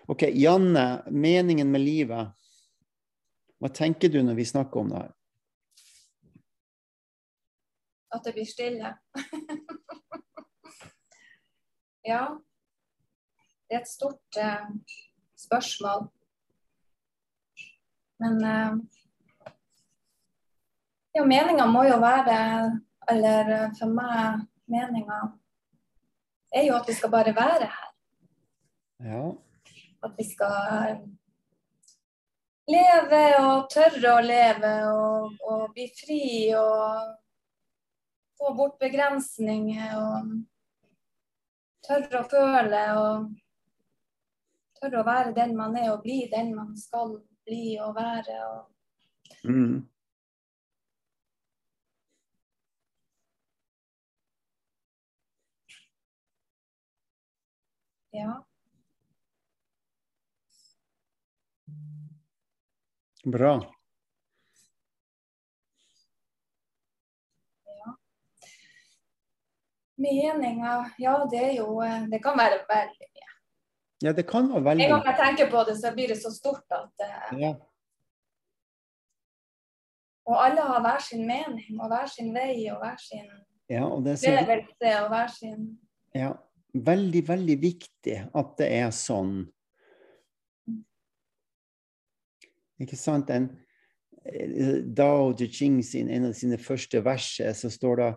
Ok, 0.08 0.24
Janne, 0.32 1.04
meningen 1.12 1.72
med 1.72 1.84
livet. 1.84 2.32
Hva 3.60 3.72
tenker 3.74 4.12
du 4.12 4.22
når 4.24 4.40
vi 4.40 4.48
snakker 4.48 4.82
om 4.82 4.92
det 4.94 5.04
her? 5.04 5.14
At 8.16 8.24
det 8.24 8.36
blir 8.38 8.48
stille. 8.48 8.94
ja. 12.12 12.24
Det 13.66 13.76
er 13.76 13.82
et 13.82 13.90
stort 13.90 14.38
eh, 14.38 14.68
spørsmål. 15.38 16.06
Men 18.22 18.44
eh, 18.46 18.76
ja, 21.18 21.24
meninga 21.26 21.66
må 21.68 21.84
jo 21.84 21.98
være 22.00 22.38
Eller 23.12 23.50
eh, 23.56 23.74
for 23.80 23.92
meg, 23.92 24.46
meninga 24.72 25.20
er 26.56 26.70
jo 26.70 26.78
at 26.78 26.88
vi 26.88 26.94
skal 26.96 27.12
bare 27.12 27.36
være 27.36 27.68
her. 27.68 27.92
Ja. 29.04 29.24
At 30.06 30.14
vi 30.18 30.26
skal 30.30 31.02
leve 32.72 33.22
og 33.42 33.68
tørre 33.74 34.14
å 34.16 34.24
leve 34.24 34.74
og, 34.90 35.36
og 35.46 35.66
bli 35.76 35.90
fri 36.00 36.22
og 36.58 37.12
få 38.40 38.54
bort 38.58 38.78
begrensninger 38.82 39.98
og 40.00 40.32
tørre 41.86 42.22
å 42.22 42.30
føle 42.32 42.86
og 43.02 43.28
tørre 44.80 45.02
å 45.02 45.08
være 45.08 45.34
den 45.36 45.56
man 45.58 45.76
er 45.80 45.92
og 45.94 46.04
bli 46.06 46.26
den 46.32 46.54
man 46.56 46.76
skal 46.80 47.18
bli 47.48 47.78
og 47.82 47.96
være. 47.98 48.40
Og... 48.50 48.72
Mm. 49.50 49.86
Ja. 58.16 58.44
Bra. 63.26 63.56
Meninga, 69.98 70.92
ja 71.00 71.14
det 71.32 71.40
er 71.40 71.54
jo 71.56 71.80
eh, 71.82 72.08
Det 72.12 72.20
kan 72.24 72.38
være 72.38 72.60
veldig. 72.68 73.15
Ja, 74.06 74.12
det 74.14 74.28
kan 74.30 74.52
være 74.52 74.64
veldig 74.68 74.86
En 74.86 74.92
gang 74.94 75.08
jeg 75.10 75.18
tenker 75.18 75.48
på 75.50 75.64
det, 75.66 75.80
så 75.82 75.92
blir 75.96 76.12
det 76.14 76.20
så 76.22 76.30
stort 76.34 76.78
at 76.78 77.06
uh, 77.08 77.40
ja. 77.42 77.56
Og 80.26 80.38
alle 80.42 80.62
har 80.62 80.82
hver 80.82 81.02
sin 81.02 81.26
mening 81.26 81.80
og 81.80 81.90
hver 81.90 82.10
sin 82.10 82.30
vei 82.34 82.68
og 82.74 82.82
hver 82.84 82.98
sin 83.02 83.28
ja, 83.70 83.82
og 83.90 84.04
det 84.06 84.14
er 84.14 84.22
så... 84.22 84.34
opplevelse 84.38 84.94
og 85.02 85.10
hver 85.10 85.34
sin 85.34 85.66
Ja, 86.14 86.32
veldig, 86.74 87.28
veldig 87.28 87.58
viktig 87.62 88.18
at 88.30 88.56
det 88.62 88.70
er 88.78 88.92
sånn 88.94 89.36
Ikke 92.82 92.98
sant? 93.00 93.30
En, 93.32 93.48
eh, 94.28 94.82
Dao 94.84 95.32
De 95.34 95.48
sin, 95.50 96.10
en 96.12 96.30
av 96.30 96.34
sine 96.36 96.58
første 96.60 97.00
verser, 97.06 97.54
så 97.56 97.72
står 97.72 98.02
det 98.02 98.10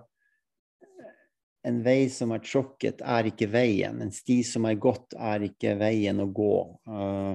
en 1.67 1.81
vei 1.85 2.09
som 2.13 2.33
er 2.35 2.43
tråkket, 2.45 3.03
er 3.03 3.29
ikke 3.31 3.49
veien. 3.51 3.99
En 4.03 4.13
sti 4.15 4.41
som 4.47 4.69
er 4.69 4.79
gått, 4.81 5.17
er 5.19 5.49
ikke 5.49 5.75
veien 5.81 6.23
å 6.23 6.29
gå. 6.31 6.55
Uh, 6.89 7.35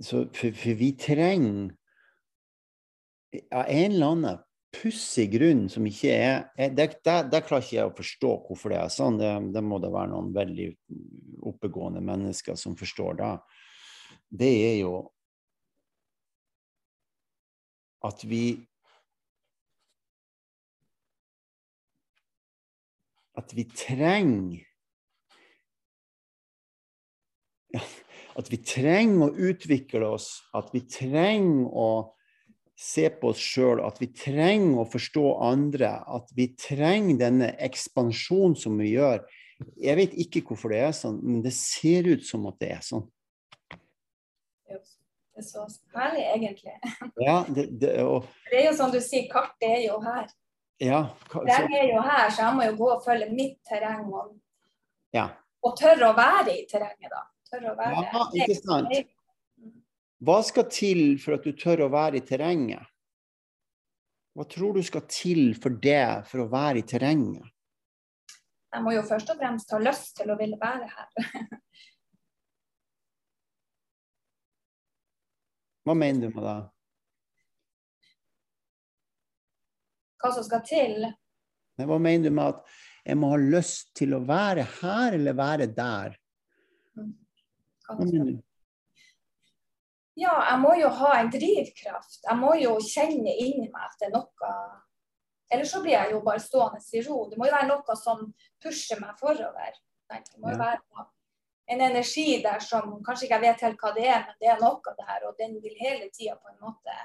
så 0.00 0.24
for, 0.34 0.56
for, 0.56 0.78
vi 0.78 0.90
trenger 0.98 1.74
av 3.54 3.68
en 3.68 3.92
eller 3.92 4.10
annen 4.14 4.42
pussig 4.74 5.28
grunn 5.30 5.68
som 5.70 5.86
ikke 5.86 6.10
er 6.10 6.70
det, 6.74 6.88
det, 7.06 7.16
det, 7.30 7.42
klarer 7.46 7.62
ikke 7.62 7.76
jeg 7.76 7.90
å 7.90 7.94
forstå 7.94 8.30
hvorfor 8.48 8.74
det 8.74 8.80
er 8.80 8.94
sånn. 8.94 9.18
Det, 9.20 9.30
det 9.54 9.62
må 9.62 9.78
det 9.82 9.92
være 9.94 10.10
noen 10.10 10.32
veldig 10.34 10.68
oppegående 11.50 12.02
mennesker 12.04 12.58
som 12.58 12.74
forstår 12.78 13.20
det. 13.20 13.32
Det 14.34 14.50
er 14.72 14.78
jo 14.82 14.94
at 18.04 18.24
vi 18.28 18.44
At 23.34 23.54
vi 23.54 23.64
trenger 23.66 24.62
At 28.38 28.50
vi 28.50 28.58
trenger 28.62 29.28
å 29.28 29.34
utvikle 29.50 30.08
oss, 30.16 30.28
at 30.54 30.70
vi 30.74 30.82
trenger 30.90 31.70
å 31.70 31.88
se 32.74 33.06
på 33.10 33.30
oss 33.30 33.38
sjøl, 33.38 33.78
at 33.86 34.00
vi 34.02 34.08
trenger 34.14 34.80
å 34.82 34.86
forstå 34.90 35.24
andre, 35.46 35.92
at 36.10 36.30
vi 36.34 36.48
trenger 36.58 37.20
denne 37.20 37.52
ekspansjonen 37.62 38.56
som 38.58 38.78
vi 38.82 38.96
gjør. 38.96 39.22
Jeg 39.78 39.98
vet 40.00 40.16
ikke 40.24 40.42
hvorfor 40.48 40.74
det 40.74 40.80
er 40.82 40.94
sånn, 40.98 41.20
men 41.22 41.44
det 41.44 41.54
ser 41.54 42.10
ut 42.10 42.26
som 42.26 42.48
at 42.50 42.58
det 42.62 42.72
er 42.74 42.82
sånn. 42.82 43.06
Det 44.64 45.42
er 45.42 45.46
så 45.46 45.66
herlig, 45.94 46.24
egentlig. 46.34 46.74
Ja, 47.22 47.40
det, 47.50 47.68
det, 47.78 47.94
og... 48.02 48.26
det 48.50 48.60
er 48.60 48.68
jo 48.68 48.74
som 48.78 48.90
du 48.94 49.00
sier, 49.02 49.26
kartet 49.30 49.66
er 49.66 49.80
jo 49.86 49.98
her. 50.02 50.26
Ja, 50.82 51.00
Terrenget 51.30 51.80
er 51.80 51.90
jo 51.92 52.00
her, 52.02 52.30
så 52.30 52.42
jeg 52.42 52.54
må 52.56 52.64
jo 52.66 52.76
gå 52.78 52.88
og 52.96 53.04
følge 53.04 53.28
mitt 53.30 53.58
terreng. 53.68 54.08
Og, 54.10 54.32
ja. 55.14 55.28
og 55.62 55.76
tørre 55.78 56.10
å 56.10 56.16
være 56.16 56.56
i 56.56 56.64
terrenget, 56.70 57.10
da. 57.12 57.22
Tørre 57.50 57.74
å 57.74 57.76
være 57.78 58.02
ja, 58.02 58.24
ikke 58.42 58.56
sant. 58.58 59.12
Hva 60.24 60.38
skal 60.46 60.66
til 60.72 61.18
for 61.22 61.36
at 61.36 61.46
du 61.46 61.52
tør 61.58 61.84
å 61.86 61.92
være 61.92 62.18
i 62.18 62.26
terrenget? 62.26 62.82
Hva 64.34 64.44
tror 64.50 64.74
du 64.74 64.82
skal 64.82 65.04
til 65.06 65.54
for 65.62 65.70
det, 65.78 66.26
for 66.26 66.42
å 66.42 66.50
være 66.50 66.78
i 66.82 66.86
terrenget? 66.90 67.46
Jeg 68.74 68.82
må 68.82 68.90
jo 68.96 69.04
først 69.06 69.30
og 69.30 69.38
fremst 69.38 69.70
ha 69.70 69.78
lyst 69.78 70.16
til 70.18 70.32
å 70.34 70.38
ville 70.40 70.58
være 70.58 70.88
her. 70.90 71.08
Hva 75.84 75.94
mener 75.94 76.26
du 76.26 76.34
med 76.34 76.42
det? 76.48 76.73
Hva 80.24 80.32
som 80.32 80.44
skal 80.46 80.62
til? 80.64 81.04
Men 81.76 81.88
Hva 81.90 81.98
mener 82.00 82.30
du 82.30 82.36
med 82.38 82.54
at 82.54 82.74
jeg 83.04 83.18
må 83.20 83.28
ha 83.34 83.38
lyst 83.40 83.90
til 83.98 84.14
å 84.16 84.22
være 84.24 84.64
her 84.80 85.16
eller 85.18 85.36
være 85.36 85.66
der? 85.76 86.14
Hva 86.96 87.96
mener 88.00 88.30
du? 88.30 88.38
Ja, 90.16 90.32
jeg 90.46 90.60
må 90.62 90.70
jo 90.78 90.88
ha 90.94 91.10
en 91.18 91.28
drivkraft. 91.32 92.20
Jeg 92.22 92.38
må 92.38 92.54
jo 92.56 92.76
kjenne 92.86 93.34
inni 93.34 93.66
meg 93.66 93.82
at 93.88 93.98
det 94.00 94.08
er 94.08 94.14
noe 94.14 94.52
Eller 95.52 95.66
så 95.68 95.82
blir 95.82 95.92
jeg 95.92 96.14
jo 96.14 96.20
bare 96.24 96.40
stående 96.40 96.80
i 96.80 97.02
ro. 97.04 97.18
Det 97.28 97.36
må 97.38 97.46
jo 97.46 97.52
være 97.52 97.68
noe 97.68 97.96
som 98.00 98.22
pusher 98.62 99.02
meg 99.02 99.18
forover. 99.20 99.76
Det 100.08 100.38
må 100.40 100.54
jo 100.54 100.56
Ja. 100.56 100.62
være 100.62 101.04
en 101.68 101.80
energi 101.80 102.40
der 102.42 102.60
som 102.60 103.02
kanskje 103.04 103.26
ikke 103.26 103.34
jeg 103.34 103.44
vet 103.44 103.60
helt 103.66 103.78
hva 103.82 103.92
det 103.94 104.06
er, 104.06 104.24
men 104.24 104.34
det 104.40 104.48
er 104.48 104.58
noe 104.60 104.94
der, 104.98 105.28
og 105.28 105.36
den 105.38 105.60
vil 105.62 105.76
hele 105.80 106.08
tida 106.10 106.36
på 106.36 106.48
en 106.48 106.60
måte 106.60 106.96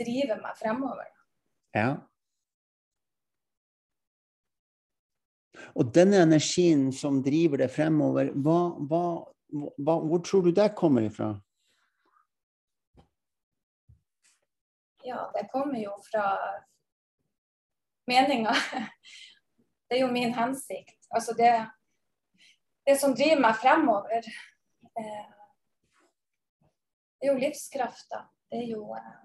drive 0.00 0.36
meg 0.42 0.56
fremover. 0.56 1.10
Ja. 1.72 1.92
Og 5.72 5.92
denne 5.94 6.20
energien 6.26 6.90
som 6.92 7.22
driver 7.24 7.62
deg 7.62 7.72
fremover, 7.72 8.32
hva, 8.44 8.58
hva, 8.88 9.04
hva, 9.52 9.96
hvor 10.04 10.20
tror 10.26 10.44
du 10.44 10.52
det 10.56 10.74
kommer 10.76 11.06
ifra? 11.08 11.32
Ja, 15.02 15.30
det 15.34 15.48
kommer 15.52 15.80
jo 15.80 15.96
fra 16.10 16.26
meninga. 18.06 18.54
Det 19.92 19.98
er 19.98 20.06
jo 20.06 20.12
min 20.12 20.30
hensikt. 20.32 20.96
Altså 21.12 21.34
det, 21.36 21.50
det 22.88 22.94
som 22.96 23.12
driver 23.12 23.42
meg 23.44 23.58
fremover, 23.60 24.24
eh, 24.88 25.26
det 27.20 27.28
er 27.28 27.28
jo 27.28 27.34
livskrafta. 27.42 28.22
Det 28.48 28.62
er 28.62 28.70
jo 28.70 28.86
eh, 28.96 29.18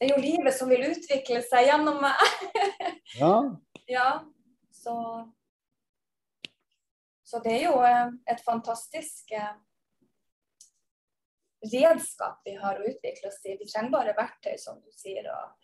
Det 0.00 0.06
er 0.08 0.14
jo 0.14 0.22
livet 0.22 0.54
som 0.56 0.70
vil 0.72 0.86
utvikle 0.88 1.42
seg 1.44 1.68
gjennom 1.68 2.00
meg. 2.00 2.16
Ja. 3.18 3.34
Ja, 3.90 4.10
så 4.70 4.92
Så 7.26 7.40
det 7.42 7.52
er 7.56 7.64
jo 7.64 7.80
eh, 7.82 8.12
et 8.30 8.40
fantastisk 8.46 9.32
eh, 9.34 9.56
redskap 11.72 12.40
vi 12.46 12.54
har 12.58 12.78
å 12.78 12.86
utvikle 12.86 13.28
oss 13.28 13.42
i. 13.44 13.56
Vi 13.58 13.66
trenger 13.68 13.92
bare 13.92 14.14
verktøy, 14.16 14.56
som 14.58 14.78
du 14.80 14.90
sier. 14.94 15.26
og 15.30 15.58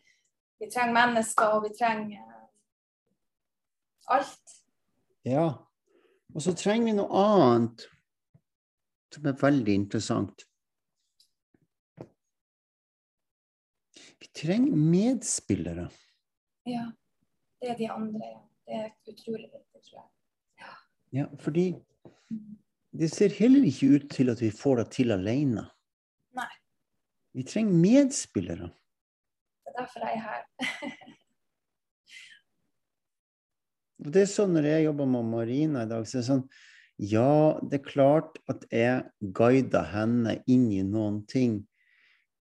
Vi 0.61 0.69
trenger 0.71 0.95
mennesker, 0.99 1.55
og 1.57 1.65
vi 1.69 1.73
trenger 1.79 2.19
eh, 2.19 2.49
alt. 4.19 4.59
ja. 5.25 5.49
Og 6.35 6.43
så 6.43 6.53
trenger 6.59 6.91
vi 6.91 6.97
noe 6.99 7.23
annet 7.23 7.87
som 9.15 9.27
er 9.31 9.39
veldig 9.41 9.75
interessant. 9.75 10.43
Trenger 14.35 14.77
medspillere. 14.77 15.89
Ja. 16.67 16.91
Det 17.61 17.71
er 17.71 17.79
de 17.79 17.91
andre. 17.91 18.27
ja. 18.27 18.43
Det 18.67 18.75
er 18.75 18.89
utrolig 19.13 19.47
viktig, 19.47 19.83
tror 19.87 20.01
jeg. 20.01 20.09
Ja, 21.15 21.27
fordi 21.39 21.69
det 22.99 23.11
ser 23.13 23.31
heller 23.39 23.63
ikke 23.69 23.93
ut 23.95 24.09
til 24.11 24.33
at 24.33 24.41
vi 24.43 24.51
får 24.51 24.81
det 24.81 24.87
til 24.97 25.15
alene. 25.15 25.69
Nei. 26.35 26.49
Vi 27.37 27.45
trenger 27.47 27.79
medspillere. 27.79 28.73
Det 29.63 29.71
er 29.71 29.79
derfor 29.79 30.03
jeg 30.03 30.19
er 30.19 30.25
her. 30.27 30.43
Det 34.07 34.27
er 34.27 34.29
sånn 34.29 34.53
når 34.53 34.67
jeg 34.69 34.83
jobber 34.85 35.07
med 35.09 35.29
Marina 35.31 35.87
i 35.87 35.89
dag, 35.89 36.03
så 36.05 36.19
er 36.19 36.21
det 36.21 36.29
sånn 36.29 36.43
Ja, 37.01 37.57
det 37.65 37.79
er 37.79 37.87
klart 37.87 38.37
at 38.49 38.67
jeg 38.73 39.07
guider 39.37 39.89
henne 39.89 40.37
inn 40.47 40.67
i 40.73 40.83
noen 40.85 41.23
ting. 41.29 41.63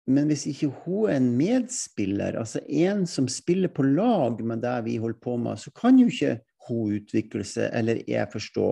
Men 0.08 0.30
hvis 0.30 0.46
ikke 0.48 0.70
hun 0.84 1.10
er 1.10 1.18
en 1.20 1.32
medspiller, 1.36 2.38
altså 2.40 2.62
en 2.64 3.04
som 3.06 3.28
spiller 3.28 3.68
på 3.68 3.84
lag 3.84 4.40
med 4.40 4.62
det 4.64 4.76
vi 4.86 4.96
holder 4.96 5.20
på 5.20 5.36
med, 5.36 5.60
så 5.60 5.70
kan 5.76 5.98
jo 6.00 6.08
ikke 6.08 6.38
hun 6.68 6.94
utvikle 6.96 7.44
seg, 7.44 7.68
eller 7.76 8.00
jeg 8.08 8.32
forstå 8.32 8.68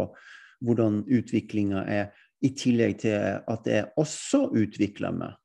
hvordan 0.65 1.03
utviklinga 1.13 1.85
er, 1.85 2.15
i 2.45 2.51
tillegg 2.53 2.99
til 3.01 3.17
at 3.49 3.69
jeg 3.69 3.89
også 3.97 4.47
utvikler 4.53 5.15
meg. 5.17 5.37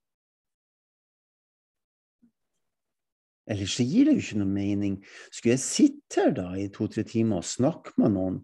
Ellers 3.52 3.76
så 3.76 3.84
gir 3.88 4.08
det 4.08 4.16
jo 4.16 4.24
ikke 4.24 4.42
noe 4.42 4.52
mening. 4.52 4.98
Skulle 5.32 5.56
jeg 5.56 5.64
sitte 5.64 6.24
her 6.24 6.36
da 6.36 6.50
i 6.60 6.68
to-tre 6.72 7.04
timer 7.08 7.42
og 7.42 7.48
snakke 7.48 7.96
med 8.00 8.14
noen 8.16 8.42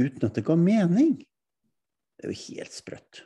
uten 0.00 0.26
at 0.26 0.36
det 0.36 0.44
ga 0.48 0.56
mening? 0.58 1.14
Det 2.16 2.28
er 2.28 2.32
jo 2.34 2.40
helt 2.48 2.76
sprøtt. 2.76 3.22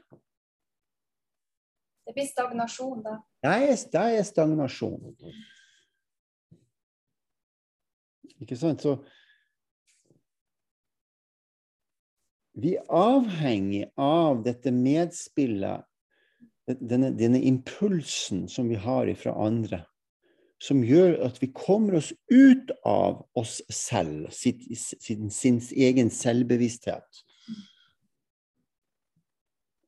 Det 2.05 2.13
blir 2.15 2.29
stagnasjon 2.29 3.01
da. 3.07 3.17
Det 3.45 3.53
er, 3.53 3.75
det 3.93 4.03
er 4.19 4.23
stagnasjon. 4.25 5.11
Ikke 8.41 8.57
sant? 8.57 8.81
Så 8.81 8.97
vi 12.55 12.77
er 12.79 12.87
avhengig 12.89 13.83
av 14.01 14.41
dette 14.47 14.73
medspillet, 14.73 15.85
denne, 16.65 17.11
denne 17.13 17.43
impulsen 17.45 18.47
som 18.49 18.71
vi 18.73 18.79
har 18.81 19.11
fra 19.21 19.35
andre, 19.45 19.83
som 20.63 20.81
gjør 20.87 21.19
at 21.27 21.43
vi 21.43 21.51
kommer 21.53 21.99
oss 21.99 22.15
ut 22.33 22.73
av 22.89 23.27
oss 23.37 23.59
selv, 23.69 24.31
sin, 24.33 25.29
sin 25.29 25.61
egen 25.77 26.09
selvbevissthet. 26.15 27.25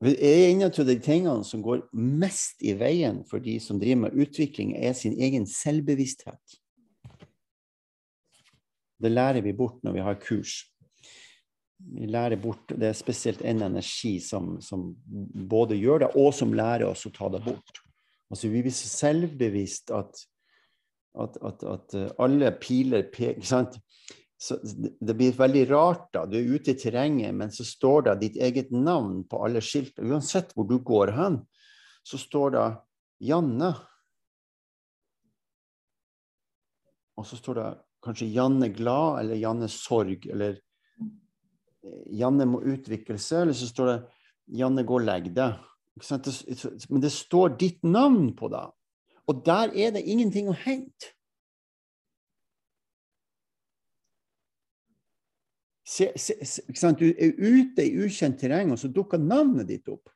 Er 0.05 0.51
en 0.51 0.63
av 0.67 0.77
de 0.77 0.99
tingene 1.01 1.45
som 1.45 1.63
går 1.65 1.87
mest 1.97 2.61
i 2.61 2.75
veien 2.77 3.23
for 3.29 3.41
de 3.41 3.57
som 3.63 3.79
driver 3.81 4.03
med 4.05 4.19
utvikling, 4.27 4.75
er 4.77 4.93
sin 4.93 5.17
egen 5.17 5.47
selvbevissthet. 5.49 6.59
Det 9.01 9.13
lærer 9.13 9.41
vi 9.45 9.55
bort 9.57 9.81
når 9.85 9.97
vi 9.97 10.05
har 10.05 10.19
kurs. 10.21 10.59
Vi 11.79 12.09
lærer 12.09 12.37
bort, 12.41 12.69
Det 12.69 12.89
er 12.89 12.97
spesielt 12.97 13.43
en 13.43 13.63
energi 13.63 14.19
som, 14.21 14.61
som 14.61 14.95
både 15.49 15.77
gjør 15.77 16.05
det, 16.05 16.11
og 16.17 16.33
som 16.35 16.53
lærer 16.53 16.89
oss 16.89 17.07
å 17.09 17.13
ta 17.13 17.29
det 17.33 17.43
bort. 17.45 17.83
Altså 18.31 18.49
Vi 18.49 18.63
blir 18.63 18.75
så 18.75 18.89
selvbevisst 18.89 19.93
at, 19.97 20.25
at, 21.21 21.37
at, 21.41 21.65
at 21.65 21.97
alle 22.21 22.53
piler 22.61 23.09
peker? 23.13 23.45
Så 24.37 24.59
det 25.01 25.15
blir 25.17 25.33
veldig 25.33 25.65
rart 25.71 26.11
da. 26.13 26.27
Du 26.29 26.37
er 26.37 26.49
ute 26.59 26.75
i 26.75 26.79
terrenget, 26.79 27.33
men 27.35 27.53
så 27.53 27.65
står 27.65 28.09
det 28.09 28.17
ditt 28.21 28.37
eget 28.37 28.73
navn 28.75 29.23
på 29.29 29.41
alle 29.47 29.63
skilt. 29.65 29.97
Uansett 29.97 30.53
hvor 30.53 30.69
du 30.69 30.77
går 30.85 31.15
hen, 31.17 31.41
så 32.05 32.21
står 32.21 32.53
det 32.57 32.67
Janne. 33.31 33.73
Og 37.17 37.25
så 37.25 37.41
står 37.41 37.61
det 37.63 37.71
kanskje 38.05 38.29
Janne 38.35 38.69
glad 38.77 39.23
eller 39.23 39.41
Janne 39.41 39.71
sorg, 39.73 40.29
eller 40.29 40.61
Janne 42.13 42.45
må 42.51 42.61
utvikle 42.67 43.17
seg, 43.17 43.47
eller 43.47 43.57
så 43.57 43.71
står 43.71 43.93
det 43.95 43.99
Janne 44.61 44.85
gå 44.87 45.01
og 45.01 45.07
legg 45.07 45.33
deg. 45.35 45.57
Men 45.97 47.03
det 47.03 47.13
står 47.15 47.57
ditt 47.57 47.81
navn 47.89 48.35
på 48.37 48.53
det. 48.53 48.67
Og 49.27 49.41
der 49.47 49.73
er 49.73 49.97
det 49.97 50.05
ingenting 50.05 50.53
å 50.53 50.61
hente. 50.61 51.16
Se, 55.87 56.11
se, 56.19 56.35
se, 56.43 56.91
du 56.99 57.07
er 57.13 57.37
ute 57.39 57.85
i 57.85 57.95
ukjent 58.03 58.41
terreng, 58.41 58.73
og 58.75 58.81
så 58.81 58.91
dukker 58.91 59.23
navnet 59.23 59.69
ditt 59.71 59.87
opp. 59.93 60.11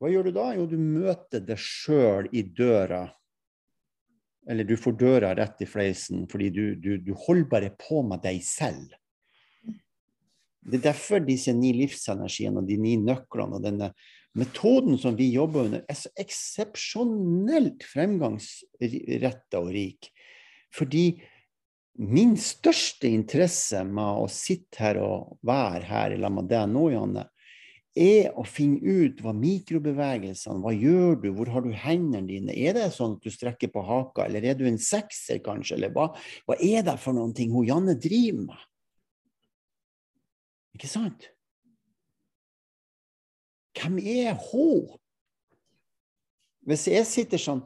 Hva 0.00 0.08
gjør 0.12 0.28
du 0.28 0.34
da? 0.36 0.46
Jo, 0.56 0.64
du 0.68 0.76
møter 0.80 1.44
deg 1.44 1.60
sjøl 1.60 2.30
i 2.36 2.46
døra. 2.56 3.04
Eller 4.48 4.64
du 4.68 4.76
får 4.78 4.96
døra 5.00 5.34
rett 5.36 5.60
i 5.64 5.68
fleisen, 5.68 6.24
fordi 6.30 6.50
du, 6.54 6.64
du, 6.80 6.96
du 7.02 7.12
holder 7.26 7.48
bare 7.50 7.70
på 7.80 8.02
med 8.06 8.22
deg 8.24 8.40
selv. 8.44 8.92
Det 10.66 10.80
er 10.80 10.88
derfor 10.88 11.22
disse 11.22 11.52
ni 11.54 11.72
livsenergiene 11.76 12.62
og 12.62 12.68
de 12.68 12.76
ni 12.80 12.96
nøklene 12.98 13.58
og 13.58 13.64
denne 13.66 13.92
metoden 14.36 14.98
som 15.00 15.16
vi 15.18 15.30
jobber 15.32 15.68
under, 15.68 15.84
er 15.88 15.96
så 15.96 16.10
eksepsjonelt 16.20 17.86
fremgangsretta 17.86 19.62
og 19.62 19.70
rik. 19.76 20.10
Fordi 20.74 21.06
min 21.98 22.34
største 22.40 23.08
interesse 23.08 23.80
med 23.88 24.20
å 24.22 24.26
sitte 24.30 24.82
her 24.82 25.00
og 25.00 25.38
være 25.46 25.84
her 25.88 26.14
i 26.14 26.20
lag 26.20 26.34
med 26.34 26.48
deg 26.50 26.68
nå, 26.70 26.90
Janne, 26.92 27.24
er 27.96 28.34
å 28.36 28.44
finne 28.44 28.76
ut 28.84 29.22
hva 29.24 29.32
mikrobevegelsene 29.32 30.60
Hva 30.60 30.72
gjør 30.76 31.14
du? 31.22 31.30
Hvor 31.32 31.48
har 31.54 31.64
du 31.64 31.70
hendene 31.72 32.28
dine? 32.28 32.52
Er 32.52 32.76
det 32.76 32.90
sånn 32.92 33.16
at 33.16 33.24
du 33.24 33.32
strekker 33.32 33.72
på 33.72 33.84
haka, 33.86 34.26
eller 34.26 34.44
er 34.44 34.58
du 34.58 34.66
en 34.68 34.76
sekser, 34.76 35.40
kanskje? 35.44 35.78
Eller 35.78 35.94
hva, 35.94 36.10
hva 36.44 36.58
er 36.60 36.84
det 36.84 36.98
for 37.00 37.16
noen 37.16 37.32
ting 37.36 37.54
hun 37.56 37.64
Janne 37.64 37.96
driver 37.96 38.50
med? 38.50 38.68
Ikke 40.76 40.92
sant? 40.92 41.30
Hvem 43.76 43.98
er 44.04 44.36
hun? 44.50 44.92
Hvis 46.66 46.88
jeg 46.90 47.08
sitter 47.08 47.40
sånn 47.40 47.64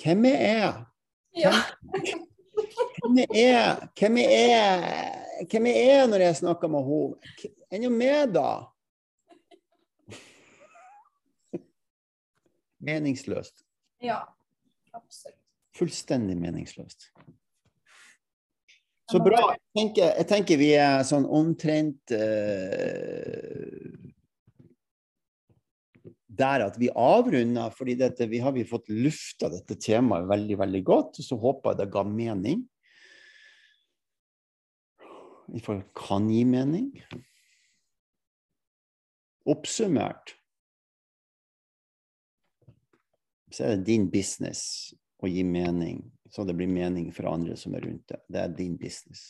Hvem 0.00 0.26
er 0.28 0.40
jeg? 0.44 0.72
Ja. 1.44 1.54
Hvem 3.00 3.16
jeg 3.22 3.28
er 3.32 3.48
jeg? 3.48 3.86
Hvem 5.50 5.66
jeg? 5.70 5.88
Er 5.88 6.06
når 6.10 6.20
jeg 6.26 6.36
snakker 6.42 6.68
med 6.72 6.82
henne? 6.84 7.50
Enn 7.70 7.86
om 7.88 7.96
med, 7.96 8.34
da? 8.34 8.50
Meningsløst. 12.86 13.64
ja, 14.02 14.20
absolutt. 14.92 15.36
Fullstendig 15.80 16.34
meningsløst. 16.36 17.06
Så 19.10 19.18
bra. 19.22 19.38
Jeg 19.54 19.60
tenker, 19.78 20.10
jeg 20.18 20.26
tenker 20.28 20.58
vi 20.60 20.68
er 20.76 21.00
sånn 21.06 21.24
omtrent 21.24 22.12
uh, 22.12 24.00
der 26.40 26.66
at 26.66 26.76
vi 26.80 26.90
avrunder, 26.92 27.72
fordi 27.74 27.96
dette, 27.98 28.28
vi 28.30 28.42
har 28.44 28.52
vi 28.56 28.66
fått 28.68 28.90
lufta 28.92 29.50
dette 29.52 29.78
temaet 29.80 30.28
veldig, 30.30 30.58
veldig 30.60 30.82
godt. 30.86 31.22
Så 31.24 31.38
håper 31.40 31.72
jeg 31.72 31.80
det 31.82 31.88
ga 31.96 32.04
mening. 32.06 32.62
I 35.54 35.60
fall 35.60 35.82
kan 35.96 36.28
gi 36.30 36.44
mening. 36.44 36.92
Oppsummert 39.50 40.36
så 43.50 43.64
er 43.64 43.74
det 43.74 43.88
din 43.88 44.04
business 44.10 44.92
å 45.18 45.26
gi 45.26 45.42
mening, 45.42 46.04
så 46.30 46.44
det 46.46 46.54
blir 46.54 46.70
mening 46.70 47.08
for 47.14 47.26
andre 47.32 47.56
som 47.58 47.74
er 47.74 47.82
rundt 47.82 48.06
deg. 48.12 48.22
Det 48.30 48.44
er 48.44 48.52
din 48.54 48.76
business. 48.78 49.24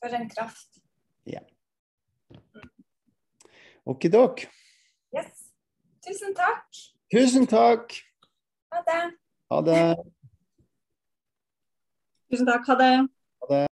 For 0.00 0.16
en 0.16 0.30
kraft. 0.32 0.80
Okidok. 3.84 4.46
Yes. 5.12 5.52
Tusen 6.00 6.32
takk. 6.34 6.64
Tusen 7.12 7.44
takk. 7.46 7.92
Ha 8.72 8.80
det. 8.86 9.02
Ha 9.52 9.60
det. 9.60 9.82
Tusen 12.32 12.48
takk. 12.48 12.64
Ha 12.70 12.78
det. 12.80 13.66